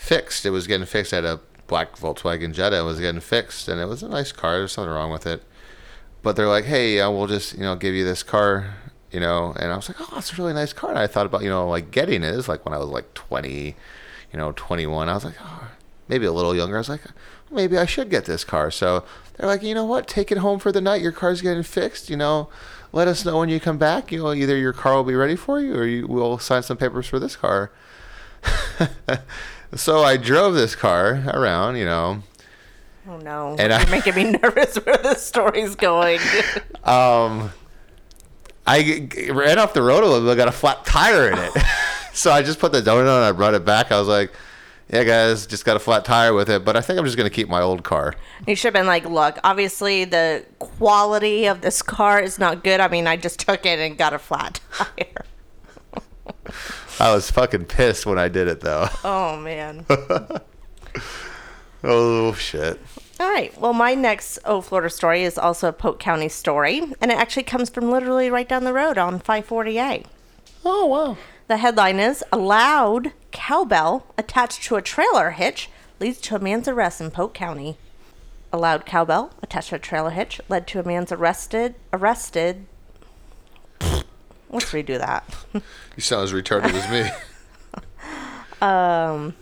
fixed. 0.00 0.46
It 0.46 0.50
was 0.50 0.66
getting 0.66 0.86
fixed 0.86 1.12
at 1.12 1.24
a 1.24 1.40
black 1.66 1.96
Volkswagen 1.96 2.52
Jetta. 2.52 2.78
It 2.78 2.84
was 2.84 2.98
getting 2.98 3.20
fixed, 3.20 3.68
and 3.68 3.80
it 3.80 3.86
was 3.86 4.02
a 4.02 4.08
nice 4.08 4.32
car. 4.32 4.58
There's 4.58 4.72
something 4.72 4.92
wrong 4.92 5.12
with 5.12 5.26
it, 5.26 5.42
but 6.22 6.34
they're 6.34 6.48
like, 6.48 6.64
"Hey, 6.64 7.00
uh, 7.00 7.10
we'll 7.10 7.26
just 7.26 7.54
you 7.54 7.60
know 7.60 7.76
give 7.76 7.94
you 7.94 8.04
this 8.04 8.22
car." 8.22 8.74
You 9.12 9.20
know, 9.20 9.54
and 9.58 9.72
I 9.72 9.76
was 9.76 9.88
like, 9.88 9.98
"Oh, 10.00 10.18
it's 10.18 10.32
a 10.32 10.36
really 10.36 10.54
nice 10.54 10.72
car." 10.72 10.90
And 10.90 10.98
I 10.98 11.06
thought 11.06 11.26
about 11.26 11.42
you 11.42 11.50
know 11.50 11.68
like 11.68 11.90
getting 11.90 12.22
it. 12.22 12.48
Like 12.48 12.64
when 12.64 12.74
I 12.74 12.78
was 12.78 12.88
like 12.88 13.12
20, 13.14 13.76
you 14.32 14.38
know, 14.38 14.52
21. 14.56 15.08
I 15.08 15.14
was 15.14 15.24
like, 15.24 15.34
oh, 15.40 15.68
maybe 16.08 16.26
a 16.26 16.32
little 16.32 16.54
younger. 16.54 16.76
I 16.76 16.78
was 16.78 16.88
like, 16.88 17.02
maybe 17.50 17.76
I 17.76 17.86
should 17.86 18.10
get 18.10 18.24
this 18.24 18.44
car. 18.44 18.70
So 18.70 19.04
they're 19.36 19.48
like, 19.48 19.62
you 19.62 19.74
know 19.74 19.84
what? 19.84 20.06
Take 20.06 20.30
it 20.32 20.38
home 20.38 20.58
for 20.58 20.72
the 20.72 20.80
night. 20.80 21.02
Your 21.02 21.12
car's 21.12 21.42
getting 21.42 21.62
fixed. 21.62 22.08
You 22.08 22.16
know, 22.16 22.48
let 22.92 23.08
us 23.08 23.24
know 23.24 23.38
when 23.38 23.48
you 23.48 23.60
come 23.60 23.78
back. 23.78 24.12
You 24.12 24.22
know, 24.22 24.32
either 24.32 24.56
your 24.56 24.72
car 24.72 24.94
will 24.94 25.04
be 25.04 25.14
ready 25.14 25.36
for 25.36 25.60
you, 25.60 25.74
or 25.74 25.84
you 25.84 26.06
will 26.06 26.38
sign 26.38 26.62
some 26.62 26.76
papers 26.76 27.06
for 27.06 27.18
this 27.18 27.36
car. 27.36 27.70
so 29.74 30.02
I 30.02 30.16
drove 30.16 30.54
this 30.54 30.74
car 30.74 31.22
around. 31.28 31.76
You 31.76 31.84
know, 31.84 32.22
Oh 33.08 33.16
no! 33.18 33.56
And 33.58 33.70
You're 33.72 33.80
I- 33.80 33.90
making 33.90 34.14
me 34.14 34.24
nervous 34.42 34.76
where 34.76 34.96
this 34.98 35.22
story's 35.26 35.74
going. 35.74 36.20
um, 36.84 37.50
I 38.66 38.82
g- 38.82 39.00
g- 39.00 39.30
ran 39.30 39.58
off 39.58 39.72
the 39.74 39.82
road 39.82 40.04
a 40.04 40.06
little 40.06 40.28
bit. 40.28 40.36
Got 40.36 40.48
a 40.48 40.52
flat 40.52 40.84
tire 40.84 41.30
in 41.32 41.38
it. 41.38 41.52
so 42.12 42.30
I 42.30 42.42
just 42.42 42.58
put 42.58 42.72
the 42.72 42.80
donut 42.80 43.00
on. 43.02 43.08
and 43.08 43.24
I 43.24 43.32
brought 43.32 43.54
it 43.54 43.64
back. 43.64 43.90
I 43.92 43.98
was 43.98 44.08
like. 44.08 44.32
Yeah, 44.92 45.04
guys, 45.04 45.46
just 45.46 45.64
got 45.64 45.76
a 45.76 45.78
flat 45.78 46.04
tire 46.04 46.34
with 46.34 46.50
it, 46.50 46.64
but 46.64 46.76
I 46.76 46.80
think 46.80 46.98
I'm 46.98 47.04
just 47.04 47.16
gonna 47.16 47.30
keep 47.30 47.48
my 47.48 47.60
old 47.60 47.84
car. 47.84 48.16
you 48.48 48.56
should 48.56 48.74
have 48.74 48.74
been 48.74 48.88
like, 48.88 49.04
"Look, 49.04 49.38
obviously 49.44 50.04
the 50.04 50.44
quality 50.58 51.46
of 51.46 51.60
this 51.60 51.80
car 51.80 52.18
is 52.20 52.40
not 52.40 52.64
good. 52.64 52.80
I 52.80 52.88
mean, 52.88 53.06
I 53.06 53.14
just 53.16 53.38
took 53.38 53.64
it 53.64 53.78
and 53.78 53.96
got 53.96 54.12
a 54.14 54.18
flat 54.18 54.58
tire." 54.72 55.24
I 57.00 57.14
was 57.14 57.30
fucking 57.30 57.64
pissed 57.64 58.04
when 58.04 58.18
I 58.18 58.28
did 58.28 58.46
it 58.46 58.60
though. 58.60 58.88
Oh 59.04 59.36
man! 59.38 59.86
Oh 61.82 62.34
shit. 62.34 62.78
All 63.18 63.28
right. 63.30 63.58
Well, 63.58 63.72
my 63.72 63.94
next 63.94 64.38
Oh 64.44 64.60
Florida 64.60 64.90
story 64.90 65.22
is 65.24 65.38
also 65.38 65.68
a 65.68 65.72
Polk 65.72 65.98
County 65.98 66.28
story, 66.28 66.80
and 67.00 67.10
it 67.10 67.16
actually 67.18 67.44
comes 67.44 67.70
from 67.70 67.90
literally 67.90 68.28
right 68.30 68.48
down 68.48 68.64
the 68.64 68.72
road 68.72 68.98
on 68.98 69.18
540A. 69.20 70.04
Oh 70.64 70.86
wow. 70.86 71.16
The 71.48 71.56
headline 71.56 71.98
is 71.98 72.22
A 72.32 72.36
loud 72.36 73.12
cowbell 73.32 74.06
attached 74.18 74.62
to 74.64 74.76
a 74.76 74.82
trailer 74.82 75.30
hitch 75.30 75.70
leads 76.00 76.20
to 76.22 76.36
a 76.36 76.38
man's 76.38 76.68
arrest 76.68 77.00
in 77.00 77.10
Polk 77.10 77.32
County. 77.34 77.78
A 78.52 78.58
loud 78.58 78.84
cowbell 78.84 79.32
attached 79.42 79.70
to 79.70 79.76
a 79.76 79.78
trailer 79.78 80.10
hitch 80.10 80.40
led 80.48 80.66
to 80.68 80.80
a 80.80 80.86
man's 80.86 81.12
arrested 81.12 81.76
arrested 81.92 82.66
Let's 84.50 84.72
redo 84.72 84.98
that. 84.98 85.24
You 85.54 85.62
sound 86.02 86.24
as 86.24 86.32
retarded 86.32 86.72
as 86.74 86.90
me. 86.90 87.10
Um, 88.60 89.36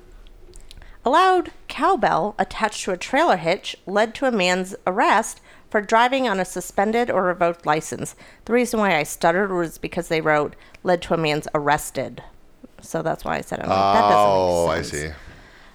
a 1.04 1.10
loud 1.10 1.50
cowbell 1.66 2.36
attached 2.38 2.84
to 2.84 2.92
a 2.92 2.96
trailer 2.96 3.36
hitch 3.36 3.74
led 3.84 4.14
to 4.14 4.26
a 4.26 4.30
man's 4.30 4.76
arrest 4.86 5.40
for 5.68 5.80
driving 5.80 6.28
on 6.28 6.38
a 6.38 6.44
suspended 6.44 7.10
or 7.10 7.24
revoked 7.24 7.66
license. 7.66 8.14
The 8.44 8.52
reason 8.52 8.78
why 8.78 8.96
I 8.96 9.02
stuttered 9.02 9.50
was 9.50 9.76
because 9.76 10.06
they 10.06 10.20
wrote 10.20 10.54
led 10.84 11.02
to 11.02 11.14
a 11.14 11.16
man's 11.16 11.48
arrested. 11.52 12.22
So 12.80 13.02
that's 13.02 13.24
why 13.24 13.38
I 13.38 13.40
said 13.40 13.58
it. 13.58 13.66
Like, 13.66 13.70
that 13.70 14.02
doesn't 14.02 14.16
Oh, 14.16 14.66
make 14.68 14.76
I 14.78 14.82
see. 14.82 15.08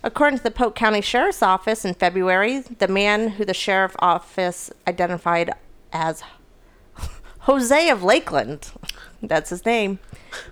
According 0.04 0.38
to 0.38 0.44
the 0.44 0.52
Polk 0.52 0.74
County 0.76 1.02
Sheriff's 1.02 1.44
Office 1.44 1.84
in 1.84 1.96
February, 1.96 2.60
the 2.60 2.88
man 2.88 3.28
who 3.32 3.44
the 3.44 3.54
sheriff's 3.54 3.96
office 4.00 4.72
identified 4.88 5.52
as 5.92 6.24
Jose 7.40 7.90
of 7.90 8.04
Lakeland, 8.04 8.72
that's 9.30 9.50
his 9.50 9.66
name, 9.66 10.00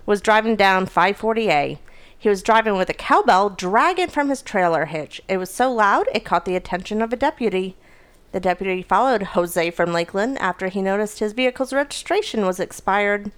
was 0.06 0.20
driving 0.20 0.56
down 0.56 0.86
540A. 0.86 1.78
He 2.16 2.28
was 2.28 2.42
driving 2.42 2.76
with 2.76 2.88
a 2.88 2.94
cowbell 2.94 3.50
dragging 3.50 4.08
from 4.08 4.28
his 4.28 4.42
trailer 4.42 4.86
hitch. 4.86 5.20
It 5.28 5.38
was 5.38 5.50
so 5.50 5.72
loud 5.72 6.06
it 6.14 6.24
caught 6.24 6.44
the 6.44 6.56
attention 6.56 7.02
of 7.02 7.12
a 7.12 7.16
deputy. 7.16 7.76
The 8.30 8.40
deputy 8.40 8.82
followed 8.82 9.22
Jose 9.22 9.70
from 9.72 9.92
Lakeland 9.92 10.38
after 10.38 10.68
he 10.68 10.80
noticed 10.80 11.18
his 11.18 11.32
vehicle's 11.32 11.72
registration 11.72 12.46
was 12.46 12.60
expired. 12.60 13.30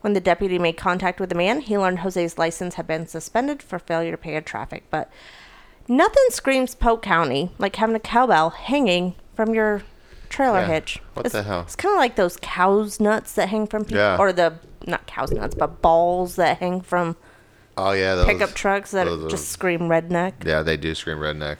When 0.00 0.12
the 0.12 0.20
deputy 0.20 0.58
made 0.58 0.76
contact 0.76 1.20
with 1.20 1.28
the 1.28 1.34
man, 1.34 1.60
he 1.60 1.76
learned 1.76 2.00
Jose's 2.00 2.38
license 2.38 2.76
had 2.76 2.86
been 2.86 3.06
suspended 3.06 3.62
for 3.62 3.78
failure 3.78 4.12
to 4.12 4.16
pay 4.16 4.36
a 4.36 4.40
traffic. 4.40 4.84
But 4.90 5.10
nothing 5.86 6.24
screams 6.30 6.74
Polk 6.74 7.02
County 7.02 7.50
like 7.58 7.76
having 7.76 7.96
a 7.96 8.00
cowbell 8.00 8.50
hanging 8.50 9.14
from 9.34 9.54
your 9.54 9.82
trailer 10.28 10.60
Yeah. 10.60 10.66
hitch. 10.66 11.02
What 11.14 11.26
it's, 11.26 11.32
the 11.34 11.42
hell? 11.42 11.60
It's 11.62 11.76
kind 11.76 11.94
of 11.94 11.98
like 11.98 12.16
those 12.16 12.36
cow's 12.40 13.00
nuts 13.00 13.32
that 13.34 13.48
hang 13.48 13.66
from 13.66 13.84
people, 13.84 13.98
Yeah. 13.98 14.16
or 14.18 14.32
the 14.32 14.54
not 14.86 15.06
cow's 15.06 15.30
nuts, 15.32 15.54
but 15.54 15.82
balls 15.82 16.36
that 16.36 16.58
hang 16.58 16.80
from 16.80 17.16
Oh 17.76 17.92
yeah, 17.92 18.14
those, 18.16 18.26
pickup 18.26 18.54
trucks 18.54 18.90
that 18.92 19.04
those 19.04 19.24
are- 19.24 19.28
just 19.28 19.48
scream 19.50 19.80
redneck. 19.82 20.44
Yeah, 20.44 20.62
they 20.62 20.76
do 20.76 20.94
scream 20.94 21.18
redneck. 21.18 21.56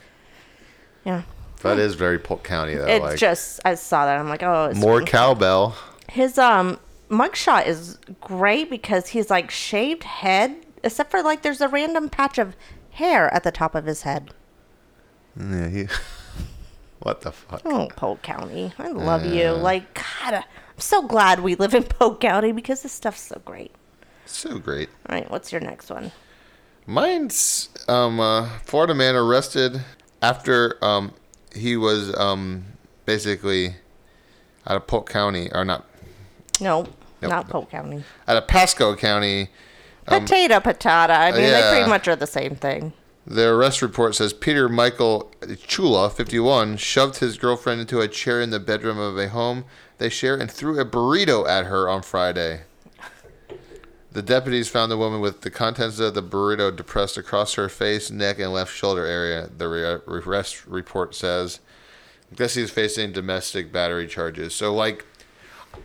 Yeah, 1.04 1.22
That 1.62 1.78
is 1.78 1.94
very 1.94 2.18
Polk 2.18 2.42
County 2.44 2.74
though. 2.74 2.86
it's 2.86 3.02
like 3.02 3.18
just 3.18 3.60
I 3.64 3.74
saw 3.74 4.04
that 4.06 4.18
I'm 4.18 4.28
like, 4.28 4.42
oh, 4.42 4.66
it's 4.66 4.78
more 4.78 5.02
cowbell. 5.02 5.74
his 6.08 6.38
um 6.38 6.78
mugshot 7.10 7.66
is 7.66 7.98
great 8.20 8.68
because 8.70 9.08
he's 9.08 9.30
like 9.30 9.50
shaved 9.50 10.04
head, 10.04 10.54
except 10.82 11.10
for 11.10 11.22
like 11.22 11.42
there's 11.42 11.60
a 11.60 11.68
random 11.68 12.08
patch 12.08 12.38
of 12.38 12.54
hair 12.90 13.32
at 13.32 13.44
the 13.44 13.52
top 13.52 13.74
of 13.74 13.86
his 13.86 14.02
head. 14.02 14.30
Yeah, 15.38 15.68
he, 15.68 15.86
what 17.00 17.20
the 17.22 17.32
fuck? 17.32 17.62
Oh, 17.64 17.88
Polk 17.96 18.22
County, 18.22 18.72
I 18.78 18.88
love 18.88 19.24
you. 19.24 19.50
Like, 19.50 19.94
God, 19.94 20.34
I'm 20.34 20.42
so 20.78 21.02
glad 21.02 21.40
we 21.40 21.54
live 21.54 21.74
in 21.74 21.82
Polk 21.98 22.20
County 22.20 22.52
because 22.52 22.82
this 22.82 22.92
stuff's 22.92 23.20
so 23.20 23.40
great. 23.44 23.72
So 24.26 24.58
great. 24.58 24.88
All 25.08 25.14
right, 25.16 25.30
what's 25.30 25.52
your 25.52 25.60
next 25.60 25.90
one? 25.90 26.12
Mine's 26.86 27.68
um 27.88 28.18
uh, 28.20 28.48
Florida 28.64 28.94
man 28.94 29.14
arrested 29.14 29.82
after 30.22 30.82
um 30.82 31.12
he 31.54 31.76
was 31.76 32.14
um 32.18 32.64
basically 33.04 33.76
out 34.66 34.76
of 34.76 34.86
Polk 34.86 35.08
County 35.08 35.50
or 35.52 35.64
not 35.64 35.84
No, 36.60 36.82
Nope. 37.20 37.30
not 37.30 37.48
Polk 37.48 37.70
County. 37.70 38.04
out 38.26 38.36
of 38.36 38.46
Pasco 38.48 38.94
County. 38.96 39.48
Potato, 40.06 40.58
patata. 40.60 41.10
I 41.10 41.32
mean, 41.32 41.42
they 41.42 41.62
Um, 41.62 41.70
pretty 41.74 41.90
much 41.90 42.08
are 42.08 42.16
the 42.16 42.26
same 42.26 42.54
thing. 42.56 42.94
The 43.30 43.46
arrest 43.46 43.82
report 43.82 44.14
says 44.14 44.32
Peter 44.32 44.70
Michael 44.70 45.30
Chula, 45.66 46.08
51, 46.08 46.78
shoved 46.78 47.18
his 47.18 47.36
girlfriend 47.36 47.82
into 47.82 48.00
a 48.00 48.08
chair 48.08 48.40
in 48.40 48.48
the 48.48 48.58
bedroom 48.58 48.98
of 48.98 49.18
a 49.18 49.28
home 49.28 49.66
they 49.98 50.08
share 50.08 50.36
and 50.36 50.50
threw 50.50 50.80
a 50.80 50.84
burrito 50.84 51.46
at 51.46 51.66
her 51.66 51.88
on 51.88 52.02
Friday. 52.02 52.62
The 54.10 54.22
deputies 54.22 54.68
found 54.68 54.90
the 54.90 54.96
woman 54.96 55.20
with 55.20 55.42
the 55.42 55.50
contents 55.50 55.98
of 55.98 56.14
the 56.14 56.22
burrito 56.22 56.74
depressed 56.74 57.18
across 57.18 57.54
her 57.54 57.68
face, 57.68 58.10
neck, 58.10 58.38
and 58.38 58.52
left 58.52 58.74
shoulder 58.74 59.04
area. 59.04 59.50
The 59.54 59.68
re- 59.68 60.00
arrest 60.06 60.66
report 60.66 61.14
says. 61.14 61.60
Guess 62.34 62.54
he's 62.54 62.70
facing 62.70 63.12
domestic 63.12 63.72
battery 63.72 64.06
charges. 64.06 64.54
So, 64.54 64.74
like, 64.74 65.04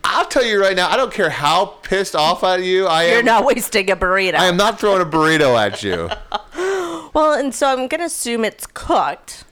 I'll 0.02 0.26
tell 0.26 0.44
you 0.44 0.60
right 0.60 0.76
now, 0.76 0.90
I 0.90 0.96
don't 0.96 1.12
care 1.12 1.30
how 1.30 1.66
pissed 1.82 2.14
off 2.14 2.42
at 2.44 2.62
you 2.62 2.86
I 2.86 3.04
am. 3.04 3.12
You're 3.12 3.22
not 3.22 3.44
wasting 3.44 3.90
a 3.90 3.96
burrito. 3.96 4.34
I 4.34 4.46
am 4.46 4.56
not 4.56 4.78
throwing 4.78 5.02
a 5.02 5.06
burrito 5.06 5.58
at 5.58 5.82
you. 5.82 6.10
Well, 7.14 7.32
and 7.32 7.54
so 7.54 7.68
I'm 7.68 7.86
gonna 7.88 8.04
assume 8.04 8.44
it's 8.44 8.66
cooked 8.66 9.44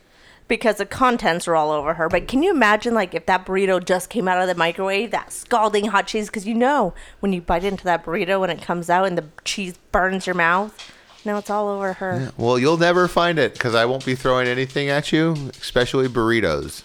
because 0.49 0.77
the 0.77 0.85
contents 0.85 1.49
are 1.49 1.55
all 1.57 1.71
over 1.71 1.95
her. 1.95 2.09
But 2.09 2.29
can 2.29 2.43
you 2.43 2.51
imagine, 2.51 2.93
like, 2.93 3.15
if 3.15 3.25
that 3.27 3.47
burrito 3.47 3.83
just 3.83 4.11
came 4.11 4.29
out 4.29 4.43
of 4.43 4.49
the 4.49 4.55
microwave, 4.55 5.13
that 5.13 5.33
scalding 5.33 5.87
hot 5.87 6.09
cheese? 6.09 6.27
Because 6.27 6.47
you 6.47 6.55
know 6.55 6.93
when 7.21 7.33
you 7.33 7.41
bite 7.41 7.65
into 7.65 7.85
that 7.85 8.05
burrito 8.05 8.41
when 8.41 8.51
it 8.51 8.61
comes 8.61 8.91
out 8.91 9.07
and 9.07 9.17
the 9.17 9.25
cheese 9.45 9.79
burns 9.93 10.27
your 10.27 10.35
mouth. 10.35 10.77
Now 11.25 11.39
it's 11.39 11.49
all 11.51 11.69
over 11.69 11.95
her. 11.95 12.33
Well, 12.37 12.59
you'll 12.59 12.77
never 12.77 13.07
find 13.07 13.39
it 13.39 13.53
because 13.53 13.77
I 13.77 13.85
won't 13.85 14.05
be 14.05 14.17
throwing 14.17 14.49
anything 14.49 14.89
at 14.89 15.13
you, 15.13 15.51
especially 15.61 16.09
burritos. 16.09 16.83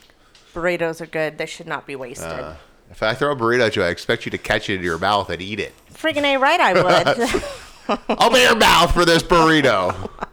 Burritos 0.53 1.01
are 1.01 1.07
good. 1.07 1.39
They 1.39 1.47
should 1.47 1.67
not 1.67 1.87
be 1.87 1.95
wasted. 1.95 2.27
Uh, 2.27 2.53
if 2.91 3.01
I 3.01 3.15
throw 3.15 3.31
a 3.31 3.35
burrito 3.35 3.65
at 3.65 3.75
you, 3.75 3.83
I 3.83 3.89
expect 3.89 4.25
you 4.25 4.31
to 4.31 4.37
catch 4.37 4.69
it 4.69 4.75
in 4.75 4.83
your 4.83 4.99
mouth 4.99 5.29
and 5.31 5.41
eat 5.41 5.59
it. 5.59 5.73
Friggin' 5.91 6.23
a 6.23 6.37
right, 6.37 6.59
I 6.59 6.73
would. 6.73 7.99
Open 8.09 8.39
your 8.39 8.55
mouth 8.55 8.93
for 8.93 9.05
this 9.05 9.23
burrito. 9.23 10.09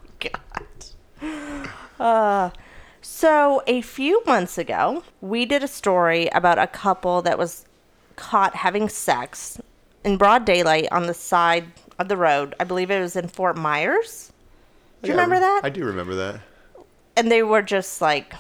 Uh, 2.05 2.51
so 3.01 3.63
a 3.67 3.81
few 3.81 4.23
months 4.27 4.59
ago, 4.59 5.03
we 5.21 5.47
did 5.47 5.63
a 5.65 5.69
story 5.69 6.27
about 6.29 6.59
a 6.59 6.67
couple 6.67 7.23
that 7.23 7.39
was 7.39 7.65
caught 8.17 8.55
having 8.57 8.89
sex 8.89 9.59
in 10.05 10.17
broad 10.19 10.45
daylight 10.45 10.87
on 10.93 11.07
the 11.07 11.15
side 11.15 11.65
of 11.99 12.09
the 12.09 12.17
road. 12.17 12.55
I 12.61 12.65
believe 12.65 12.91
it 12.91 13.01
was 13.01 13.17
in 13.17 13.29
Fort 13.29 13.57
Myers. 13.57 14.33
Do 15.03 15.09
you 15.09 15.15
remember 15.15 15.39
that? 15.41 15.63
I 15.65 15.71
do 15.71 15.85
remember 15.85 16.15
that. 16.15 16.41
and 17.17 17.31
they 17.31 17.43
were 17.43 17.63
just 17.63 18.01
like, 18.03 18.35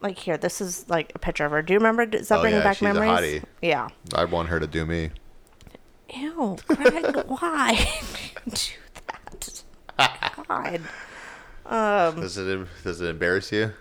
like 0.00 0.18
here. 0.18 0.36
This 0.36 0.60
is 0.60 0.88
like 0.88 1.12
a 1.14 1.18
picture 1.18 1.44
of 1.44 1.52
her. 1.52 1.62
Do 1.62 1.72
you 1.72 1.78
remember? 1.78 2.06
Does 2.06 2.28
that 2.28 2.38
Oh, 2.38 2.42
bring 2.42 2.54
yeah, 2.54 2.62
back 2.62 2.76
she's 2.76 2.88
a 2.88 2.92
hottie. 2.92 3.42
Yeah. 3.60 3.88
I 4.14 4.24
want 4.24 4.48
her 4.48 4.58
to 4.60 4.66
do 4.66 4.84
me. 4.86 5.10
Ew, 6.14 6.58
Greg, 6.68 7.16
why 7.26 7.88
do 8.48 8.72
that? 9.06 9.62
God. 10.48 10.80
Um, 11.66 12.20
Does 12.20 12.36
it 12.36 12.66
does 12.82 13.00
it 13.00 13.06
embarrass 13.08 13.52
you? 13.52 13.72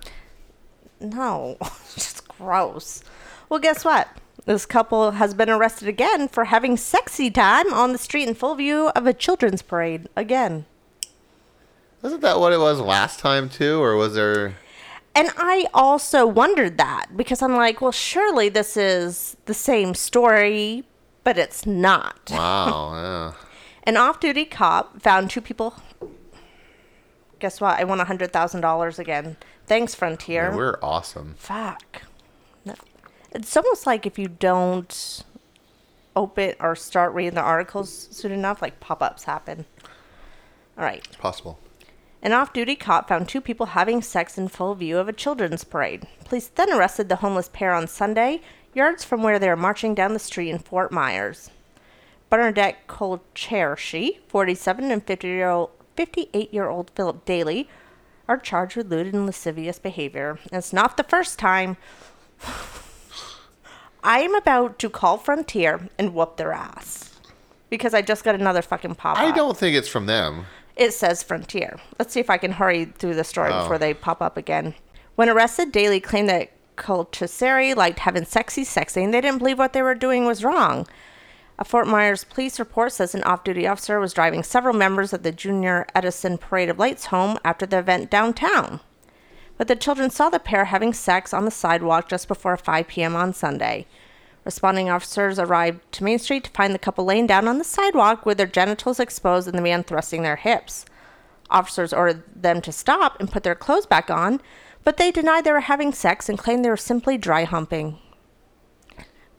No, 0.99 1.57
it's 1.61 1.95
just 1.95 2.27
gross. 2.27 3.03
Well, 3.49 3.59
guess 3.59 3.83
what? 3.83 4.07
This 4.45 4.65
couple 4.65 5.11
has 5.11 5.33
been 5.33 5.49
arrested 5.49 5.87
again 5.87 6.27
for 6.27 6.45
having 6.45 6.77
sexy 6.77 7.29
time 7.29 7.71
on 7.73 7.91
the 7.91 7.97
street 7.97 8.27
in 8.27 8.33
full 8.35 8.55
view 8.55 8.89
of 8.95 9.05
a 9.05 9.13
children's 9.13 9.61
parade 9.61 10.09
again. 10.15 10.65
Wasn't 12.01 12.21
that 12.21 12.39
what 12.39 12.53
it 12.53 12.59
was 12.59 12.79
last 12.79 13.19
time 13.19 13.49
too, 13.49 13.81
or 13.81 13.95
was 13.95 14.15
there? 14.15 14.55
And 15.13 15.29
I 15.37 15.67
also 15.73 16.25
wondered 16.25 16.77
that 16.77 17.07
because 17.15 17.41
I'm 17.41 17.55
like, 17.55 17.81
well, 17.81 17.91
surely 17.91 18.49
this 18.49 18.77
is 18.77 19.37
the 19.45 19.53
same 19.53 19.93
story, 19.93 20.85
but 21.23 21.37
it's 21.37 21.65
not. 21.65 22.29
Wow. 22.31 22.93
yeah. 22.93 23.33
An 23.83 23.97
off 23.97 24.19
duty 24.19 24.45
cop 24.45 25.01
found 25.01 25.29
two 25.29 25.41
people. 25.41 25.75
Guess 27.41 27.59
what? 27.59 27.79
I 27.79 27.83
won 27.85 27.99
a 27.99 28.05
$100,000 28.05 28.99
again. 28.99 29.35
Thanks, 29.65 29.95
Frontier. 29.95 30.51
Yeah, 30.51 30.55
We're 30.55 30.77
awesome. 30.83 31.33
Fuck. 31.39 32.03
No. 32.63 32.75
It's 33.31 33.57
almost 33.57 33.87
like 33.87 34.05
if 34.05 34.19
you 34.19 34.27
don't 34.27 35.23
open 36.15 36.53
or 36.59 36.75
start 36.75 37.15
reading 37.15 37.33
the 37.33 37.41
articles 37.41 38.07
soon 38.11 38.31
enough, 38.31 38.61
like 38.61 38.79
pop 38.79 39.01
ups 39.01 39.23
happen. 39.23 39.65
All 40.77 40.83
right. 40.83 41.03
It's 41.07 41.15
possible. 41.15 41.57
An 42.21 42.31
off 42.31 42.53
duty 42.53 42.75
cop 42.75 43.07
found 43.07 43.27
two 43.27 43.41
people 43.41 43.67
having 43.67 44.03
sex 44.03 44.37
in 44.37 44.47
full 44.47 44.75
view 44.75 44.99
of 44.99 45.09
a 45.09 45.13
children's 45.13 45.63
parade. 45.63 46.05
Police 46.25 46.47
then 46.47 46.71
arrested 46.71 47.09
the 47.09 47.17
homeless 47.17 47.49
pair 47.51 47.73
on 47.73 47.87
Sunday, 47.87 48.41
yards 48.75 49.03
from 49.03 49.23
where 49.23 49.39
they 49.39 49.49
were 49.49 49.55
marching 49.55 49.95
down 49.95 50.13
the 50.13 50.19
street 50.19 50.51
in 50.51 50.59
Fort 50.59 50.91
Myers. 50.91 51.49
Bernadette 52.29 52.87
Colchershi, 52.87 54.19
47, 54.27 54.91
and 54.91 55.03
50 55.03 55.27
year 55.27 55.49
old 55.49 55.71
58 56.01 56.51
year 56.51 56.67
old 56.67 56.89
Philip 56.95 57.25
Daly 57.25 57.69
are 58.27 58.39
charged 58.39 58.75
with 58.75 58.89
lewd 58.89 59.13
and 59.13 59.27
lascivious 59.27 59.77
behavior. 59.77 60.39
And 60.51 60.57
it's 60.57 60.73
not 60.73 60.97
the 60.97 61.03
first 61.03 61.37
time. 61.37 61.77
I 64.03 64.21
am 64.21 64.33
about 64.33 64.79
to 64.79 64.89
call 64.89 65.19
Frontier 65.19 65.89
and 65.99 66.15
whoop 66.15 66.37
their 66.37 66.53
ass. 66.53 67.19
Because 67.69 67.93
I 67.93 68.01
just 68.01 68.23
got 68.23 68.33
another 68.33 68.63
fucking 68.63 68.95
pop 68.95 69.19
up. 69.19 69.23
I 69.23 69.29
don't 69.29 69.55
think 69.55 69.77
it's 69.77 69.87
from 69.87 70.07
them. 70.07 70.45
it 70.75 70.91
says 70.91 71.21
Frontier. 71.21 71.79
Let's 71.99 72.13
see 72.13 72.19
if 72.19 72.31
I 72.31 72.39
can 72.39 72.53
hurry 72.53 72.85
through 72.85 73.13
the 73.13 73.23
story 73.23 73.51
oh. 73.53 73.61
before 73.61 73.77
they 73.77 73.93
pop 73.93 74.23
up 74.23 74.37
again. 74.37 74.73
When 75.17 75.29
arrested, 75.29 75.71
Daly 75.71 75.99
claimed 75.99 76.29
that 76.29 76.49
Colchesari 76.77 77.75
liked 77.75 77.99
having 77.99 78.25
sexy 78.25 78.63
sexing. 78.63 79.11
They 79.11 79.21
didn't 79.21 79.37
believe 79.37 79.59
what 79.59 79.73
they 79.73 79.83
were 79.83 79.93
doing 79.93 80.25
was 80.25 80.43
wrong. 80.43 80.87
A 81.61 81.63
Fort 81.63 81.85
Myers 81.85 82.23
police 82.23 82.57
report 82.57 82.91
says 82.91 83.13
an 83.13 83.21
off 83.21 83.43
duty 83.43 83.67
officer 83.67 83.99
was 83.99 84.15
driving 84.15 84.41
several 84.41 84.73
members 84.73 85.13
of 85.13 85.21
the 85.21 85.31
Junior 85.31 85.85
Edison 85.93 86.39
Parade 86.39 86.69
of 86.69 86.79
Lights 86.79 87.05
home 87.05 87.37
after 87.45 87.67
the 87.67 87.77
event 87.77 88.09
downtown. 88.09 88.79
But 89.59 89.67
the 89.67 89.75
children 89.75 90.09
saw 90.09 90.31
the 90.31 90.39
pair 90.39 90.65
having 90.65 90.91
sex 90.91 91.35
on 91.35 91.45
the 91.45 91.51
sidewalk 91.51 92.09
just 92.09 92.27
before 92.27 92.57
5 92.57 92.87
p.m. 92.87 93.15
on 93.15 93.31
Sunday. 93.35 93.85
Responding 94.43 94.89
officers 94.89 95.37
arrived 95.37 95.81
to 95.91 96.03
Main 96.03 96.17
Street 96.17 96.45
to 96.45 96.49
find 96.49 96.73
the 96.73 96.79
couple 96.79 97.05
laying 97.05 97.27
down 97.27 97.47
on 97.47 97.59
the 97.59 97.63
sidewalk 97.63 98.25
with 98.25 98.39
their 98.39 98.47
genitals 98.47 98.99
exposed 98.99 99.47
and 99.47 99.55
the 99.55 99.61
man 99.61 99.83
thrusting 99.83 100.23
their 100.23 100.37
hips. 100.37 100.87
Officers 101.51 101.93
ordered 101.93 102.23
them 102.35 102.61
to 102.61 102.71
stop 102.71 103.19
and 103.19 103.31
put 103.31 103.43
their 103.43 103.53
clothes 103.53 103.85
back 103.85 104.09
on, 104.09 104.41
but 104.83 104.97
they 104.97 105.11
denied 105.11 105.43
they 105.43 105.51
were 105.51 105.59
having 105.59 105.93
sex 105.93 106.27
and 106.27 106.39
claimed 106.39 106.65
they 106.65 106.69
were 106.69 106.75
simply 106.75 107.19
dry 107.19 107.43
humping. 107.43 107.99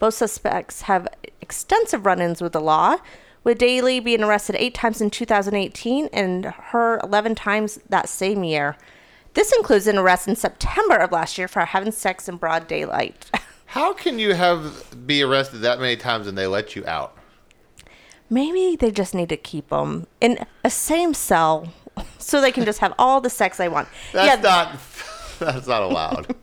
Both 0.03 0.15
suspects 0.15 0.83
have 0.83 1.07
extensive 1.41 2.05
run 2.05 2.21
ins 2.21 2.43
with 2.43 2.55
the 2.55 2.61
law, 2.61 2.97
with 3.45 3.59
Daly 3.59 4.01
being 4.01 4.25
arrested 4.25 4.57
eight 4.59 4.75
times 4.75 5.01
in 5.01 5.11
2018 5.11 6.09
and 6.13 6.47
her 6.47 6.99
11 7.05 7.37
times 7.37 7.79
that 7.89 8.09
same 8.09 8.43
year. 8.43 8.77
This 9.35 9.53
includes 9.53 9.87
an 9.87 9.99
arrest 9.99 10.27
in 10.27 10.35
September 10.35 10.97
of 10.97 11.13
last 11.13 11.39
year 11.39 11.47
for 11.47 11.61
having 11.61 11.93
sex 11.93 12.29
in 12.29 12.37
broad 12.37 12.67
daylight. 12.67 13.31
How 13.67 13.93
can 13.93 14.19
you 14.19 14.35
have 14.35 15.07
be 15.07 15.23
arrested 15.23 15.59
that 15.59 15.79
many 15.79 15.95
times 15.95 16.27
and 16.27 16.37
they 16.37 16.49
let 16.49 16.75
you 16.75 16.85
out? 16.85 17.17
Maybe 18.29 18.75
they 18.75 18.91
just 18.91 19.15
need 19.15 19.29
to 19.29 19.37
keep 19.37 19.69
them 19.69 20.09
in 20.21 20.45
a 20.65 20.71
same 20.71 21.15
cell 21.15 21.73
so 22.19 22.41
they 22.41 22.51
can 22.51 22.65
just 22.65 22.81
have 22.81 22.93
all 22.99 23.21
the 23.21 23.31
sex 23.31 23.57
they 23.57 23.69
want. 23.69 23.87
That's 24.13 24.43
not. 24.43 24.81
That's 25.39 25.69
not 25.69 25.83
allowed. 25.83 26.35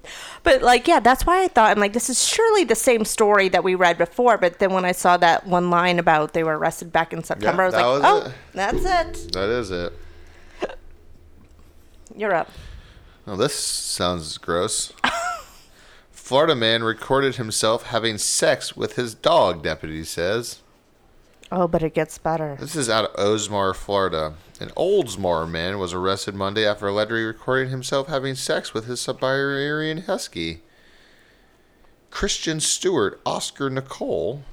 But 0.44 0.62
like, 0.62 0.88
yeah, 0.88 1.00
that's 1.00 1.26
why 1.26 1.44
I 1.44 1.48
thought 1.48 1.72
I'm 1.72 1.80
like, 1.80 1.94
this 1.94 2.10
is 2.10 2.26
surely 2.26 2.64
the 2.64 2.76
same 2.76 3.06
story 3.06 3.50
that 3.50 3.64
we 3.64 3.76
read 3.76 3.98
before. 3.98 4.38
But 4.38 4.60
then 4.60 4.74
when 4.74 4.86
I 4.86 4.92
saw 4.92 5.18
that 5.18 5.46
one 5.46 5.70
line 5.70 6.00
about 6.00 6.34
they 6.34 6.44
were 6.44 6.58
arrested 6.58 6.92
back 6.92 7.14
in 7.14 7.24
September, 7.24 7.64
I 7.64 7.66
was 7.66 7.76
like, 7.76 7.86
was 7.86 8.02
oh, 8.04 8.28
it. 8.28 8.34
that's 8.54 8.86
it. 8.86 9.34
that 9.34 9.50
is 9.50 9.72
it. 9.72 9.94
You're 12.16 12.34
up. 12.34 12.50
Well, 13.26 13.38
this 13.38 13.54
sounds 13.54 14.38
gross. 14.38 14.92
Florida 16.12 16.56
man 16.56 16.84
recorded 16.84 17.36
himself 17.36 17.84
having 17.88 18.18
sex 18.18 18.76
with 18.76 18.96
his 18.96 19.14
dog, 19.14 19.64
deputy 19.64 20.04
says. 20.04 20.60
Oh, 21.52 21.68
but 21.68 21.82
it 21.82 21.96
gets 21.96 22.18
better. 22.20 22.58
This 22.60 22.76
is 22.76 22.90
out 22.90 23.06
of 23.06 23.16
Oldsmar, 23.16 23.76
Florida. 23.76 24.36
An 24.60 24.70
Oldsmar 24.70 25.50
man 25.50 25.80
was 25.80 25.94
arrested 25.94 26.36
Monday 26.36 26.66
after 26.66 26.88
allegedly 26.88 27.24
recording 27.24 27.70
himself 27.70 28.08
having 28.08 28.36
sex 28.36 28.74
with 28.74 28.86
his 28.86 29.00
Siberian 29.02 30.04
Husky. 30.04 30.62
Christian 32.12 32.60
Stewart 32.60 33.20
Oscar 33.26 33.70
Nicole, 33.70 34.44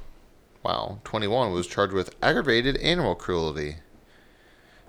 wow, 0.63 1.01
21, 1.05 1.53
was 1.53 1.67
charged 1.67 1.93
with 1.93 2.15
aggravated 2.23 2.77
animal 2.79 3.15
cruelty. 3.15 3.77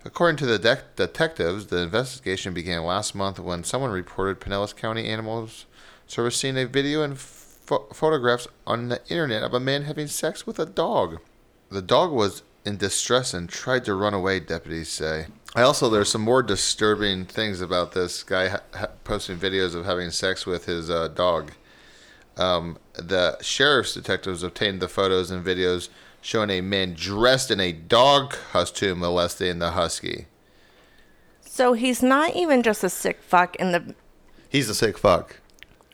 According 0.05 0.38
to 0.38 0.45
the 0.45 0.60
dec 0.60 0.82
detectives, 0.95 1.68
the 1.68 1.80
investigation 1.80 2.53
began 2.53 2.84
last 2.84 3.16
month 3.16 3.39
when 3.39 3.66
someone 3.66 3.91
reported 3.91 4.39
Pinellas 4.39 4.76
County 4.76 5.08
Animals 5.08 5.66
Service 6.05 6.38
seeing 6.38 6.58
a 6.58 6.66
video 6.66 7.03
and 7.03 7.20
pho- 7.20 7.88
photographs 7.93 8.47
on 8.66 8.88
the 8.88 9.01
internet 9.10 9.43
of 9.43 9.53
a 9.53 9.60
man 9.60 9.84
having 9.84 10.08
sex 10.08 10.47
with 10.47 10.60
a 10.60 10.66
dog. 10.66 11.20
The 11.70 11.82
dog 11.82 12.11
was 12.11 12.43
in 12.65 12.78
distress 12.78 13.34
and 13.34 13.49
tried 13.49 13.86
to 13.86 13.93
run 13.95 14.13
away, 14.13 14.39
deputies 14.39 14.89
say. 14.89 15.28
I 15.55 15.61
also, 15.61 15.89
there's 15.89 16.09
some 16.09 16.22
more 16.22 16.43
disturbing 16.43 17.26
things 17.26 17.61
about 17.61 17.93
this 17.93 18.24
guy 18.24 18.49
ha- 18.49 18.61
ha- 18.74 18.88
posting 19.03 19.38
videos 19.38 19.74
of 19.76 19.86
having 19.86 20.11
sex 20.11 20.45
with 20.45 20.65
his 20.65 20.89
uh, 20.89 21.07
dog. 21.09 21.51
Um, 22.36 22.78
the 22.93 23.38
sheriff's 23.41 23.93
detectives 23.93 24.43
obtained 24.43 24.80
the 24.82 24.88
photos 24.88 25.32
and 25.32 25.43
videos 25.43 25.89
showing 26.22 26.49
a 26.49 26.61
man 26.61 26.93
dressed 26.93 27.49
in 27.51 27.59
a 27.59 27.72
dog 27.72 28.36
costume 28.51 28.99
molesting 28.99 29.59
the 29.59 29.72
husky. 29.72 30.28
So 31.41 31.74
he's 31.74 32.03
not 32.03 32.36
even 32.36 32.61
just 32.61 32.84
a 32.84 32.89
sick 32.89 33.22
fuck 33.22 33.55
in 33.55 33.72
the 33.72 33.95
He's 34.49 34.70
a 34.70 34.76
sick 34.76 34.97
fuck. 34.97 35.38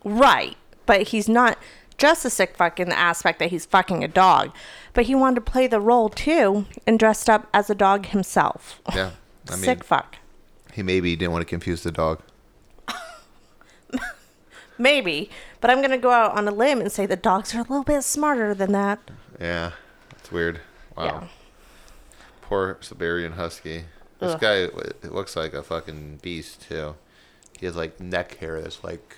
right, 0.04 0.58
but 0.86 1.04
he's 1.10 1.30
not 1.30 1.58
just 1.98 2.26
a 2.26 2.30
sick 2.30 2.56
fuck 2.56 2.80
in 2.80 2.90
the 2.90 2.98
aspect 2.98 3.40
that 3.40 3.50
he's 3.50 3.66
fucking 3.66 4.04
a 4.04 4.08
dog, 4.08 4.52
but 4.94 5.06
he 5.06 5.16
wanted 5.16 5.36
to 5.36 5.52
play 5.52 5.68
the 5.68 5.80
role 5.80 6.10
too 6.10 6.66
and 6.88 7.00
dressed 7.00 7.30
up 7.30 7.48
as 7.54 7.70
a 7.70 7.76
dog 7.76 8.08
himself. 8.08 8.82
Yeah. 8.94 9.12
I 9.50 9.52
mean, 9.56 9.64
sick 9.64 9.84
fuck. 9.84 10.18
he 10.74 10.84
maybe 10.84 11.16
didn't 11.16 11.32
want 11.32 11.42
to 11.42 11.50
confuse 11.50 11.84
the 11.84 11.92
dog. 11.92 12.22
Maybe, 14.78 15.30
but 15.62 15.70
I'm 15.70 15.82
gonna 15.82 16.00
go 16.00 16.10
out 16.12 16.36
on 16.36 16.48
a 16.48 16.52
limb 16.52 16.82
and 16.82 16.92
say 16.92 17.06
the 17.06 17.16
dogs 17.16 17.54
are 17.54 17.60
a 17.60 17.62
little 17.62 17.84
bit 17.84 18.02
smarter 18.04 18.56
than 18.56 18.72
that. 18.72 19.00
Yeah, 19.40 19.72
that's 20.10 20.32
weird. 20.32 20.62
Wow. 20.98 21.04
Yeah. 21.06 21.28
Poor 22.42 22.78
Siberian 22.82 23.34
Husky. 23.34 23.86
This 24.20 24.34
Ugh. 24.34 24.42
guy 24.42 24.54
it 24.56 25.12
looks 25.12 25.36
like 25.36 25.54
a 25.54 25.62
fucking 25.62 26.20
beast 26.22 26.64
too. 26.68 26.96
He 27.60 27.66
has 27.68 27.76
like 27.76 28.00
neck 28.00 28.38
hair 28.38 28.62
that's 28.62 28.84
like 28.84 29.18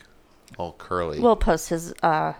all 0.57 0.73
curly. 0.77 1.19
We'll 1.19 1.35
post 1.37 1.69
his 1.69 1.93
uh, 2.03 2.33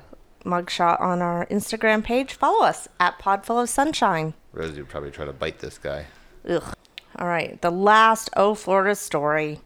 mugshot 0.46 1.02
on 1.02 1.22
our 1.22 1.46
Instagram 1.48 2.04
page. 2.04 2.34
Follow 2.34 2.64
us 2.64 2.88
at 3.00 3.20
Podful 3.20 3.62
of 3.62 3.70
Sunshine. 3.70 4.34
Rosie 4.54 4.82
would 4.82 4.90
probably 4.90 5.12
try 5.12 5.26
to 5.26 5.34
bite 5.34 5.60
this 5.60 5.78
guy. 5.78 6.06
Ugh. 6.48 6.74
All 7.18 7.28
right, 7.28 7.62
the 7.62 7.72
last 7.72 8.30
Oh 8.36 8.56
Florida 8.56 8.96
story. 8.96 9.62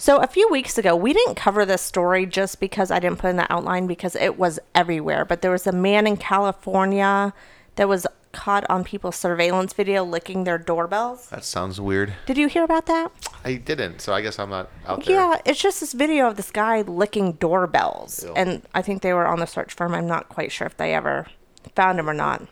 So 0.00 0.18
a 0.18 0.26
few 0.26 0.48
weeks 0.48 0.78
ago, 0.78 0.94
we 0.94 1.12
didn't 1.12 1.34
cover 1.34 1.66
this 1.66 1.82
story 1.82 2.24
just 2.24 2.60
because 2.60 2.90
I 2.90 3.00
didn't 3.00 3.18
put 3.18 3.30
in 3.30 3.36
the 3.36 3.52
outline 3.52 3.86
because 3.86 4.14
it 4.14 4.38
was 4.38 4.60
everywhere. 4.74 5.24
But 5.24 5.42
there 5.42 5.50
was 5.50 5.66
a 5.66 5.72
man 5.72 6.06
in 6.06 6.16
California 6.16 7.34
that 7.74 7.88
was 7.88 8.06
caught 8.32 8.68
on 8.68 8.84
people's 8.84 9.16
surveillance 9.16 9.72
video 9.72 10.04
licking 10.04 10.44
their 10.44 10.58
doorbells. 10.58 11.28
That 11.28 11.44
sounds 11.44 11.80
weird. 11.80 12.14
Did 12.26 12.38
you 12.38 12.48
hear 12.48 12.64
about 12.64 12.86
that? 12.86 13.10
I 13.44 13.54
didn't, 13.54 14.00
so 14.00 14.12
I 14.12 14.20
guess 14.20 14.38
I'm 14.38 14.50
not 14.50 14.70
out 14.86 15.04
there. 15.04 15.16
Yeah, 15.16 15.40
it's 15.44 15.60
just 15.60 15.80
this 15.80 15.92
video 15.92 16.28
of 16.28 16.36
this 16.36 16.50
guy 16.50 16.82
licking 16.82 17.32
doorbells. 17.32 18.24
Ew. 18.24 18.34
And 18.34 18.62
I 18.74 18.82
think 18.82 19.02
they 19.02 19.12
were 19.12 19.26
on 19.26 19.40
the 19.40 19.46
search 19.46 19.74
firm. 19.74 19.94
I'm 19.94 20.06
not 20.06 20.28
quite 20.28 20.52
sure 20.52 20.66
if 20.66 20.76
they 20.76 20.94
ever 20.94 21.26
found 21.74 21.98
him 21.98 22.08
or 22.08 22.14
not. 22.14 22.46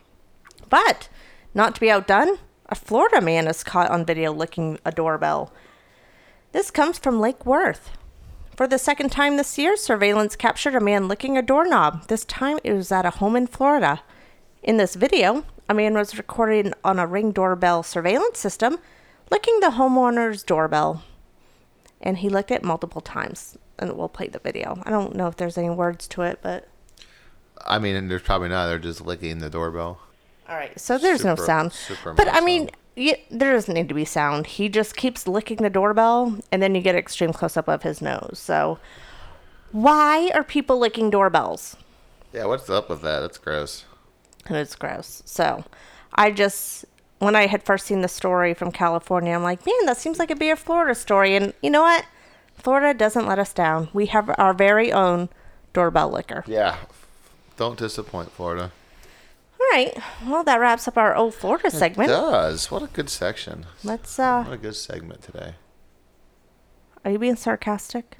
But, 0.69 1.09
not 1.55 1.75
to 1.75 1.81
be 1.81 1.91
outdone, 1.91 2.39
a 2.69 2.75
Florida 2.75 3.21
man 3.21 3.47
is 3.47 3.63
caught 3.63 3.91
on 3.91 4.05
video 4.05 4.33
licking 4.33 4.79
a 4.85 4.91
doorbell. 4.93 5.53
This 6.53 6.71
comes 6.71 6.99
from 6.99 7.21
Lake 7.21 7.45
Worth. 7.45 7.91
For 8.57 8.67
the 8.67 8.79
second 8.79 9.11
time 9.11 9.37
this 9.37 9.59
year, 9.59 9.77
surveillance 9.77 10.35
captured 10.35 10.75
a 10.75 10.81
man 10.81 11.09
licking 11.09 11.37
a 11.37 11.43
doorknob. 11.43 12.09
This 12.09 12.25
time 12.25 12.59
it 12.65 12.73
was 12.73 12.91
at 12.91 13.05
a 13.05 13.11
home 13.11 13.37
in 13.37 13.47
Florida. 13.47 14.01
In 14.63 14.79
this 14.79 14.95
video, 14.95 15.45
a 15.69 15.75
man 15.75 15.95
was 15.95 16.17
recorded 16.17 16.73
on 16.85 16.99
a 16.99 17.07
ring 17.07 17.33
doorbell 17.33 17.83
surveillance 17.83 18.39
system 18.39 18.79
licking 19.31 19.61
the 19.61 19.71
homeowner's 19.71 20.43
doorbell 20.43 21.03
and 22.01 22.19
he 22.19 22.29
licked 22.29 22.51
it 22.51 22.63
multiple 22.63 23.01
times. 23.01 23.57
And 23.79 23.93
we'll 23.93 24.09
play 24.09 24.29
the 24.29 24.39
video. 24.39 24.81
I 24.85 24.91
don't 24.91 25.15
know 25.15 25.27
if 25.27 25.37
there's 25.37 25.59
any 25.59 25.69
words 25.69 26.09
to 26.09 26.23
it, 26.23 26.39
but 26.43 26.69
I 27.67 27.79
mean, 27.79 28.09
there's 28.09 28.23
probably 28.23 28.49
not. 28.49 28.69
They're 28.69 28.79
just 28.79 29.03
licking 29.03 29.39
the 29.39 29.51
doorbell. 29.51 30.01
all 30.49 30.57
right. 30.57 30.79
So 30.81 30.97
there's 30.97 31.25
no 31.25 31.35
sound, 31.37 31.73
but 32.05 32.29
I 32.29 32.41
mean, 32.41 32.71
there 32.97 33.53
doesn't 33.53 33.75
need 33.75 33.89
to 33.89 33.95
be 33.95 34.07
sound. 34.07 34.47
He 34.47 34.71
just 34.71 34.97
keeps 34.97 35.29
licking 35.29 35.59
the 35.59 35.69
doorbell, 35.69 36.39
and 36.51 36.63
then 36.63 36.75
you 36.75 36.81
get 36.81 36.95
extreme 36.95 37.35
close 37.35 37.57
up 37.57 37.69
of 37.69 37.83
his 37.83 38.01
nose. 38.01 38.39
So 38.43 38.79
why 39.73 40.31
are 40.35 40.43
people 40.43 40.79
licking 40.79 41.11
doorbells? 41.11 41.77
Yeah, 42.33 42.47
what's 42.47 42.71
up 42.71 42.89
with 42.89 43.03
that? 43.03 43.21
That's 43.21 43.39
gross. 43.39 43.85
And 44.47 44.57
it's 44.57 44.77
gross. 44.77 45.23
So 45.27 45.65
I 46.15 46.31
just 46.31 46.85
when 47.19 47.35
I 47.35 47.47
had 47.47 47.63
first 47.63 47.87
seen 47.87 48.03
the 48.03 48.09
story 48.09 48.55
from 48.55 48.71
California, 48.71 49.35
I'm 49.35 49.43
like, 49.43 49.65
man, 49.65 49.87
that 49.87 49.97
seems 49.97 50.19
like 50.19 50.31
it'd 50.31 50.39
be 50.39 50.51
a 50.51 50.57
Florida 50.57 50.95
story. 50.95 51.35
And 51.35 51.55
you 51.63 51.71
know 51.71 51.83
what? 51.83 52.05
Florida 52.55 52.97
doesn't 52.97 53.27
let 53.27 53.39
us 53.39 53.53
down. 53.53 53.89
We 53.93 54.07
have 54.07 54.35
our 54.39 54.53
very 54.53 54.93
own 54.93 55.29
doorbell 55.73 56.11
licker. 56.11 56.45
Yeah. 56.47 56.77
Don't 57.57 57.79
disappoint, 57.79 58.33
Florida. 58.33 58.73
All 59.59 59.67
right. 59.73 59.97
Well, 60.27 60.45
that 60.45 60.61
wraps 60.61 60.87
up 60.87 60.99
our 60.99 61.15
old 61.15 61.35
Florida 61.35 61.71
segment. 61.71 62.11
It 62.11 62.15
does 62.15 62.71
what 62.71 62.83
a 62.83 62.87
good 62.89 63.09
section. 63.09 63.67
Let's 63.83 64.19
uh. 64.19 64.45
What 64.45 64.55
a 64.55 64.59
good 64.59 64.77
segment 64.77 65.23
today. 65.23 65.55
are 67.05 67.11
you 67.11 67.19
being 67.19 67.37
sarcastic? 67.37 68.19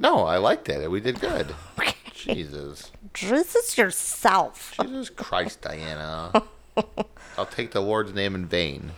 No, 0.00 0.24
I 0.24 0.38
liked 0.38 0.68
it. 0.68 0.90
We 0.90 1.00
did 1.00 1.20
good. 1.20 1.54
Jesus. 2.18 2.90
Jesus 3.14 3.78
yourself. 3.78 4.74
Jesus 4.80 5.10
Christ, 5.10 5.62
Diana. 5.62 6.32
I'll 7.38 7.46
take 7.46 7.70
the 7.70 7.80
Lord's 7.80 8.12
name 8.12 8.34
in 8.34 8.46
vain. 8.46 8.92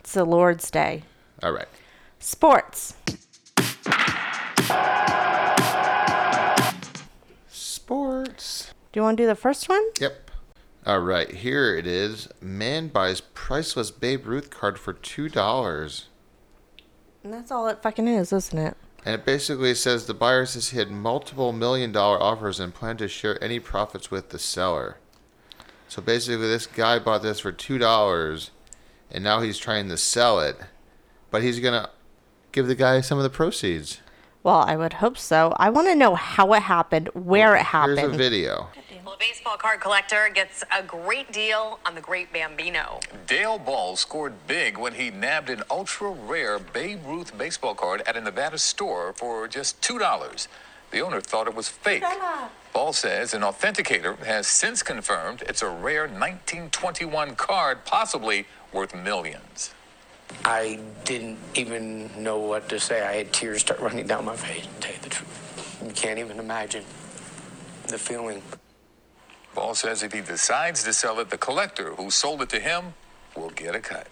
It's 0.00 0.14
the 0.14 0.24
Lord's 0.24 0.70
Day. 0.70 1.02
All 1.42 1.52
right. 1.52 1.68
Sports. 2.18 2.94
Sports. 7.48 8.72
Do 8.92 8.98
you 8.98 9.02
want 9.02 9.16
to 9.18 9.22
do 9.22 9.26
the 9.26 9.34
first 9.34 9.68
one? 9.68 9.84
Yep. 10.00 10.30
All 10.86 11.00
right. 11.00 11.30
Here 11.30 11.76
it 11.76 11.86
is. 11.86 12.28
Man 12.40 12.88
buys 12.88 13.20
priceless 13.20 13.90
Babe 13.90 14.26
Ruth 14.26 14.50
card 14.50 14.78
for 14.78 14.92
two 14.92 15.28
dollars, 15.28 16.06
And 17.22 17.32
that's 17.32 17.50
all 17.50 17.68
it 17.68 17.82
fucking 17.82 18.08
is, 18.08 18.32
isn't 18.32 18.58
it? 18.58 18.76
And 19.06 19.14
it 19.14 19.24
basically 19.24 19.72
says 19.72 20.06
the 20.06 20.14
buyer 20.14 20.40
has 20.40 20.70
he 20.70 20.78
had 20.78 20.90
multiple 20.90 21.52
million 21.52 21.92
dollar 21.92 22.20
offers 22.20 22.58
and 22.58 22.74
planned 22.74 22.98
to 22.98 23.06
share 23.06 23.42
any 23.42 23.60
profits 23.60 24.10
with 24.10 24.30
the 24.30 24.38
seller. 24.38 24.96
So 25.86 26.02
basically, 26.02 26.48
this 26.48 26.66
guy 26.66 26.98
bought 26.98 27.22
this 27.22 27.38
for 27.38 27.52
two 27.52 27.78
dollars, 27.78 28.50
and 29.08 29.22
now 29.22 29.42
he's 29.42 29.58
trying 29.58 29.88
to 29.90 29.96
sell 29.96 30.40
it, 30.40 30.58
but 31.30 31.44
he's 31.44 31.60
gonna 31.60 31.90
give 32.50 32.66
the 32.66 32.74
guy 32.74 33.00
some 33.00 33.16
of 33.16 33.22
the 33.22 33.30
proceeds. 33.30 34.00
Well, 34.42 34.64
I 34.66 34.76
would 34.76 34.94
hope 34.94 35.18
so. 35.18 35.54
I 35.56 35.70
want 35.70 35.86
to 35.86 35.94
know 35.94 36.16
how 36.16 36.52
it 36.54 36.62
happened, 36.62 37.08
where 37.14 37.54
it 37.54 37.62
happened. 37.62 37.98
Here's 37.98 38.14
a 38.14 38.16
video. 38.18 38.68
Well, 39.06 39.14
a 39.14 39.18
baseball 39.18 39.56
card 39.56 39.78
collector 39.78 40.28
gets 40.34 40.64
a 40.76 40.82
great 40.82 41.30
deal 41.30 41.78
on 41.86 41.94
the 41.94 42.00
great 42.00 42.32
Bambino. 42.32 42.98
Dale 43.28 43.56
Ball 43.56 43.94
scored 43.94 44.32
big 44.48 44.76
when 44.76 44.94
he 44.94 45.10
nabbed 45.10 45.48
an 45.48 45.62
ultra 45.70 46.10
rare 46.10 46.58
Babe 46.58 47.06
Ruth 47.06 47.38
baseball 47.38 47.76
card 47.76 48.02
at 48.04 48.16
a 48.16 48.20
Nevada 48.20 48.58
store 48.58 49.12
for 49.12 49.46
just 49.46 49.80
$2. 49.80 50.48
The 50.90 51.00
owner 51.02 51.20
thought 51.20 51.46
it 51.46 51.54
was 51.54 51.68
fake. 51.68 52.02
Ball 52.72 52.92
says 52.92 53.32
an 53.32 53.42
authenticator 53.42 54.18
has 54.24 54.48
since 54.48 54.82
confirmed 54.82 55.42
it's 55.42 55.62
a 55.62 55.68
rare 55.68 56.08
1921 56.08 57.36
card, 57.36 57.84
possibly 57.84 58.44
worth 58.72 58.92
millions. 58.92 59.72
I 60.44 60.80
didn't 61.04 61.38
even 61.54 62.10
know 62.20 62.40
what 62.40 62.68
to 62.70 62.80
say. 62.80 63.06
I 63.06 63.18
had 63.18 63.32
tears 63.32 63.60
start 63.60 63.78
running 63.78 64.08
down 64.08 64.24
my 64.24 64.34
face, 64.34 64.66
to 64.66 64.80
tell 64.80 64.94
you 64.94 65.00
the 65.00 65.10
truth. 65.10 65.80
You 65.86 65.92
can't 65.92 66.18
even 66.18 66.40
imagine 66.40 66.82
the 67.86 67.98
feeling. 67.98 68.42
Ball 69.56 69.74
says 69.74 70.02
if 70.02 70.12
he 70.12 70.20
decides 70.20 70.84
to 70.84 70.92
sell 70.92 71.18
it, 71.18 71.30
the 71.30 71.38
collector 71.38 71.94
who 71.94 72.10
sold 72.10 72.42
it 72.42 72.50
to 72.50 72.60
him 72.60 72.92
will 73.34 73.48
get 73.48 73.74
a 73.74 73.80
cut. 73.80 74.06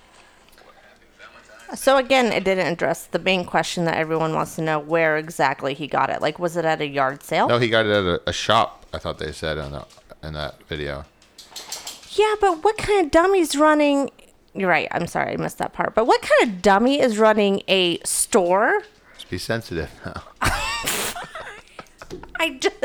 So 1.75 1.99
again, 1.99 2.33
it 2.33 2.45
didn't 2.45 2.67
address 2.67 3.05
the 3.05 3.19
main 3.19 3.45
question 3.45 3.85
that 3.85 3.97
everyone 3.97 4.35
wants 4.35 4.57
to 4.57 4.63
know: 4.63 4.79
where 4.79 5.19
exactly 5.19 5.75
he 5.75 5.87
got 5.87 6.09
it. 6.09 6.23
Like, 6.23 6.39
was 6.39 6.57
it 6.57 6.65
at 6.65 6.81
a 6.81 6.87
yard 6.87 7.23
sale? 7.23 7.47
No, 7.47 7.59
he 7.59 7.69
got 7.69 7.85
it 7.85 7.93
at 7.93 8.05
a, 8.05 8.23
a 8.27 8.33
shop. 8.33 8.87
I 8.95 8.99
thought 8.99 9.19
they 9.19 9.33
said 9.33 9.59
in 9.59 9.73
that 9.73 9.89
in 10.23 10.33
that 10.33 10.63
video. 10.65 11.05
Yeah, 12.13 12.35
but 12.41 12.65
what 12.65 12.79
kind 12.79 13.05
of 13.05 13.11
dummy's 13.11 13.55
running? 13.55 14.11
You're 14.55 14.71
right. 14.71 14.89
I'm 14.93 15.07
sorry, 15.07 15.33
I 15.33 15.37
missed 15.37 15.59
that 15.59 15.75
part. 15.75 15.95
But 15.95 16.07
what 16.07 16.23
kind 16.23 16.51
of 16.51 16.63
dummy 16.63 17.01
is 17.01 17.19
running 17.19 17.63
a 17.69 17.99
store? 17.99 18.83
Just 19.15 19.29
be 19.29 19.39
sensitive 19.39 19.91
now. 20.07 20.23
I 22.41 22.59
just. 22.61 22.77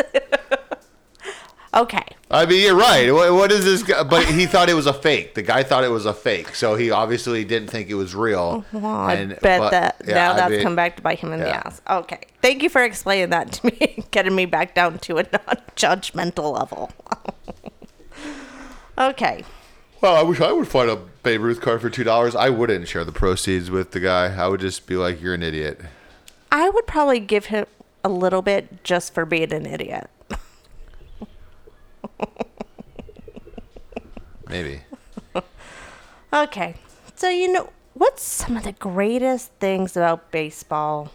Okay. 1.74 2.04
I 2.32 2.46
mean, 2.46 2.64
you're 2.64 2.76
right. 2.76 3.12
What, 3.12 3.34
what 3.34 3.52
is 3.52 3.66
this? 3.66 3.82
Guy? 3.84 4.04
But 4.04 4.26
he 4.26 4.46
thought 4.46 4.70
it 4.70 4.74
was 4.76 4.86
a 4.86 4.94
fake. 4.94 5.34
The 5.36 5.42
guy 5.42 5.64
thought 5.64 5.84
it 5.84 5.90
was 5.90 6.06
a 6.06 6.14
fake, 6.14 6.54
so 6.56 6.76
he 6.76 6.92
obviously 6.92 7.44
didn't 7.46 7.70
think 7.70 7.90
it 7.90 7.96
was 7.96 8.14
real. 8.16 8.64
Oh, 8.74 8.80
well, 8.80 8.86
I 8.96 9.14
And- 9.16 9.30
bet 9.42 9.60
but- 9.60 9.72
that 9.72 9.96
yeah, 10.06 10.14
now 10.14 10.32
I 10.32 10.36
that's 10.36 10.52
mean, 10.52 10.64
come 10.64 10.76
back 10.76 10.96
to 10.98 11.02
bite 11.02 11.20
him 11.20 11.34
in 11.34 11.40
the 11.40 11.50
ass. 11.50 11.82
Okay. 11.90 12.22
Thank 12.42 12.64
you 12.64 12.70
for 12.70 12.84
explaining 12.84 13.30
that 13.32 13.52
to 13.54 13.66
me, 13.68 14.04
getting 14.12 14.36
me 14.36 14.46
back 14.46 14.76
down 14.76 15.00
to 15.00 15.18
a 15.18 15.24
non-judgmental 15.24 16.58
level. 16.58 16.92
okay. 18.98 19.44
Well, 20.02 20.16
I 20.16 20.24
wish 20.24 20.40
I 20.40 20.52
would 20.52 20.68
find 20.68 20.90
a 20.90 20.96
Babe 20.96 21.42
Ruth 21.42 21.60
card 21.62 21.82
for 21.82 21.90
two 21.90 22.04
dollars. 22.06 22.36
I 22.36 22.50
wouldn't 22.50 22.88
share 22.88 23.04
the 23.04 23.12
proceeds 23.12 23.70
with 23.70 23.92
the 23.92 24.00
guy. 24.00 24.34
I 24.34 24.48
would 24.48 24.62
just 24.62 24.88
be 24.88 24.96
like, 24.96 25.22
"You're 25.22 25.34
an 25.34 25.44
idiot." 25.44 25.82
I 26.52 26.70
would 26.70 26.88
probably 26.88 27.20
give 27.20 27.46
him 27.48 27.66
a 28.04 28.10
little 28.10 28.42
bit 28.42 28.84
just 28.84 29.14
for 29.14 29.26
being 29.26 29.52
an 29.54 29.66
idiot. 29.66 30.10
Maybe. 34.50 34.82
Okay. 36.32 36.76
So, 37.16 37.28
you 37.28 37.52
know, 37.52 37.72
what's 37.96 38.22
some 38.22 38.56
of 38.56 38.64
the 38.64 38.74
greatest 38.74 39.52
things 39.54 39.98
about 39.98 40.30
baseball? 40.32 41.12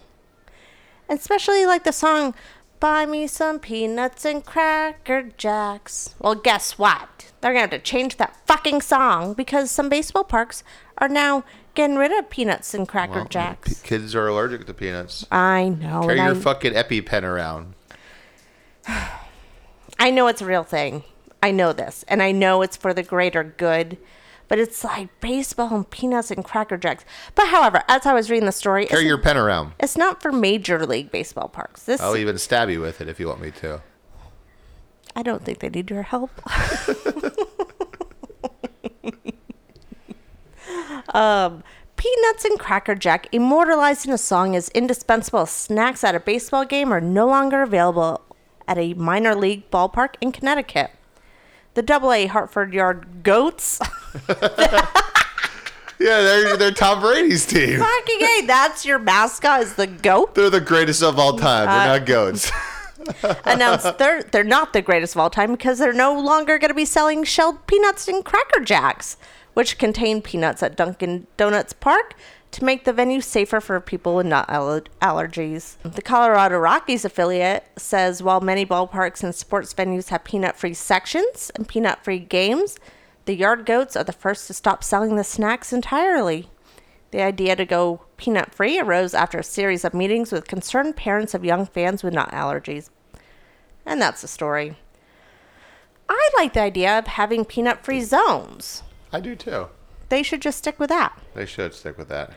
Especially 1.08 1.64
like 1.66 1.84
the 1.84 1.92
song, 1.92 2.34
Buy 2.80 3.06
Me 3.06 3.28
Some 3.28 3.60
Peanuts 3.60 4.24
and 4.24 4.44
Cracker 4.44 5.30
Jacks. 5.36 6.16
Well, 6.18 6.34
guess 6.34 6.78
what? 6.78 7.30
They're 7.40 7.52
going 7.52 7.68
to 7.68 7.76
have 7.76 7.80
to 7.82 7.90
change 7.90 8.16
that 8.16 8.36
fucking 8.46 8.80
song 8.80 9.34
because 9.34 9.70
some 9.70 9.88
baseball 9.88 10.24
parks 10.24 10.64
are 10.98 11.08
now 11.08 11.44
getting 11.76 11.94
rid 11.96 12.10
of 12.10 12.28
peanuts 12.28 12.74
and 12.74 12.88
Cracker 12.88 13.12
Well, 13.20 13.24
Jacks. 13.26 13.74
p- 13.82 13.88
kids 13.88 14.16
are 14.16 14.26
allergic 14.26 14.66
to 14.66 14.74
peanuts. 14.74 15.26
I 15.30 15.68
know. 15.68 16.00
Carry 16.02 16.16
your 16.18 16.30
I- 16.34 16.34
fucking 16.34 16.72
EpiPen 16.72 17.22
around. 17.22 17.74
I 18.88 20.10
know 20.10 20.26
it's 20.26 20.42
a 20.42 20.46
real 20.46 20.64
thing. 20.64 21.04
I 21.44 21.50
know 21.50 21.74
this. 21.74 22.06
And 22.08 22.22
I 22.22 22.32
know 22.32 22.62
it's 22.62 22.78
for 22.78 22.94
the 22.94 23.02
greater 23.02 23.44
good. 23.44 23.98
But 24.48 24.58
it's 24.58 24.82
like 24.82 25.20
baseball 25.20 25.74
and 25.74 25.88
peanuts 25.88 26.30
and 26.30 26.42
Cracker 26.42 26.78
Jacks. 26.78 27.04
But 27.34 27.48
however, 27.48 27.82
as 27.86 28.06
I 28.06 28.14
was 28.14 28.30
reading 28.30 28.46
the 28.46 28.52
story, 28.52 28.86
Carry 28.86 29.06
your 29.06 29.18
pen 29.18 29.36
around. 29.36 29.72
it's 29.78 29.96
not 29.96 30.22
for 30.22 30.32
Major 30.32 30.86
League 30.86 31.10
Baseball 31.10 31.48
parks. 31.48 31.82
This 31.82 32.00
I'll 32.00 32.16
even 32.16 32.38
stab 32.38 32.70
you 32.70 32.80
with 32.80 33.02
it 33.02 33.08
if 33.08 33.20
you 33.20 33.28
want 33.28 33.42
me 33.42 33.50
to. 33.52 33.82
I 35.14 35.22
don't 35.22 35.44
think 35.44 35.58
they 35.58 35.68
need 35.68 35.90
your 35.90 36.02
help. 36.02 36.30
um, 41.14 41.62
Peanuts 41.96 42.44
and 42.46 42.58
Cracker 42.58 42.94
Jack, 42.94 43.28
immortalizing 43.32 44.12
a 44.12 44.18
song 44.18 44.56
as 44.56 44.70
indispensable 44.70 45.44
snacks 45.44 46.02
at 46.04 46.14
a 46.14 46.20
baseball 46.20 46.64
game, 46.64 46.90
are 46.92 47.00
no 47.02 47.26
longer 47.26 47.62
available 47.62 48.22
at 48.66 48.78
a 48.78 48.94
minor 48.94 49.34
league 49.34 49.70
ballpark 49.70 50.14
in 50.22 50.32
Connecticut. 50.32 50.90
The 51.74 51.82
Double 51.82 52.12
A 52.12 52.26
Hartford 52.26 52.72
Yard 52.72 53.22
Goats, 53.22 53.80
Yeah, 56.00 56.20
they're 56.22 56.56
they're 56.56 56.70
Tom 56.72 57.00
Brady's 57.00 57.46
team. 57.46 57.78
fucking 57.78 58.46
that's 58.46 58.84
your 58.84 58.98
mascot 58.98 59.60
is 59.62 59.74
the 59.74 59.86
goat. 59.86 60.34
They're 60.34 60.50
the 60.50 60.60
greatest 60.60 61.02
of 61.02 61.18
all 61.18 61.38
time. 61.38 61.68
Uh, 61.68 61.86
They're 61.86 61.98
not 61.98 62.06
goats. 62.06 62.50
announced 63.44 63.98
they're 63.98 64.22
they're 64.22 64.42
not 64.44 64.72
the 64.72 64.82
greatest 64.82 65.14
of 65.14 65.20
all 65.20 65.30
time 65.30 65.52
because 65.52 65.78
they're 65.78 65.92
no 65.92 66.18
longer 66.18 66.58
going 66.58 66.70
to 66.70 66.74
be 66.74 66.84
selling 66.84 67.22
shelled 67.22 67.66
peanuts 67.66 68.08
and 68.08 68.24
cracker 68.24 68.60
jacks, 68.60 69.16
which 69.54 69.78
contain 69.78 70.20
peanuts 70.20 70.62
at 70.62 70.76
Dunkin' 70.76 71.26
Donuts 71.36 71.72
Park 71.72 72.14
to 72.54 72.64
make 72.64 72.84
the 72.84 72.92
venue 72.92 73.20
safer 73.20 73.60
for 73.60 73.80
people 73.80 74.14
with 74.14 74.26
nut 74.26 74.48
aller- 74.48 74.84
allergies. 75.02 75.76
The 75.82 76.02
Colorado 76.02 76.58
Rockies 76.58 77.04
affiliate 77.04 77.64
says 77.76 78.22
while 78.22 78.40
many 78.40 78.64
ballparks 78.64 79.22
and 79.24 79.34
sports 79.34 79.74
venues 79.74 80.08
have 80.08 80.24
peanut-free 80.24 80.74
sections 80.74 81.50
and 81.56 81.68
peanut-free 81.68 82.20
games, 82.20 82.76
the 83.24 83.34
Yard 83.34 83.66
Goats 83.66 83.96
are 83.96 84.04
the 84.04 84.12
first 84.12 84.46
to 84.46 84.54
stop 84.54 84.84
selling 84.84 85.16
the 85.16 85.24
snacks 85.24 85.72
entirely. 85.72 86.48
The 87.10 87.22
idea 87.22 87.56
to 87.56 87.64
go 87.64 88.02
peanut 88.16 88.54
free 88.54 88.78
arose 88.78 89.14
after 89.14 89.38
a 89.38 89.44
series 89.44 89.84
of 89.84 89.92
meetings 89.92 90.30
with 90.30 90.46
concerned 90.46 90.96
parents 90.96 91.34
of 91.34 91.44
young 91.44 91.66
fans 91.66 92.02
with 92.02 92.14
nut 92.14 92.30
allergies. 92.30 92.90
And 93.84 94.00
that's 94.00 94.22
the 94.22 94.28
story. 94.28 94.76
I 96.08 96.30
like 96.36 96.52
the 96.52 96.60
idea 96.60 96.98
of 96.98 97.06
having 97.06 97.44
peanut 97.44 97.84
free 97.84 98.02
zones. 98.02 98.82
I 99.12 99.20
do 99.20 99.34
too. 99.34 99.68
They 100.08 100.22
should 100.22 100.42
just 100.42 100.58
stick 100.58 100.78
with 100.78 100.90
that. 100.90 101.18
They 101.34 101.46
should 101.46 101.74
stick 101.74 101.96
with 101.98 102.08
that. 102.08 102.32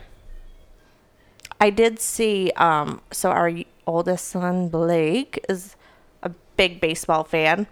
I 1.60 1.70
did 1.70 1.98
see, 2.00 2.50
um, 2.56 3.00
so 3.10 3.30
our 3.30 3.50
oldest 3.86 4.28
son, 4.28 4.68
Blake, 4.68 5.44
is 5.48 5.74
a 6.22 6.30
big 6.56 6.80
baseball 6.80 7.24
fan. 7.24 7.66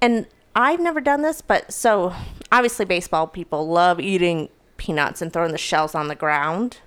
And 0.00 0.26
I've 0.54 0.80
never 0.80 1.00
done 1.00 1.22
this, 1.22 1.40
but 1.40 1.72
so 1.72 2.12
obviously, 2.50 2.84
baseball 2.84 3.26
people 3.26 3.66
love 3.68 3.98
eating 4.00 4.48
peanuts 4.76 5.22
and 5.22 5.32
throwing 5.32 5.52
the 5.52 5.58
shells 5.58 5.94
on 5.94 6.08
the 6.08 6.14
ground. 6.14 6.78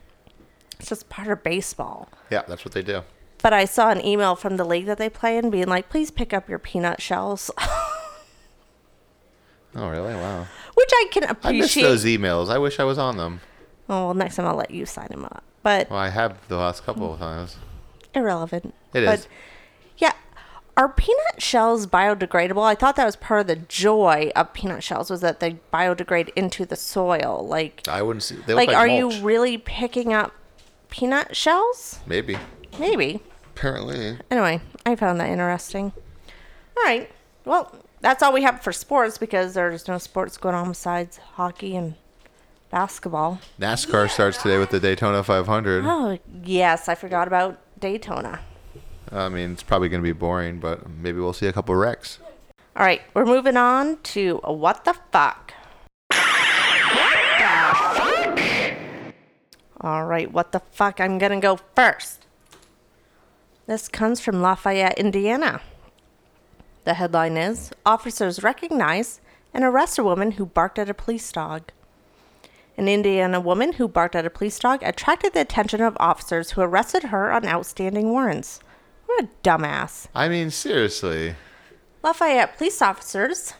It's 0.79 0.89
just 0.89 1.09
part 1.09 1.29
of 1.29 1.41
baseball. 1.43 2.09
Yeah, 2.29 2.43
that's 2.47 2.65
what 2.65 2.73
they 2.73 2.83
do. 2.83 3.01
But 3.41 3.53
I 3.53 3.65
saw 3.65 3.89
an 3.89 4.03
email 4.05 4.35
from 4.35 4.57
the 4.57 4.65
league 4.65 4.85
that 4.87 4.97
they 4.97 5.09
play 5.09 5.37
in 5.37 5.49
being 5.49 5.67
like, 5.67 5.89
please 5.89 6.11
pick 6.11 6.33
up 6.33 6.49
your 6.49 6.59
peanut 6.59 7.01
shells, 7.01 7.49
Oh, 9.77 9.89
really? 9.89 10.13
Wow. 10.13 10.47
which 10.73 10.89
I 10.93 11.07
can 11.11 11.23
appreciate. 11.25 11.83
I 11.85 11.89
miss 11.91 12.03
those 12.03 12.05
emails. 12.05 12.49
I 12.49 12.57
wish 12.57 12.79
I 12.79 12.85
was 12.85 12.97
on 12.97 13.17
them. 13.17 13.41
oh, 13.89 14.05
well, 14.05 14.13
next 14.13 14.37
time 14.37 14.45
I'll 14.45 14.55
let 14.55 14.71
you 14.71 14.85
sign 14.85 15.07
them 15.09 15.25
up. 15.25 15.43
But 15.65 15.89
Well, 15.89 15.97
I 15.97 16.09
have 16.09 16.37
the 16.47 16.57
last 16.57 16.85
couple 16.85 17.11
of 17.11 17.17
times. 17.17 17.57
irrelevant. 18.13 18.75
It 18.93 19.03
but, 19.03 19.19
is. 19.19 19.27
Yeah. 19.97 20.11
Are 20.77 20.89
peanut 20.89 21.41
shells 21.41 21.87
biodegradable? 21.87 22.63
I 22.63 22.75
thought 22.75 22.95
that 22.97 23.05
was 23.05 23.15
part 23.15 23.41
of 23.41 23.47
the 23.47 23.55
joy 23.55 24.31
of 24.35 24.53
peanut 24.53 24.83
shells 24.83 25.09
was 25.09 25.21
that 25.21 25.39
they 25.39 25.57
biodegrade 25.73 26.29
into 26.35 26.67
the 26.67 26.75
soil. 26.75 27.47
Like, 27.49 27.87
I 27.87 28.03
wouldn't 28.03 28.21
see. 28.21 28.35
They 28.45 28.53
like, 28.53 28.67
look 28.67 28.77
are 28.77 28.85
mulch. 28.85 29.15
you 29.15 29.25
really 29.25 29.57
picking 29.57 30.13
up 30.13 30.33
peanut 30.91 31.35
shells? 31.35 31.97
Maybe. 32.05 32.37
Maybe. 32.79 33.21
Apparently. 33.55 34.19
Anyway, 34.29 34.61
I 34.85 34.95
found 34.95 35.19
that 35.19 35.29
interesting. 35.29 35.93
All 36.77 36.83
right. 36.83 37.09
Well, 37.43 37.73
that's 38.01 38.21
all 38.21 38.31
we 38.31 38.43
have 38.43 38.61
for 38.61 38.71
sports 38.71 39.17
because 39.17 39.55
there's 39.55 39.87
no 39.87 39.97
sports 39.97 40.37
going 40.37 40.53
on 40.53 40.69
besides 40.69 41.17
hockey 41.17 41.75
and 41.75 41.95
basketball. 42.69 43.39
NASCAR 43.59 44.09
starts 44.09 44.41
today 44.41 44.57
with 44.57 44.69
the 44.69 44.79
Daytona 44.79 45.23
500. 45.23 45.83
Oh, 45.85 46.19
yes, 46.43 46.89
I 46.89 46.95
forgot 46.95 47.27
about 47.27 47.59
Daytona. 47.79 48.41
I 49.11 49.29
mean, 49.29 49.51
it's 49.51 49.63
probably 49.63 49.89
going 49.89 50.01
to 50.01 50.07
be 50.07 50.13
boring, 50.13 50.59
but 50.59 50.89
maybe 50.89 51.19
we'll 51.19 51.33
see 51.33 51.47
a 51.47 51.53
couple 51.53 51.75
wrecks. 51.75 52.19
All 52.75 52.85
right, 52.85 53.01
we're 53.13 53.25
moving 53.25 53.55
on 53.55 53.97
to 54.03 54.41
a 54.43 54.51
what 54.51 54.83
the 54.83 54.95
fuck. 55.11 55.53
All 59.81 60.05
right, 60.05 60.31
what 60.31 60.51
the 60.51 60.61
fuck? 60.71 60.99
I'm 60.99 61.17
going 61.17 61.31
to 61.31 61.39
go 61.39 61.59
first. 61.75 62.25
This 63.67 63.87
comes 63.87 64.19
from 64.19 64.41
Lafayette, 64.41 64.97
Indiana. 64.97 65.61
The 66.85 66.95
headline 66.95 67.37
is 67.37 67.71
Officers 67.85 68.43
recognize 68.43 69.21
and 69.53 69.63
arrest 69.63 69.97
a 69.97 70.03
woman 70.03 70.31
who 70.31 70.45
barked 70.45 70.79
at 70.79 70.89
a 70.89 70.93
police 70.93 71.31
dog. 71.31 71.71
An 72.77 72.87
Indiana 72.89 73.39
woman 73.39 73.73
who 73.73 73.87
barked 73.87 74.15
at 74.15 74.25
a 74.25 74.29
police 74.29 74.59
dog 74.59 74.83
attracted 74.83 75.33
the 75.33 75.41
attention 75.41 75.81
of 75.81 75.95
officers 75.99 76.51
who 76.51 76.61
arrested 76.61 77.03
her 77.03 77.31
on 77.31 77.47
outstanding 77.47 78.09
warrants. 78.09 78.59
What 79.05 79.23
a 79.23 79.27
dumbass. 79.43 80.07
I 80.13 80.27
mean, 80.27 80.49
seriously. 80.49 81.35
Lafayette 82.03 82.57
police 82.57 82.81
officers 82.81 83.53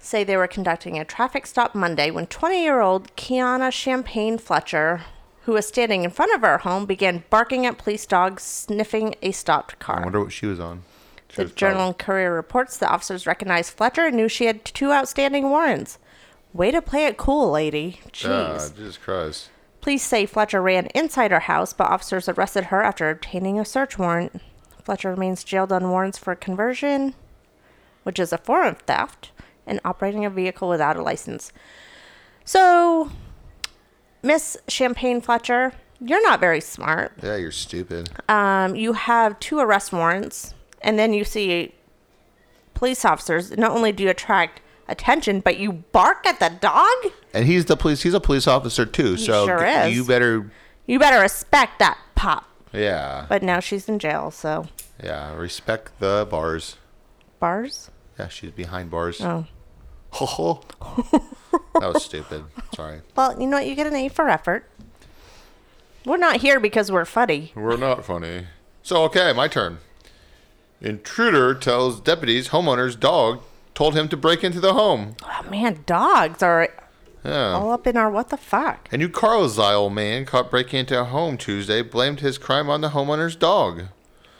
say 0.00 0.24
they 0.24 0.36
were 0.36 0.48
conducting 0.48 0.98
a 0.98 1.04
traffic 1.04 1.46
stop 1.46 1.74
Monday 1.74 2.10
when 2.10 2.26
20 2.26 2.62
year 2.62 2.80
old 2.80 3.14
Kiana 3.16 3.70
Champagne 3.70 4.36
Fletcher, 4.36 5.02
who 5.42 5.52
was 5.52 5.68
standing 5.68 6.02
in 6.02 6.10
front 6.10 6.34
of 6.34 6.40
her 6.40 6.58
home, 6.58 6.86
began 6.86 7.22
barking 7.30 7.66
at 7.66 7.78
police 7.78 8.04
dogs 8.04 8.42
sniffing 8.42 9.14
a 9.22 9.30
stopped 9.30 9.78
car. 9.78 10.00
I 10.00 10.04
wonder 10.04 10.20
what 10.20 10.32
she 10.32 10.46
was 10.46 10.58
on. 10.58 10.82
She 11.28 11.36
The 11.36 11.42
was 11.44 11.52
Journal 11.52 11.86
and 11.88 11.98
Courier 11.98 12.34
reports 12.34 12.76
the 12.76 12.90
officers 12.90 13.26
recognized 13.26 13.72
Fletcher 13.72 14.06
and 14.06 14.16
knew 14.16 14.28
she 14.28 14.46
had 14.46 14.64
two 14.64 14.90
outstanding 14.90 15.48
warrants. 15.50 15.98
Way 16.52 16.70
to 16.70 16.82
play 16.82 17.06
it 17.06 17.16
cool, 17.16 17.50
lady. 17.50 18.00
Jeez. 18.12 18.28
Ah, 18.28 18.74
Jesus 18.76 18.96
Christ. 18.96 19.50
Police 19.80 20.02
say 20.02 20.26
Fletcher 20.26 20.60
ran 20.60 20.86
inside 20.88 21.30
her 21.30 21.40
house, 21.40 21.72
but 21.72 21.88
officers 21.88 22.28
arrested 22.28 22.64
her 22.64 22.82
after 22.82 23.08
obtaining 23.08 23.58
a 23.58 23.64
search 23.64 23.98
warrant. 23.98 24.40
Fletcher 24.82 25.10
remains 25.10 25.44
jailed 25.44 25.72
on 25.72 25.90
warrants 25.90 26.18
for 26.18 26.34
conversion, 26.34 27.14
which 28.02 28.18
is 28.18 28.32
a 28.32 28.38
form 28.38 28.66
of 28.66 28.78
theft, 28.80 29.30
and 29.66 29.80
operating 29.84 30.24
a 30.24 30.30
vehicle 30.30 30.68
without 30.68 30.96
a 30.96 31.02
license. 31.02 31.52
So, 32.44 33.10
Miss 34.22 34.56
Champagne 34.68 35.20
Fletcher, 35.20 35.72
you're 36.00 36.22
not 36.22 36.40
very 36.40 36.60
smart. 36.60 37.12
Yeah, 37.22 37.36
you're 37.36 37.52
stupid. 37.52 38.10
Um, 38.28 38.74
you 38.74 38.94
have 38.94 39.38
two 39.38 39.60
arrest 39.60 39.92
warrants, 39.92 40.54
and 40.82 40.98
then 40.98 41.14
you 41.14 41.24
see 41.24 41.74
police 42.74 43.04
officers. 43.04 43.56
Not 43.56 43.70
only 43.70 43.92
do 43.92 44.02
you 44.02 44.10
attract 44.10 44.60
attention, 44.90 45.40
but 45.40 45.58
you 45.58 45.72
bark 45.72 46.26
at 46.26 46.40
the 46.40 46.50
dog. 46.60 47.12
And 47.32 47.46
he's 47.46 47.64
the 47.66 47.76
police. 47.76 48.02
He's 48.02 48.14
a 48.14 48.20
police 48.20 48.46
officer 48.46 48.84
too. 48.84 49.16
So 49.16 49.46
sure 49.46 49.64
is. 49.64 49.94
you 49.94 50.04
better. 50.04 50.50
You 50.86 50.98
better 50.98 51.20
respect 51.20 51.78
that 51.78 51.98
pop. 52.14 52.44
Yeah. 52.72 53.26
But 53.28 53.42
now 53.42 53.60
she's 53.60 53.88
in 53.88 53.98
jail, 53.98 54.30
so 54.30 54.66
Yeah. 55.02 55.34
Respect 55.34 55.98
the 56.00 56.26
bars. 56.30 56.76
bars. 57.38 57.90
Yeah, 58.18 58.28
she's 58.28 58.50
behind 58.50 58.90
bars. 58.90 59.20
Oh. 59.20 59.46
Ho 60.12 60.26
ho. 60.26 60.62
that 61.80 61.92
was 61.94 62.04
stupid. 62.04 62.44
Sorry. 62.74 63.00
Well, 63.16 63.40
you 63.40 63.46
know 63.46 63.58
what? 63.58 63.66
You 63.66 63.74
get 63.74 63.86
an 63.86 63.94
A 63.94 64.08
for 64.08 64.28
effort. 64.28 64.68
We're 66.04 66.16
not 66.16 66.38
here 66.38 66.58
because 66.60 66.90
we're 66.90 67.04
funny. 67.04 67.52
We're 67.54 67.76
not 67.76 68.04
funny. 68.04 68.46
So 68.82 69.04
okay, 69.04 69.32
my 69.32 69.46
turn. 69.48 69.78
Intruder 70.80 71.54
tells 71.54 72.00
deputies 72.00 72.48
homeowner's 72.48 72.96
dog 72.96 73.42
told 73.74 73.94
him 73.94 74.08
to 74.08 74.16
break 74.16 74.42
into 74.44 74.60
the 74.60 74.74
home. 74.74 75.16
Oh 75.24 75.48
man, 75.50 75.82
dogs 75.86 76.42
are 76.42 76.68
Yeah. 77.24 77.52
all 77.52 77.70
up 77.72 77.86
in 77.86 77.96
our 77.96 78.10
what 78.10 78.30
the 78.30 78.36
fuck. 78.36 78.88
A 78.92 78.96
New 78.96 79.08
Carlisle 79.08 79.90
man 79.90 80.24
caught 80.24 80.50
breaking 80.50 80.80
into 80.80 80.98
a 81.00 81.04
home 81.04 81.36
Tuesday 81.36 81.82
blamed 81.82 82.20
his 82.20 82.38
crime 82.38 82.68
on 82.70 82.80
the 82.80 82.90
homeowner's 82.90 83.36
dog. 83.36 83.84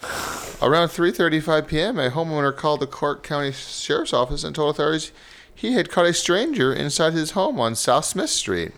Around 0.63 0.89
3:35 0.89 1.67
p.m., 1.67 1.99
a 1.99 2.11
homeowner 2.11 2.55
called 2.55 2.81
the 2.81 2.87
Clark 2.87 3.23
County 3.23 3.53
Sheriff's 3.53 4.13
Office 4.13 4.45
and 4.45 4.55
told 4.55 4.75
authorities 4.75 5.13
he 5.55 5.73
had 5.75 5.91
caught 5.91 6.07
a 6.07 6.13
stranger 6.15 6.73
inside 6.73 7.13
his 7.13 7.33
home 7.33 7.61
on 7.61 7.75
South 7.75 8.05
Smith 8.07 8.31
Street. 8.31 8.73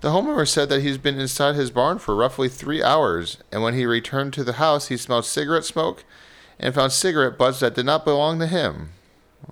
The 0.00 0.10
homeowner 0.10 0.46
said 0.46 0.68
that 0.68 0.82
he's 0.82 0.98
been 0.98 1.18
inside 1.18 1.54
his 1.54 1.70
barn 1.70 1.98
for 1.98 2.14
roughly 2.14 2.48
three 2.48 2.82
hours, 2.82 3.38
and 3.50 3.62
when 3.62 3.74
he 3.74 3.86
returned 3.86 4.32
to 4.34 4.44
the 4.44 4.54
house, 4.54 4.88
he 4.88 4.96
smelled 4.96 5.24
cigarette 5.24 5.64
smoke 5.64 6.04
and 6.58 6.74
found 6.74 6.92
cigarette 6.92 7.38
butts 7.38 7.60
that 7.60 7.74
did 7.74 7.86
not 7.86 8.04
belong 8.04 8.38
to 8.40 8.46
him. 8.46 8.90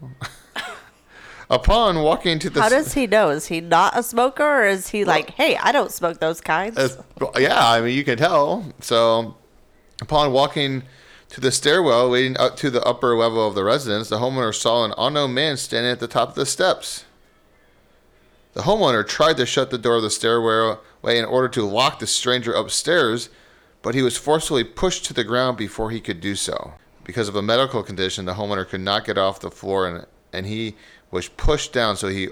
Upon 1.51 2.01
walking 2.01 2.39
to 2.39 2.51
the 2.51 2.63
How 2.63 2.69
does 2.71 2.95
he 2.95 3.07
know? 3.07 3.29
Is 3.29 3.47
he 3.47 3.61
not 3.61 3.97
a 3.97 4.03
smoker, 4.03 4.43
or 4.43 4.67
is 4.67 4.89
he 4.89 5.05
like, 5.05 5.31
hey, 5.31 5.57
I 5.57 5.73
don't 5.73 5.93
smoke 5.93 6.19
those 6.19 6.41
kinds? 6.41 6.79
Yeah, 7.39 7.69
I 7.69 7.81
mean, 7.81 7.97
you 7.97 8.03
can 8.03 8.17
tell. 8.17 8.73
So, 8.81 9.37
upon 10.01 10.33
walking 10.33 10.85
to 11.29 11.41
the 11.41 11.53
stairwell 11.53 12.09
leading 12.09 12.37
up 12.39 12.57
to 12.57 12.71
the 12.71 12.83
upper 12.83 13.15
level 13.15 13.47
of 13.47 13.55
the 13.55 13.65
residence, 13.65 14.09
the 14.09 14.19
homeowner 14.19 14.55
saw 14.55 14.85
an 14.85 14.95
unknown 14.97 15.35
man 15.35 15.57
standing 15.57 15.93
at 15.93 16.01
the 16.01 16.09
top 16.09 16.31
of 16.31 16.35
the 16.35 16.47
steps. 16.47 17.05
The 18.55 18.63
homeowner 18.63 19.07
tried 19.07 19.37
to 19.39 19.47
shut 19.47 19.71
the 19.71 19.79
door 19.79 19.97
of 19.97 20.03
the 20.03 20.11
stairway 20.11 20.79
in 21.19 21.25
order 21.25 21.49
to 21.49 21.65
lock 21.65 21.99
the 21.99 22.07
stranger 22.07 22.53
upstairs, 22.53 23.29
but 23.83 23.95
he 23.95 24.03
was 24.03 24.17
forcefully 24.17 24.65
pushed 24.65 25.05
to 25.07 25.13
the 25.13 25.25
ground 25.25 25.59
before 25.59 25.91
he 25.91 26.01
could 26.01 26.21
do 26.21 26.37
so. 26.37 26.75
Because 27.05 27.29
of 27.29 27.37
a 27.37 27.43
medical 27.43 27.83
condition, 27.83 28.25
the 28.25 28.35
homeowner 28.35 28.67
could 28.67 28.81
not 28.81 29.05
get 29.05 29.19
off 29.19 29.41
the 29.41 29.51
floor 29.51 29.87
and, 29.87 30.07
and 30.33 30.47
he 30.47 30.75
was 31.11 31.29
pushed 31.29 31.73
down, 31.73 31.97
so 31.97 32.09
he 32.09 32.29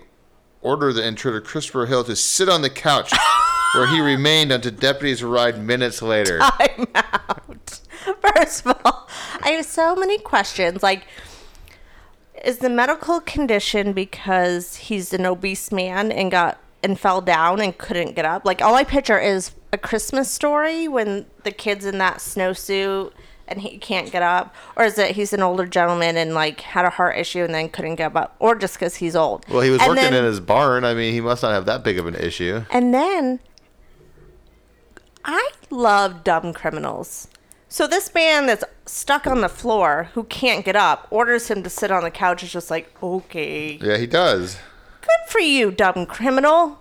ordered 0.63 0.95
the 0.95 1.07
intruder, 1.07 1.41
Christopher 1.41 1.87
Hill, 1.87 2.05
to 2.05 2.17
sit 2.17 2.49
on 2.49 2.63
the 2.63 2.71
couch 2.71 3.13
where 3.75 3.87
he 3.87 4.01
remained 4.01 4.53
until 4.53 4.73
deputies 4.73 5.23
arrived 5.23 5.59
minutes 5.59 6.03
later. 6.03 6.39
I'm 6.41 6.87
out. 6.95 7.81
First 8.21 8.67
of 8.67 8.77
all, 8.85 9.09
I 9.41 9.51
have 9.51 9.67
so 9.67 9.95
many 9.95 10.19
questions. 10.19 10.83
Like, 10.83 11.07
is 12.45 12.59
the 12.59 12.69
medical 12.69 13.21
condition 13.21 13.93
because 13.93 14.77
he's 14.77 15.13
an 15.13 15.27
obese 15.27 15.71
man 15.71 16.11
and 16.11 16.31
got 16.31 16.59
and 16.85 16.99
fell 16.99 17.21
down 17.21 17.61
and 17.61 17.77
couldn't 17.79 18.17
get 18.17 18.25
up? 18.25 18.45
Like, 18.45 18.61
all 18.61 18.75
I 18.75 18.83
picture 18.85 19.19
is 19.19 19.53
a 19.73 19.79
Christmas 19.79 20.31
story 20.31 20.89
when 20.89 21.27
the 21.45 21.53
kid's 21.53 21.85
in 21.85 21.99
that 21.99 22.19
snowsuit 22.19 23.13
and 23.49 23.61
he 23.61 23.79
can't 23.79 24.11
get 24.11 24.23
up, 24.23 24.55
or 24.77 24.85
is 24.85 24.99
it 24.99 25.17
he's 25.17 25.33
an 25.33 25.43
older 25.43 25.67
gentleman 25.67 26.17
and 26.17 26.33
like 26.35 26.61
had 26.61 26.85
a 26.85 26.91
heart 26.91 27.17
issue 27.19 27.43
and 27.45 27.53
then 27.55 27.69
couldn't 27.69 27.97
get 27.97 28.15
up, 28.17 28.35
or 28.39 28.55
just 28.55 28.75
because 28.75 28.97
he's 28.97 29.15
old? 29.17 29.45
Well, 29.49 29.61
he 29.61 29.71
was 29.71 29.81
And 29.81 29.89
working 29.91 30.05
then- 30.05 30.15
in 30.15 30.25
his 30.25 30.41
barn. 30.41 30.85
I 30.85 30.95
mean, 30.95 31.13
he 31.13 31.21
must 31.21 31.43
not 31.43 31.53
have 31.53 31.67
that 31.67 31.83
big 31.85 31.99
of 31.99 32.07
an 32.07 32.15
issue. 32.15 32.65
And 32.71 32.93
then 32.95 33.41
I 35.25 35.51
love 35.71 36.25
dumb 36.25 36.53
criminals. 36.53 37.29
So 37.69 37.87
this 37.87 38.13
man 38.15 38.47
that's 38.47 38.65
stuck 38.87 39.27
on 39.27 39.41
the 39.41 39.49
floor 39.49 40.11
who 40.15 40.25
can't 40.25 40.65
get 40.65 40.77
up 40.77 41.07
orders 41.11 41.49
him 41.49 41.63
to 41.63 41.71
sit 41.71 41.91
on 41.91 42.03
the 42.03 42.11
couch. 42.11 42.43
Is 42.43 42.53
just 42.53 42.71
like, 42.71 42.93
okay, 43.03 43.79
Yeah, 43.81 43.97
he 43.97 44.07
does. 44.07 44.57
good 45.01 45.29
for 45.31 45.39
you, 45.41 45.71
dumb 45.71 46.05
criminal. 46.07 46.79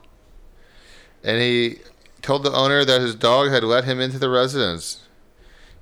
And 1.23 1.39
he 1.41 1.77
told 2.21 2.43
the 2.43 2.51
owner 2.51 2.83
that 2.83 2.99
his 2.99 3.15
dog 3.15 3.51
had 3.51 3.63
let 3.63 3.85
him 3.85 3.99
into 4.01 4.17
the 4.19 4.29
residence. 4.29 5.01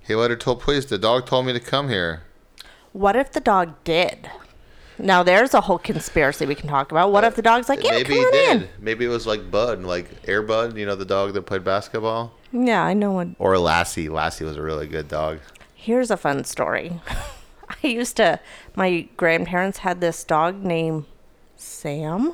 He 0.10 0.16
later 0.16 0.36
told 0.36 0.62
police, 0.62 0.86
the 0.86 0.98
dog 0.98 1.28
told 1.28 1.46
me 1.46 1.54
to 1.54 1.60
come 1.60 1.88
here. 1.88 2.24
What 2.94 3.16
if 3.16 3.32
the 3.32 3.40
dog 3.40 3.76
did? 3.84 4.28
Now 4.98 5.22
there's 5.22 5.54
a 5.54 5.62
whole 5.62 5.78
conspiracy 5.78 6.48
we 6.48 6.56
can 6.56 6.68
talk 6.68 6.92
about. 6.92 7.12
What 7.12 7.24
if 7.24 7.36
the 7.36 7.44
dog's 7.44 7.70
like, 7.70 7.84
yeah, 7.84 7.92
Maybe 7.92 8.16
come 8.16 8.18
he 8.18 8.26
on 8.26 8.32
did. 8.32 8.70
Maybe 8.80 9.06
it 9.06 9.10
was 9.10 9.28
like 9.28 9.52
Bud, 9.52 9.84
like 9.84 10.10
Air 10.28 10.42
Bud, 10.42 10.76
you 10.76 10.88
know, 10.88 10.96
the 10.96 11.06
dog 11.06 11.34
that 11.34 11.44
played 11.44 11.64
basketball. 11.64 12.34
Yeah, 12.52 12.84
I 12.84 12.96
know 12.96 13.12
one. 13.12 13.36
Or 13.38 13.60
Lassie. 13.60 14.10
Lassie 14.10 14.46
was 14.46 14.58
a 14.58 14.64
really 14.64 14.88
good 14.88 15.08
dog. 15.08 15.42
Here's 15.76 16.10
a 16.10 16.18
fun 16.18 16.44
story. 16.44 17.00
I 17.84 17.88
used 17.88 18.18
to, 18.18 18.40
my 18.76 19.08
grandparents 19.16 19.78
had 19.78 20.02
this 20.02 20.24
dog 20.24 20.64
named 20.64 21.06
Sam, 21.56 22.34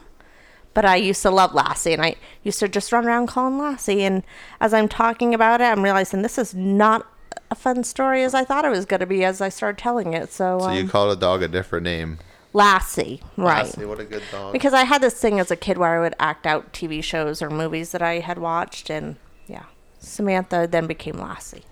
but 0.73 0.85
I 0.85 0.95
used 0.95 1.21
to 1.23 1.29
love 1.29 1.53
Lassie 1.53 1.91
and 1.91 2.01
I 2.01 2.15
used 2.41 2.61
to 2.61 2.69
just 2.69 2.93
run 2.93 3.05
around 3.05 3.27
calling 3.27 3.59
Lassie. 3.59 4.05
And 4.05 4.23
as 4.61 4.73
I'm 4.73 4.87
talking 4.87 5.33
about 5.33 5.59
it, 5.59 5.65
I'm 5.65 5.83
realizing 5.83 6.21
this 6.21 6.37
is 6.37 6.55
not 6.55 7.05
a 7.51 7.55
fun 7.55 7.83
story 7.83 8.23
as 8.23 8.33
I 8.33 8.43
thought 8.43 8.65
it 8.65 8.69
was 8.69 8.85
going 8.85 8.99
to 8.99 9.05
be 9.05 9.23
as 9.23 9.41
I 9.41 9.49
started 9.49 9.77
telling 9.77 10.13
it. 10.13 10.31
So, 10.31 10.59
So 10.59 10.67
um, 10.67 10.75
you 10.75 10.87
called 10.87 11.15
a 11.15 11.19
dog 11.19 11.43
a 11.43 11.47
different 11.47 11.83
name. 11.83 12.19
Lassie, 12.53 13.21
right. 13.35 13.65
Lassie, 13.65 13.85
what 13.85 13.99
a 13.99 14.05
good 14.05 14.23
dog. 14.31 14.53
Because 14.53 14.73
I 14.73 14.83
had 14.83 15.01
this 15.01 15.19
thing 15.19 15.39
as 15.39 15.51
a 15.51 15.57
kid 15.57 15.77
where 15.77 15.97
I 15.97 15.99
would 15.99 16.15
act 16.19 16.47
out 16.47 16.71
TV 16.71 17.03
shows 17.03 17.41
or 17.41 17.49
movies 17.49 17.91
that 17.91 18.01
I 18.01 18.19
had 18.19 18.37
watched. 18.37 18.89
And 18.89 19.17
yeah, 19.45 19.65
Samantha 19.99 20.67
then 20.69 20.87
became 20.87 21.17
Lassie. 21.17 21.65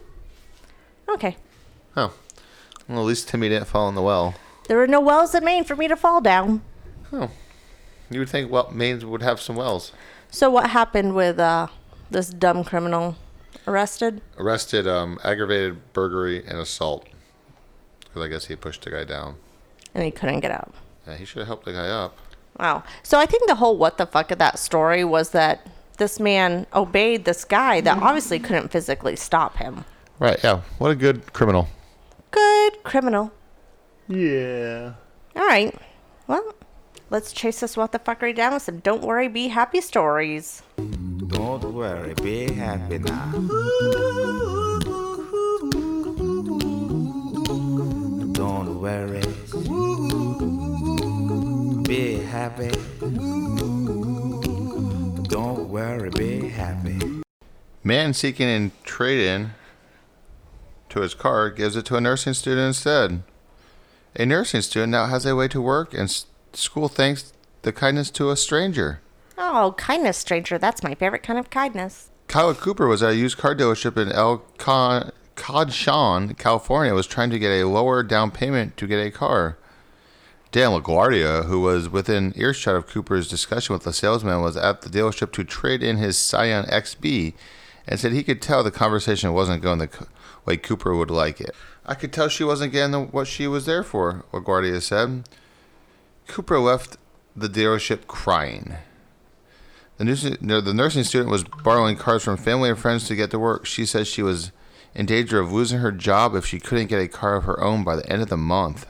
Okay. 1.07 1.37
Oh. 1.95 2.13
Well, 2.89 2.99
at 2.99 3.05
least 3.05 3.29
Timmy 3.29 3.47
didn't 3.47 3.67
fall 3.67 3.87
in 3.87 3.95
the 3.95 4.01
well. 4.01 4.35
There 4.67 4.77
were 4.77 4.87
no 4.87 4.99
wells 4.99 5.33
in 5.33 5.45
Maine 5.45 5.63
for 5.63 5.75
me 5.75 5.87
to 5.87 5.95
fall 5.95 6.19
down. 6.19 6.61
Oh. 7.13 7.31
You 8.09 8.19
would 8.19 8.29
think 8.29 8.51
well, 8.51 8.69
Maine 8.71 9.09
would 9.09 9.21
have 9.21 9.39
some 9.39 9.55
wells. 9.55 9.91
So 10.29 10.49
what 10.49 10.71
happened 10.71 11.15
with 11.15 11.39
uh, 11.39 11.67
this 12.11 12.29
dumb 12.29 12.63
criminal 12.63 13.15
arrested? 13.67 14.21
Arrested, 14.37 14.87
um, 14.87 15.19
aggravated 15.23 15.93
burglary 15.93 16.45
and 16.45 16.57
assault. 16.57 17.07
Because 18.01 18.21
I 18.23 18.27
guess 18.27 18.45
he 18.45 18.55
pushed 18.55 18.83
the 18.83 18.91
guy 18.91 19.03
down. 19.03 19.35
And 19.93 20.03
he 20.03 20.11
couldn't 20.11 20.41
get 20.41 20.51
up. 20.51 20.73
Yeah, 21.07 21.17
he 21.17 21.25
should 21.25 21.39
have 21.39 21.47
helped 21.47 21.65
the 21.65 21.73
guy 21.73 21.89
up. 21.89 22.17
Wow. 22.59 22.83
So 23.01 23.19
I 23.19 23.25
think 23.25 23.47
the 23.47 23.55
whole 23.55 23.77
what 23.77 23.97
the 23.97 24.05
fuck 24.05 24.31
of 24.31 24.37
that 24.39 24.59
story 24.59 25.03
was 25.03 25.31
that 25.31 25.67
this 25.97 26.19
man 26.19 26.65
obeyed 26.73 27.25
this 27.25 27.45
guy 27.45 27.81
that 27.81 28.01
obviously 28.01 28.39
couldn't 28.39 28.71
physically 28.71 29.15
stop 29.15 29.57
him. 29.57 29.85
Right, 30.19 30.39
yeah. 30.43 30.61
What 30.77 30.91
a 30.91 30.95
good 30.95 31.33
criminal. 31.33 31.67
Good 32.31 32.83
criminal. 32.83 33.31
Yeah. 34.07 34.93
All 35.35 35.45
right. 35.45 35.75
Well, 36.27 36.53
let's 37.13 37.31
chase 37.31 37.59
this 37.59 37.77
what 37.77 37.91
the 37.91 37.99
fuckery 37.99 38.35
down 38.35 38.53
with 38.55 38.63
some 38.63 38.79
don't 38.79 39.03
worry, 39.03 39.27
be 39.27 39.47
happy 39.47 39.79
stories. 39.79 40.63
Don't 41.27 41.63
worry, 41.63 42.15
be 42.15 42.51
happy 42.51 42.97
now. 42.97 43.31
Don't 48.33 48.81
worry. 48.81 49.21
Be 51.83 52.15
happy. 52.23 52.65
happy. 52.65 52.71
Don't 55.29 55.69
worry, 55.69 56.09
be 56.09 56.49
happy. 56.49 57.21
Man 57.83 58.15
seeking 58.15 58.47
a 58.47 58.71
trade-in 58.83 59.51
to 60.89 61.01
his 61.01 61.13
car 61.13 61.51
gives 61.51 61.75
it 61.75 61.85
to 61.85 61.95
a 61.95 62.01
nursing 62.01 62.33
student 62.33 62.67
instead. 62.69 63.21
A 64.15 64.25
nursing 64.25 64.61
student 64.61 64.91
now 64.91 65.05
has 65.05 65.27
a 65.27 65.35
way 65.35 65.47
to 65.49 65.61
work 65.61 65.93
and 65.93 66.03
s- 66.03 66.25
school 66.53 66.87
thanks 66.87 67.33
the 67.63 67.71
kindness 67.71 68.09
to 68.11 68.29
a 68.29 68.37
stranger. 68.37 69.01
Oh, 69.37 69.73
kindness, 69.77 70.17
stranger. 70.17 70.57
That's 70.57 70.83
my 70.83 70.95
favorite 70.95 71.23
kind 71.23 71.39
of 71.39 71.49
kindness. 71.49 72.11
Kyle 72.27 72.53
Cooper 72.53 72.87
was 72.87 73.03
at 73.03 73.11
a 73.11 73.15
used 73.15 73.37
car 73.37 73.55
dealership 73.55 73.97
in 73.97 74.11
El 74.11 74.39
Con- 74.57 75.11
Codshawn, 75.35 76.37
California, 76.37 76.93
was 76.93 77.07
trying 77.07 77.29
to 77.31 77.39
get 77.39 77.51
a 77.51 77.67
lower 77.67 78.03
down 78.03 78.31
payment 78.31 78.77
to 78.77 78.87
get 78.87 79.05
a 79.05 79.11
car. 79.11 79.57
Dan 80.51 80.69
LaGuardia, 80.69 81.45
who 81.45 81.61
was 81.61 81.89
within 81.89 82.31
earshot 82.35 82.75
of 82.75 82.87
Cooper's 82.87 83.27
discussion 83.27 83.73
with 83.73 83.83
the 83.83 83.93
salesman, 83.93 84.41
was 84.41 84.55
at 84.55 84.81
the 84.81 84.89
dealership 84.89 85.31
to 85.33 85.43
trade 85.43 85.81
in 85.81 85.97
his 85.97 86.17
Scion 86.17 86.65
XB 86.65 87.33
and 87.87 87.99
said 87.99 88.11
he 88.11 88.23
could 88.23 88.41
tell 88.41 88.63
the 88.63 88.71
conversation 88.71 89.33
wasn't 89.33 89.63
going 89.63 89.79
the 89.79 89.89
way 90.45 90.57
Cooper 90.57 90.95
would 90.95 91.09
like 91.09 91.41
it. 91.41 91.55
I 91.85 91.95
could 91.95 92.13
tell 92.13 92.29
she 92.29 92.43
wasn't 92.43 92.71
getting 92.71 92.91
the, 92.91 92.99
what 93.01 93.27
she 93.27 93.47
was 93.47 93.65
there 93.65 93.83
for, 93.83 94.23
LaGuardia 94.31 94.81
said. 94.81 95.27
Cooper 96.27 96.59
left 96.59 96.97
the 97.35 97.47
dealership 97.47 98.07
crying. 98.07 98.75
The, 99.97 100.05
nursing, 100.05 100.37
the 100.39 100.73
nursing 100.73 101.03
student 101.03 101.29
was 101.29 101.43
borrowing 101.43 101.95
cars 101.97 102.23
from 102.23 102.37
family 102.37 102.69
and 102.69 102.77
friends 102.79 103.07
to 103.07 103.15
get 103.15 103.31
to 103.31 103.39
work. 103.39 103.65
She 103.65 103.85
says 103.85 104.07
she 104.07 104.23
was 104.23 104.51
in 104.95 105.05
danger 105.05 105.39
of 105.39 105.51
losing 105.51 105.79
her 105.79 105.91
job 105.91 106.35
if 106.35 106.45
she 106.45 106.59
couldn't 106.59 106.87
get 106.87 107.01
a 107.01 107.07
car 107.07 107.35
of 107.35 107.43
her 107.45 107.61
own 107.61 107.83
by 107.83 107.95
the 107.95 108.09
end 108.11 108.21
of 108.21 108.29
the 108.29 108.37
month. 108.37 108.85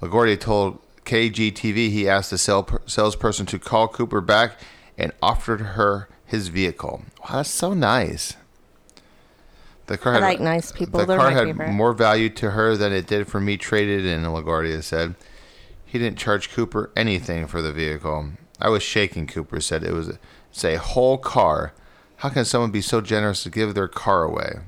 LaGuardia 0.00 0.38
told 0.38 0.80
KGTV 1.04 1.90
he 1.90 2.08
asked 2.08 2.30
the 2.30 2.38
sale, 2.38 2.68
salesperson 2.86 3.46
to 3.46 3.58
call 3.58 3.88
Cooper 3.88 4.20
back 4.20 4.58
and 4.98 5.12
offered 5.22 5.60
her 5.60 6.08
his 6.26 6.48
vehicle. 6.48 7.02
Wow, 7.20 7.36
that's 7.36 7.50
so 7.50 7.74
nice. 7.74 8.36
The 9.86 9.98
car 9.98 10.16
I 10.16 10.18
like 10.20 10.40
nice 10.40 10.72
people. 10.72 11.00
The 11.00 11.06
They're 11.06 11.18
car 11.18 11.30
had 11.30 11.44
favorite. 11.44 11.70
more 11.70 11.92
value 11.92 12.30
to 12.30 12.52
her 12.52 12.76
than 12.76 12.92
it 12.92 13.06
did 13.06 13.28
for 13.28 13.40
me 13.40 13.56
traded 13.56 14.06
in, 14.06 14.22
LaGuardia 14.22 14.82
said. 14.82 15.14
He 15.92 15.98
didn't 15.98 16.16
charge 16.18 16.50
Cooper 16.50 16.90
anything 16.96 17.46
for 17.46 17.60
the 17.60 17.70
vehicle. 17.70 18.30
I 18.58 18.70
was 18.70 18.82
shaking, 18.82 19.26
Cooper 19.26 19.60
said. 19.60 19.84
It 19.84 19.92
was 19.92 20.16
it's 20.50 20.64
a 20.64 20.76
whole 20.78 21.18
car. 21.18 21.74
How 22.16 22.30
can 22.30 22.46
someone 22.46 22.70
be 22.70 22.80
so 22.80 23.02
generous 23.02 23.42
to 23.42 23.50
give 23.50 23.74
their 23.74 23.88
car 23.88 24.22
away? 24.22 24.60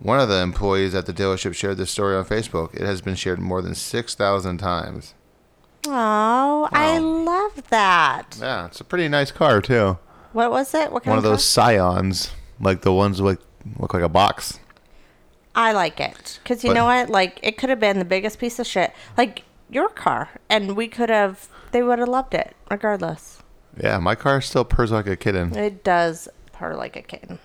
One 0.00 0.18
of 0.18 0.28
the 0.28 0.42
employees 0.42 0.96
at 0.96 1.06
the 1.06 1.12
dealership 1.12 1.54
shared 1.54 1.76
this 1.76 1.92
story 1.92 2.16
on 2.16 2.24
Facebook. 2.24 2.74
It 2.74 2.80
has 2.80 3.00
been 3.00 3.14
shared 3.14 3.38
more 3.38 3.62
than 3.62 3.76
6,000 3.76 4.58
times. 4.58 5.14
Oh, 5.86 6.68
I 6.72 6.98
love 6.98 7.68
that. 7.70 8.36
Yeah, 8.40 8.66
it's 8.66 8.80
a 8.80 8.84
pretty 8.84 9.06
nice 9.08 9.30
car, 9.30 9.60
too. 9.60 9.96
What 10.32 10.50
was 10.50 10.74
it? 10.74 10.90
What 10.90 11.04
kind 11.04 11.12
One 11.12 11.18
of 11.18 11.22
car? 11.24 11.32
those 11.34 11.44
Scions, 11.44 12.32
like 12.58 12.82
the 12.82 12.92
ones 12.92 13.18
that 13.18 13.38
look 13.78 13.94
like 13.94 14.02
a 14.02 14.08
box. 14.08 14.58
I 15.54 15.70
like 15.72 16.00
it 16.00 16.40
because 16.42 16.64
you 16.64 16.70
But- 16.70 16.74
know 16.74 16.86
what? 16.86 17.10
Like 17.10 17.38
it 17.44 17.58
could 17.58 17.70
have 17.70 17.78
been 17.78 18.00
the 18.00 18.04
biggest 18.04 18.40
piece 18.40 18.58
of 18.58 18.66
shit, 18.66 18.92
like 19.16 19.44
your 19.74 19.88
car, 19.88 20.28
and 20.48 20.76
we 20.76 20.88
could 20.88 21.08
have. 21.10 21.48
They 21.72 21.82
would 21.82 21.98
have 21.98 22.08
loved 22.08 22.34
it 22.34 22.54
regardless. 22.70 23.38
Yeah, 23.82 23.98
my 23.98 24.14
car 24.14 24.40
still 24.40 24.64
purrs 24.64 24.92
like 24.92 25.06
a 25.06 25.16
kitten. 25.16 25.56
It 25.56 25.82
does 25.82 26.28
purr 26.52 26.74
like 26.76 26.94
a 26.96 27.02
kitten. 27.02 27.38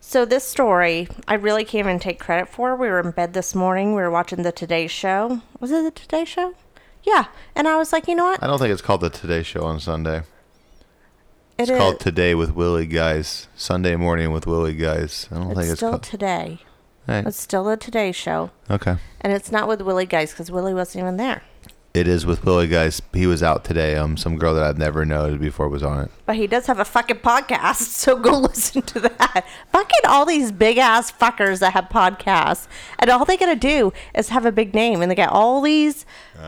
So 0.00 0.24
this 0.24 0.42
story, 0.44 1.06
I 1.28 1.34
really 1.34 1.64
can't 1.64 1.86
even 1.86 1.98
take 2.00 2.18
credit 2.18 2.48
for. 2.48 2.74
We 2.74 2.88
were 2.88 3.00
in 3.00 3.10
bed 3.12 3.34
this 3.34 3.54
morning. 3.54 3.94
We 3.94 4.00
were 4.02 4.10
watching 4.10 4.42
the 4.42 4.52
Today 4.52 4.86
Show. 4.86 5.42
Was 5.60 5.70
it 5.70 5.82
the 5.84 5.90
Today 5.90 6.24
Show? 6.24 6.54
Yeah. 7.04 7.26
And 7.54 7.68
I 7.68 7.76
was 7.76 7.92
like, 7.92 8.08
you 8.08 8.14
know 8.14 8.24
what? 8.24 8.42
I 8.42 8.46
don't 8.46 8.58
think 8.58 8.72
it's 8.72 8.82
called 8.82 9.02
the 9.02 9.10
Today 9.10 9.42
Show 9.42 9.64
on 9.64 9.78
Sunday. 9.80 10.18
It 11.58 11.62
It's 11.62 11.70
is. 11.70 11.78
called 11.78 12.00
Today 12.00 12.34
with 12.34 12.54
Willie 12.54 12.86
Geist. 12.86 13.48
Sunday 13.54 13.96
morning 13.96 14.32
with 14.32 14.46
Willie 14.46 14.74
Geist. 14.74 15.30
I 15.30 15.36
don't 15.36 15.48
think 15.48 15.58
It's 15.60 15.70
it's 15.72 15.78
still 15.80 15.90
called. 15.90 16.02
today. 16.04 16.60
Right. 17.08 17.26
It's 17.26 17.40
still 17.40 17.64
the 17.64 17.76
Today 17.78 18.12
Show, 18.12 18.50
Okay. 18.70 18.96
and 19.22 19.32
it's 19.32 19.50
not 19.50 19.66
with 19.66 19.80
Willie 19.80 20.04
Geist 20.06 20.34
because 20.34 20.50
Willie 20.50 20.74
wasn't 20.74 21.02
even 21.04 21.16
there. 21.16 21.42
It 21.94 22.06
is 22.06 22.26
with 22.26 22.44
Willie 22.44 22.68
Geist. 22.68 23.02
He 23.14 23.26
was 23.26 23.42
out 23.42 23.64
today. 23.64 23.96
Um, 23.96 24.18
some 24.18 24.36
girl 24.36 24.52
that 24.54 24.62
I've 24.62 24.76
never 24.78 25.06
known 25.06 25.38
before 25.38 25.68
was 25.68 25.82
on 25.82 26.04
it. 26.04 26.10
But 26.26 26.36
he 26.36 26.46
does 26.46 26.66
have 26.66 26.78
a 26.78 26.84
fucking 26.84 27.16
podcast, 27.20 27.76
so 27.76 28.16
go 28.18 28.32
listen 28.38 28.82
to 28.82 29.00
that. 29.00 29.46
Fucking 29.72 30.00
all 30.06 30.26
these 30.26 30.52
big 30.52 30.76
ass 30.76 31.10
fuckers 31.10 31.60
that 31.60 31.72
have 31.72 31.86
podcasts, 31.86 32.68
and 32.98 33.10
all 33.10 33.24
they 33.24 33.38
gotta 33.38 33.56
do 33.56 33.92
is 34.14 34.28
have 34.28 34.44
a 34.44 34.52
big 34.52 34.74
name, 34.74 35.00
and 35.00 35.10
they 35.10 35.14
get 35.16 35.30
all 35.30 35.62
these 35.62 36.04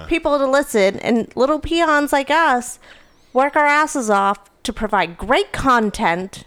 people 0.08 0.38
to 0.38 0.46
listen, 0.46 1.00
and 1.00 1.32
little 1.34 1.58
peons 1.58 2.12
like 2.12 2.30
us 2.30 2.78
work 3.32 3.56
our 3.56 3.66
asses 3.66 4.10
off 4.10 4.38
to 4.62 4.72
provide 4.74 5.16
great 5.16 5.52
content, 5.52 6.44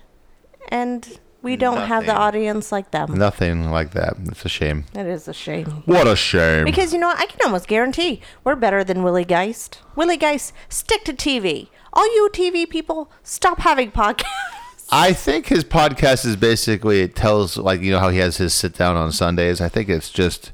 and 0.70 1.20
we 1.44 1.56
don't 1.56 1.88
have 1.88 2.04
the 2.06 2.14
Nothing. 2.14 2.22
audience 2.22 2.72
like 2.72 2.91
them. 2.91 3.14
Nothing 3.16 3.70
like 3.70 3.91
that. 3.91 4.16
It's 4.26 4.46
a 4.46 4.50
shame. 4.50 4.86
It 4.96 5.06
is 5.06 5.28
a 5.28 5.34
shame. 5.34 5.84
What 5.86 6.08
a 6.08 6.16
shame. 6.16 6.66
Because 6.66 6.94
you 6.94 7.00
know 7.00 7.08
what? 7.08 7.20
I 7.20 7.26
can 7.28 7.39
almost 7.46 7.68
guarantee 7.68 8.22
we're 8.44 8.56
better 8.56 8.84
than 8.84 9.04
Willie 9.04 9.26
Geist. 9.26 9.80
Willie 9.96 10.18
Geist, 10.18 10.54
stick 10.70 11.04
to 11.04 11.14
TV. 11.14 11.68
All 11.91 12.06
you 12.16 12.30
TV 12.34 12.68
people, 12.68 13.12
stop 13.22 13.60
having 13.60 13.91
podcasts. 13.91 14.24
I 14.91 15.14
think 15.14 15.48
his 15.48 15.64
podcast 15.64 16.26
is 16.26 16.36
basically 16.36 17.02
it 17.02 17.16
tells 17.16 17.58
like 17.58 17.82
you 17.82 17.91
know 17.91 18.00
how 18.00 18.10
he 18.10 18.18
has 18.20 18.38
his 18.38 18.54
sit 18.54 18.74
down 18.74 18.96
on 18.96 19.12
Sundays. 19.12 19.60
I 19.62 19.70
think 19.70 19.89
it's 19.89 20.10
just 20.10 20.52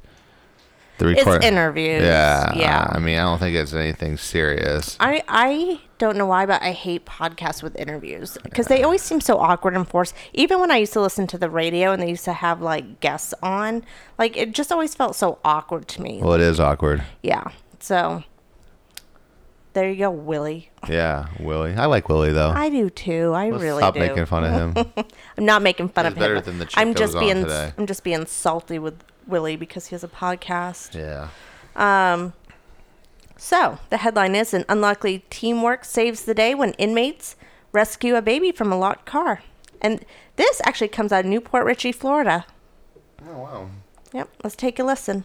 the 0.97 1.09
It's 1.09 1.45
interviews, 1.45 2.03
Yeah, 2.03 2.53
yeah. 2.55 2.87
I 2.91 2.99
mean, 2.99 3.17
I 3.17 3.23
don't 3.23 3.39
think 3.39 3.55
it's 3.55 3.73
anything 3.73 4.17
serious. 4.17 4.97
I 4.99 5.23
I 5.27 5.81
don't 5.99 6.17
know 6.17 6.25
why, 6.25 6.45
but 6.47 6.61
I 6.63 6.71
hate 6.71 7.05
podcasts 7.05 7.61
with 7.61 7.75
interviews 7.75 8.37
because 8.43 8.65
they 8.67 8.81
always 8.83 9.01
seem 9.03 9.21
so 9.21 9.37
awkward 9.37 9.75
and 9.75 9.87
forced. 9.87 10.15
Even 10.33 10.59
when 10.59 10.71
I 10.71 10.77
used 10.77 10.93
to 10.93 11.01
listen 11.01 11.27
to 11.27 11.37
the 11.37 11.49
radio 11.49 11.91
and 11.91 12.01
they 12.01 12.09
used 12.09 12.25
to 12.25 12.33
have 12.33 12.61
like 12.61 12.99
guests 13.01 13.33
on, 13.43 13.83
like 14.17 14.35
it 14.35 14.53
just 14.53 14.71
always 14.71 14.95
felt 14.95 15.15
so 15.15 15.37
awkward 15.45 15.87
to 15.89 16.01
me. 16.01 16.19
Well, 16.23 16.33
it 16.33 16.41
is 16.41 16.59
awkward. 16.59 17.03
Yeah. 17.21 17.43
So 17.79 18.23
there 19.73 19.89
you 19.89 19.97
go, 19.97 20.09
Willie. 20.09 20.71
Yeah, 20.89 21.27
Willie. 21.39 21.75
I 21.75 21.85
like 21.85 22.09
Willie 22.09 22.31
though. 22.31 22.49
I 22.49 22.69
do 22.69 22.89
too. 22.89 23.33
I 23.33 23.49
Let's 23.51 23.61
really 23.61 23.79
stop 23.81 23.93
do. 23.93 23.99
making 23.99 24.25
fun 24.25 24.43
of 24.45 24.75
him. 24.75 24.91
I'm 25.37 25.45
not 25.45 25.61
making 25.61 25.89
fun 25.89 26.05
He's 26.05 26.13
of 26.13 26.17
him. 26.17 26.21
better 26.21 26.41
than 26.41 26.57
the 26.59 26.65
chick 26.65 26.77
I'm 26.77 26.93
that 26.93 26.97
just 26.97 27.13
was 27.13 27.15
on 27.15 27.21
being 27.23 27.43
today. 27.43 27.73
I'm 27.77 27.85
just 27.85 28.03
being 28.03 28.25
salty 28.25 28.79
with 28.79 29.03
Willie 29.27 29.57
because 29.57 29.87
he 29.87 29.95
has 29.95 30.03
a 30.03 30.07
podcast. 30.07 30.95
yeah. 30.95 31.27
Um, 31.75 32.33
so 33.39 33.79
the 33.89 33.97
headline 33.97 34.35
is 34.35 34.53
an 34.53 34.65
unlikely 34.67 35.23
teamwork 35.29 35.85
saves 35.85 36.23
the 36.23 36.33
day 36.33 36.53
when 36.53 36.73
inmates 36.73 37.35
rescue 37.71 38.15
a 38.15 38.21
baby 38.21 38.51
from 38.51 38.71
a 38.71 38.77
locked 38.77 39.05
car. 39.05 39.41
And 39.81 40.05
this 40.35 40.61
actually 40.65 40.89
comes 40.89 41.13
out 41.13 41.21
of 41.23 41.29
New 41.29 41.39
Port 41.39 41.65
Richey, 41.65 41.93
Florida. 41.93 42.45
Oh 43.27 43.39
wow. 43.39 43.69
Yep, 44.13 44.29
let's 44.43 44.55
take 44.55 44.77
a 44.77 44.83
listen. 44.83 45.23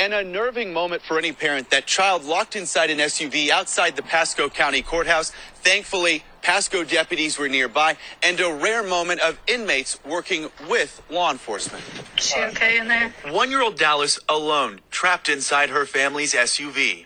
An 0.00 0.14
unnerving 0.14 0.72
moment 0.72 1.02
for 1.02 1.18
any 1.18 1.30
parent. 1.30 1.68
That 1.68 1.84
child 1.84 2.24
locked 2.24 2.56
inside 2.56 2.88
an 2.88 2.96
SUV 2.96 3.50
outside 3.50 3.96
the 3.96 4.02
Pasco 4.02 4.48
County 4.48 4.80
Courthouse. 4.80 5.30
Thankfully, 5.56 6.24
Pasco 6.40 6.84
deputies 6.84 7.38
were 7.38 7.50
nearby, 7.50 7.98
and 8.22 8.40
a 8.40 8.50
rare 8.50 8.82
moment 8.82 9.20
of 9.20 9.38
inmates 9.46 10.02
working 10.02 10.48
with 10.70 11.02
law 11.10 11.30
enforcement. 11.30 11.84
Is 12.16 12.28
She 12.28 12.40
okay 12.40 12.78
in 12.78 12.88
there? 12.88 13.12
One 13.28 13.50
year 13.50 13.60
old 13.60 13.76
Dallas 13.76 14.18
alone, 14.26 14.80
trapped 14.90 15.28
inside 15.28 15.68
her 15.68 15.84
family's 15.84 16.32
SUV. 16.32 17.04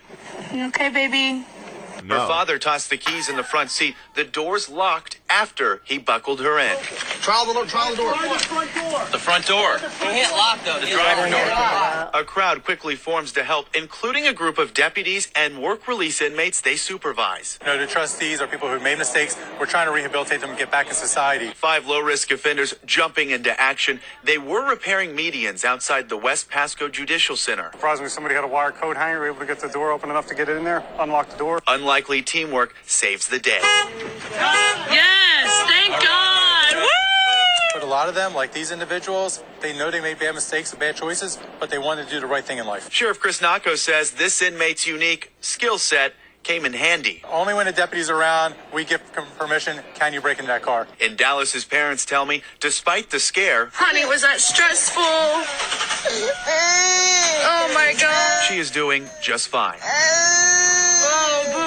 You 0.53 0.67
okay, 0.67 0.87
baby? 0.87 1.45
No. 2.01 2.21
Her 2.21 2.27
father 2.27 2.57
tossed 2.57 2.89
the 2.89 2.97
keys 2.97 3.27
in 3.27 3.35
the 3.35 3.43
front 3.43 3.71
seat. 3.71 3.95
The 4.13 4.23
doors 4.23 4.69
locked 4.69 5.19
after 5.35 5.81
he 5.83 5.97
buckled 5.97 6.39
her 6.39 6.59
in. 6.59 6.77
Trial 7.19 7.45
the 7.45 7.53
door. 7.53 7.65
Trial 7.65 7.91
the 7.91 7.97
door. 7.97 8.13
The 9.11 9.19
front 9.19 9.45
door. 9.45 9.77
You 10.01 10.13
hit 10.13 10.31
lock 10.31 10.63
though. 10.63 10.79
The 10.79 10.87
driver 10.87 11.29
door. 11.29 12.09
A 12.13 12.23
crowd 12.23 12.63
quickly 12.63 12.95
forms 12.95 13.33
to 13.33 13.43
help, 13.43 13.67
including 13.75 14.25
a 14.27 14.33
group 14.33 14.57
of 14.57 14.73
deputies 14.73 15.29
and 15.35 15.61
work 15.61 15.89
release 15.89 16.21
inmates 16.21 16.61
they 16.61 16.77
supervise. 16.77 17.59
You 17.61 17.67
know, 17.67 17.77
the 17.77 17.85
trustees 17.85 18.39
are 18.39 18.47
people 18.47 18.69
who 18.69 18.79
made 18.79 18.97
mistakes. 18.97 19.37
We're 19.59 19.65
trying 19.65 19.87
to 19.87 19.91
rehabilitate 19.91 20.39
them 20.39 20.51
and 20.51 20.57
get 20.57 20.71
back 20.71 20.87
in 20.87 20.93
society. 20.93 21.49
Five 21.49 21.85
low 21.85 21.99
risk 21.99 22.31
offenders 22.31 22.73
jumping 22.85 23.31
into 23.31 23.59
action. 23.59 23.99
They 24.23 24.37
were 24.37 24.69
repairing 24.69 25.17
medians 25.17 25.65
outside 25.65 26.07
the 26.07 26.17
West 26.17 26.49
Pasco 26.49 26.87
Judicial 26.87 27.35
Center. 27.35 27.71
Surprisingly, 27.73 28.09
somebody 28.09 28.35
had 28.35 28.45
a 28.45 28.47
wire 28.47 28.71
coat 28.71 28.95
hanger, 28.95 29.25
able 29.25 29.39
to 29.39 29.45
get 29.45 29.59
the 29.59 29.67
door 29.67 29.91
open 29.91 30.09
enough 30.09 30.27
to 30.27 30.35
get 30.35 30.47
in 30.47 30.63
there, 30.63 30.81
unlock 30.97 31.29
the 31.29 31.37
door. 31.37 31.61
Unlikely 31.67 32.21
teamwork 32.21 32.73
saves 32.85 33.27
the 33.27 33.39
day. 33.39 33.59
Yes, 35.25 35.63
thank 35.67 36.03
God. 36.03 36.75
Woo! 36.75 36.87
But 37.73 37.83
a 37.83 37.85
lot 37.87 38.07
of 38.09 38.15
them, 38.15 38.33
like 38.33 38.53
these 38.53 38.71
individuals, 38.71 39.43
they 39.61 39.77
know 39.77 39.91
they 39.91 40.01
made 40.01 40.19
bad 40.19 40.33
mistakes 40.35 40.71
and 40.71 40.79
bad 40.79 40.95
choices, 40.95 41.37
but 41.59 41.69
they 41.69 41.77
wanted 41.77 42.05
to 42.05 42.11
do 42.11 42.19
the 42.19 42.27
right 42.27 42.43
thing 42.43 42.57
in 42.57 42.65
life. 42.65 42.91
Sheriff 42.91 43.19
Chris 43.19 43.41
Nocco 43.41 43.75
says 43.75 44.11
this 44.11 44.41
inmate's 44.41 44.87
unique 44.87 45.31
skill 45.41 45.77
set 45.77 46.13
came 46.43 46.63
in 46.63 46.73
handy. 46.73 47.23
Only 47.29 47.53
when 47.55 47.65
the 47.65 47.71
deputy's 47.71 48.09
around, 48.09 48.53
we 48.71 48.85
give 48.85 49.01
com- 49.13 49.25
permission, 49.37 49.79
can 49.95 50.13
you 50.13 50.21
break 50.21 50.37
into 50.37 50.47
that 50.47 50.61
car? 50.61 50.87
In 50.99 51.15
Dallas, 51.15 51.51
his 51.51 51.65
parents 51.65 52.05
tell 52.05 52.25
me, 52.25 52.43
despite 52.59 53.09
the 53.09 53.19
scare, 53.19 53.71
Honey, 53.73 54.05
was 54.05 54.21
that 54.21 54.39
stressful? 54.39 55.01
Oh 57.47 57.71
my 57.73 57.95
God. 57.99 58.43
she 58.47 58.57
is 58.59 58.69
doing 58.69 59.09
just 59.21 59.47
fine. 59.47 59.79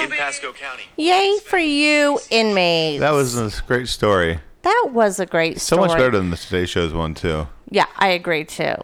In. 0.04 0.10
Pasco 0.10 0.52
County. 0.52 0.84
Yay 0.96 1.38
for 1.44 1.58
you, 1.58 2.18
inmates. 2.30 3.00
That 3.00 3.12
was 3.12 3.36
a 3.36 3.50
great 3.66 3.88
story. 3.88 4.40
That 4.62 4.90
was 4.92 5.18
a 5.20 5.26
great 5.26 5.60
So 5.60 5.76
story. 5.76 5.88
So 5.88 5.94
much 5.94 5.98
better 5.98 6.16
than 6.18 6.30
the 6.30 6.36
Today 6.36 6.66
Show's 6.66 6.92
one 6.92 7.14
too. 7.14 7.48
Yeah, 7.70 7.86
I 7.96 8.08
agree 8.08 8.44
too. 8.44 8.74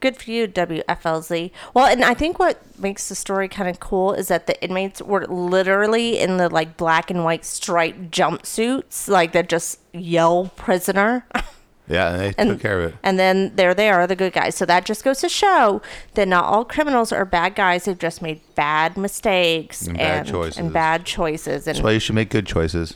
Good 0.00 0.16
for 0.16 0.30
you, 0.30 0.46
WFLZ. 0.46 1.50
Well, 1.72 1.86
and 1.86 2.04
I 2.04 2.12
think 2.14 2.38
what 2.38 2.60
makes 2.78 3.08
the 3.08 3.14
story 3.14 3.48
kind 3.48 3.70
of 3.70 3.80
cool 3.80 4.12
is 4.12 4.28
that 4.28 4.46
the 4.46 4.62
inmates 4.62 5.00
were 5.00 5.26
literally 5.26 6.18
in 6.18 6.36
the 6.36 6.48
like 6.48 6.76
black 6.76 7.10
and 7.10 7.24
white 7.24 7.44
striped 7.44 8.10
jumpsuits, 8.10 9.08
like 9.08 9.32
that 9.32 9.48
just 9.48 9.80
yell 9.92 10.50
prisoner. 10.56 11.26
Yeah, 11.86 12.12
and 12.12 12.20
they 12.20 12.34
And- 12.38 12.48
took 12.50 12.60
care 12.60 12.80
of 12.80 12.92
it. 12.92 12.94
And 13.02 13.18
then 13.18 13.52
there 13.56 13.74
they 13.74 13.90
are, 13.90 14.06
the 14.06 14.16
good 14.16 14.32
guys. 14.32 14.54
So 14.54 14.64
that 14.66 14.84
just 14.86 15.04
goes 15.04 15.20
to 15.20 15.28
show 15.28 15.82
that 16.14 16.26
not 16.28 16.44
all 16.44 16.64
criminals 16.64 17.12
are 17.12 17.24
bad 17.26 17.54
guys. 17.54 17.84
They've 17.84 17.98
just 17.98 18.22
made 18.22 18.40
bad 18.54 18.96
mistakes 18.96 19.86
And 19.86 19.98
bad 19.98 20.26
choices. 20.26 20.58
And 20.58 20.72
bad 20.72 21.04
choices. 21.04 21.66
And 21.66 21.76
That's 21.76 21.82
why 21.84 21.90
you 21.92 21.98
should 22.00 22.14
make 22.14 22.30
good 22.30 22.46
choices. 22.46 22.94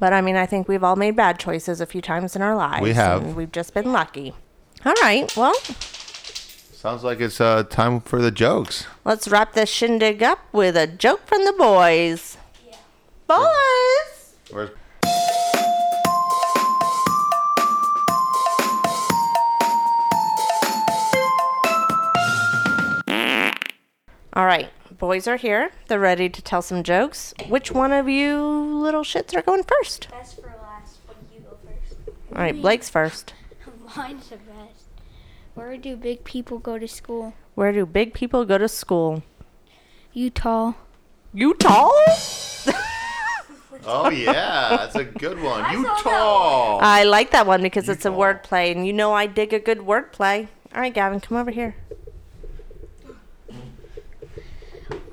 but 0.00 0.12
I 0.12 0.20
mean, 0.20 0.34
I 0.36 0.46
think 0.46 0.66
we've 0.68 0.82
all 0.82 0.96
made 0.96 1.14
bad 1.16 1.38
choices 1.38 1.80
a 1.80 1.86
few 1.86 2.02
times 2.02 2.34
in 2.34 2.42
our 2.42 2.56
lives. 2.56 2.82
We 2.82 2.92
have. 2.94 3.22
And 3.22 3.36
we've 3.36 3.52
just 3.52 3.72
been 3.72 3.92
lucky. 3.92 4.34
All 4.84 4.94
right. 5.00 5.34
Well, 5.36 5.54
Sounds 6.74 7.02
like 7.04 7.20
it's 7.20 7.40
uh, 7.40 7.62
time 7.62 8.00
for 8.00 8.20
the 8.20 8.30
jokes. 8.30 8.86
let's 9.04 9.26
wrap 9.28 9.54
this 9.54 9.70
shindig 9.70 10.22
up 10.22 10.40
with 10.52 10.76
a 10.76 10.86
joke 10.86 11.26
from 11.26 11.44
the 11.46 11.52
boys. 11.52 12.36
Boys. 13.26 14.34
Where's 14.50 14.70
All 24.34 24.46
right. 24.46 24.68
Boys 24.98 25.28
are 25.28 25.36
here. 25.36 25.70
They're 25.86 26.00
ready 26.00 26.28
to 26.28 26.42
tell 26.42 26.60
some 26.60 26.82
jokes. 26.82 27.34
Which 27.48 27.70
one 27.70 27.92
of 27.92 28.08
you 28.08 28.42
little 28.42 29.02
shits 29.02 29.34
are 29.36 29.42
going 29.42 29.62
first? 29.62 30.08
Best 30.10 30.40
for 30.40 30.52
last, 30.60 30.98
but 31.06 31.16
you 31.32 31.40
go 31.40 31.56
first. 31.64 31.98
All 32.32 32.42
right. 32.42 32.60
Blake's 32.60 32.90
first. 32.90 33.32
Mine's 33.96 34.28
the 34.28 34.36
best. 34.36 34.86
Where 35.54 35.76
do 35.76 35.94
big 35.94 36.24
people 36.24 36.58
go 36.58 36.78
to 36.78 36.88
school? 36.88 37.34
Where 37.54 37.72
do 37.72 37.86
big 37.86 38.12
people 38.12 38.44
go 38.44 38.58
to 38.58 38.68
school? 38.68 39.22
Utah. 40.12 40.72
Utah? 41.32 41.90
Oh 43.86 44.08
yeah, 44.08 44.76
that's 44.78 44.94
a 44.94 45.04
good 45.04 45.42
one. 45.42 45.70
Utah. 45.70 46.78
I 46.78 47.04
like 47.04 47.32
that 47.32 47.46
one 47.46 47.60
because 47.60 47.90
it's 47.90 48.06
a 48.06 48.10
wordplay, 48.10 48.72
and 48.72 48.86
you 48.86 48.94
know 48.94 49.12
I 49.12 49.26
dig 49.26 49.52
a 49.52 49.58
good 49.58 49.80
wordplay. 49.80 50.48
All 50.74 50.80
right, 50.80 50.94
Gavin, 50.94 51.20
come 51.20 51.36
over 51.36 51.50
here. 51.50 51.76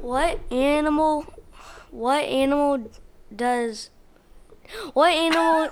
What 0.02 0.40
animal? 0.52 1.26
What 1.92 2.24
animal 2.24 2.90
does? 3.34 3.92
What 4.94 5.14
animal? 5.14 5.70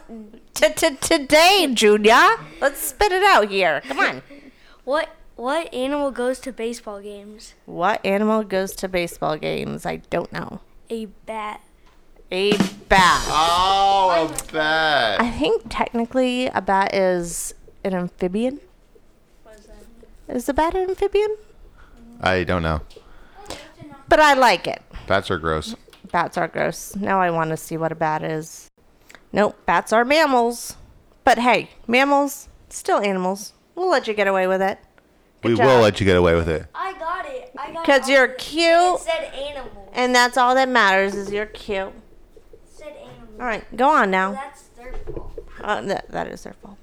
Today, 0.54 1.68
Junior. 1.74 2.38
Let's 2.62 2.80
spit 2.80 3.12
it 3.12 3.24
out 3.24 3.50
here. 3.50 3.82
Come 3.88 4.00
on. 4.00 4.22
What 4.84 5.10
what 5.36 5.74
animal 5.74 6.12
goes 6.12 6.40
to 6.42 6.52
baseball 6.52 7.02
games? 7.02 7.56
What 7.66 8.06
animal 8.06 8.44
goes 8.44 8.74
to 8.76 8.88
baseball 8.88 9.38
games? 9.38 9.86
I 9.86 9.98
don't 10.12 10.32
know. 10.32 10.62
A 10.92 11.06
bat. 11.06 11.62
A 12.32 12.56
bat. 12.88 13.26
Oh, 13.30 14.30
a 14.30 14.54
bat. 14.54 15.22
I 15.22 15.32
think 15.32 15.64
technically 15.70 16.48
a 16.48 16.62
bat 16.62 16.94
is 16.94 17.56
an 17.84 17.96
amphibian. 17.96 18.60
Is 20.28 20.48
a 20.48 20.54
bat 20.54 20.76
an 20.76 20.90
amphibian? 20.90 21.36
I 22.22 22.44
don't 22.44 22.62
know. 22.62 22.82
But 24.10 24.20
I 24.20 24.34
like 24.34 24.68
it. 24.68 24.82
Bats 25.08 25.30
are 25.32 25.38
gross. 25.38 25.76
Bats 26.12 26.38
are 26.38 26.48
gross. 26.48 26.96
Now 26.96 27.22
I 27.22 27.30
want 27.30 27.52
to 27.52 27.58
see 27.58 27.78
what 27.78 27.92
a 27.92 27.96
bat 27.96 28.24
is. 28.24 28.70
Nope, 29.32 29.56
bats 29.66 29.94
are 29.94 30.04
mammals. 30.04 30.76
But 31.24 31.38
hey, 31.40 31.70
mammals, 31.88 32.50
still 32.70 33.00
animals. 33.00 33.54
We'll 33.76 33.90
let 33.92 34.08
you 34.08 34.14
get 34.16 34.28
away 34.28 34.48
with 34.48 34.62
it. 34.62 34.80
we 35.44 35.56
job. 35.56 35.66
will 35.68 35.80
let 35.82 36.00
you 36.00 36.06
get 36.06 36.18
away 36.18 36.36
with 36.36 36.50
it. 36.50 36.66
I 36.74 36.94
got 36.94 37.26
it. 37.28 37.52
I 37.58 37.72
got 37.72 37.86
'Cause 37.86 37.98
it. 38.00 38.02
Because 38.02 38.10
you're 38.10 38.26
It 38.26 38.38
cute. 38.40 39.00
said 39.00 39.32
animal. 39.34 39.90
And 39.94 40.14
that's 40.16 40.36
all 40.38 40.56
that 40.56 40.68
matters 40.68 41.14
is 41.16 41.32
you're 41.32 41.46
cute. 41.46 41.94
It 42.52 42.60
said 42.66 42.96
animal. 42.98 43.40
All 43.40 43.46
right, 43.46 43.64
go 43.78 43.88
on 43.90 44.10
now. 44.10 44.32
That's 44.32 44.64
their 44.70 44.94
fault. 45.14 45.40
Uh, 45.64 45.82
that, 45.82 46.10
that 46.10 46.28
is 46.28 46.44
their 46.44 46.54
fault. 46.54 46.78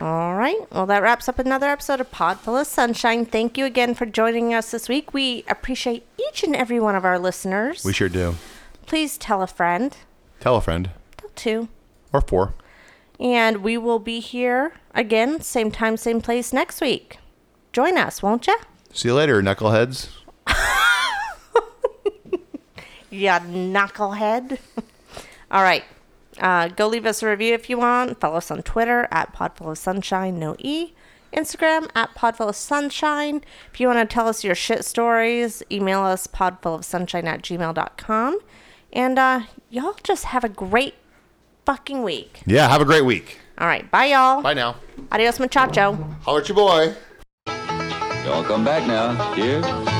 All 0.00 0.34
right. 0.34 0.56
Well, 0.72 0.86
that 0.86 1.02
wraps 1.02 1.28
up 1.28 1.38
another 1.38 1.66
episode 1.68 2.00
of 2.00 2.10
Podful 2.10 2.58
of 2.58 2.66
Sunshine. 2.66 3.26
Thank 3.26 3.58
you 3.58 3.66
again 3.66 3.94
for 3.94 4.06
joining 4.06 4.54
us 4.54 4.70
this 4.70 4.88
week. 4.88 5.12
We 5.12 5.44
appreciate 5.46 6.06
each 6.28 6.42
and 6.42 6.56
every 6.56 6.80
one 6.80 6.94
of 6.94 7.04
our 7.04 7.18
listeners. 7.18 7.84
We 7.84 7.92
sure 7.92 8.08
do. 8.08 8.36
Please 8.86 9.18
tell 9.18 9.42
a 9.42 9.46
friend. 9.46 9.94
Tell 10.40 10.56
a 10.56 10.60
friend 10.62 10.90
Tell 11.18 11.30
two. 11.36 11.68
or 12.14 12.22
four. 12.22 12.54
And 13.18 13.58
we 13.58 13.76
will 13.76 13.98
be 13.98 14.20
here 14.20 14.72
again, 14.94 15.42
same 15.42 15.70
time, 15.70 15.98
same 15.98 16.22
place 16.22 16.50
next 16.54 16.80
week. 16.80 17.18
Join 17.74 17.98
us, 17.98 18.22
won't 18.22 18.46
ya? 18.46 18.54
See 18.94 19.08
you 19.08 19.14
later, 19.14 19.42
knuckleheads. 19.42 20.08
Ya 23.12 23.40
knucklehead. 23.40 24.58
All 25.50 25.62
right. 25.64 25.82
Uh, 26.40 26.68
go 26.68 26.88
leave 26.88 27.06
us 27.06 27.22
a 27.22 27.28
review 27.28 27.54
if 27.54 27.68
you 27.70 27.78
want. 27.78 28.18
Follow 28.20 28.36
us 28.36 28.50
on 28.50 28.62
Twitter 28.62 29.06
at 29.10 29.32
Podful 29.34 29.70
of 29.70 29.78
Sunshine, 29.78 30.38
no 30.38 30.56
E. 30.58 30.92
Instagram 31.32 31.88
at 31.94 32.14
Podful 32.14 32.48
of 32.48 32.56
Sunshine. 32.56 33.42
If 33.72 33.80
you 33.80 33.86
want 33.86 33.98
to 34.08 34.12
tell 34.12 34.26
us 34.26 34.42
your 34.42 34.54
shit 34.54 34.84
stories, 34.84 35.62
email 35.70 36.00
us 36.00 36.26
podfulofsunshine 36.26 37.24
at 37.24 37.42
gmail.com. 37.42 38.38
And 38.92 39.18
uh, 39.18 39.42
y'all 39.68 39.94
just 40.02 40.24
have 40.24 40.42
a 40.42 40.48
great 40.48 40.94
fucking 41.66 42.02
week. 42.02 42.40
Yeah, 42.46 42.68
have 42.68 42.80
a 42.80 42.84
great 42.84 43.04
week. 43.04 43.38
All 43.58 43.66
right. 43.66 43.88
Bye, 43.90 44.06
y'all. 44.06 44.42
Bye 44.42 44.54
now. 44.54 44.76
Adios, 45.12 45.38
muchacho. 45.38 45.92
Holler 46.22 46.40
at 46.40 46.48
your 46.48 46.56
boy. 46.56 46.94
Y'all 48.24 48.44
come 48.44 48.64
back 48.64 48.86
now. 48.86 49.34
Cheers. 49.34 49.99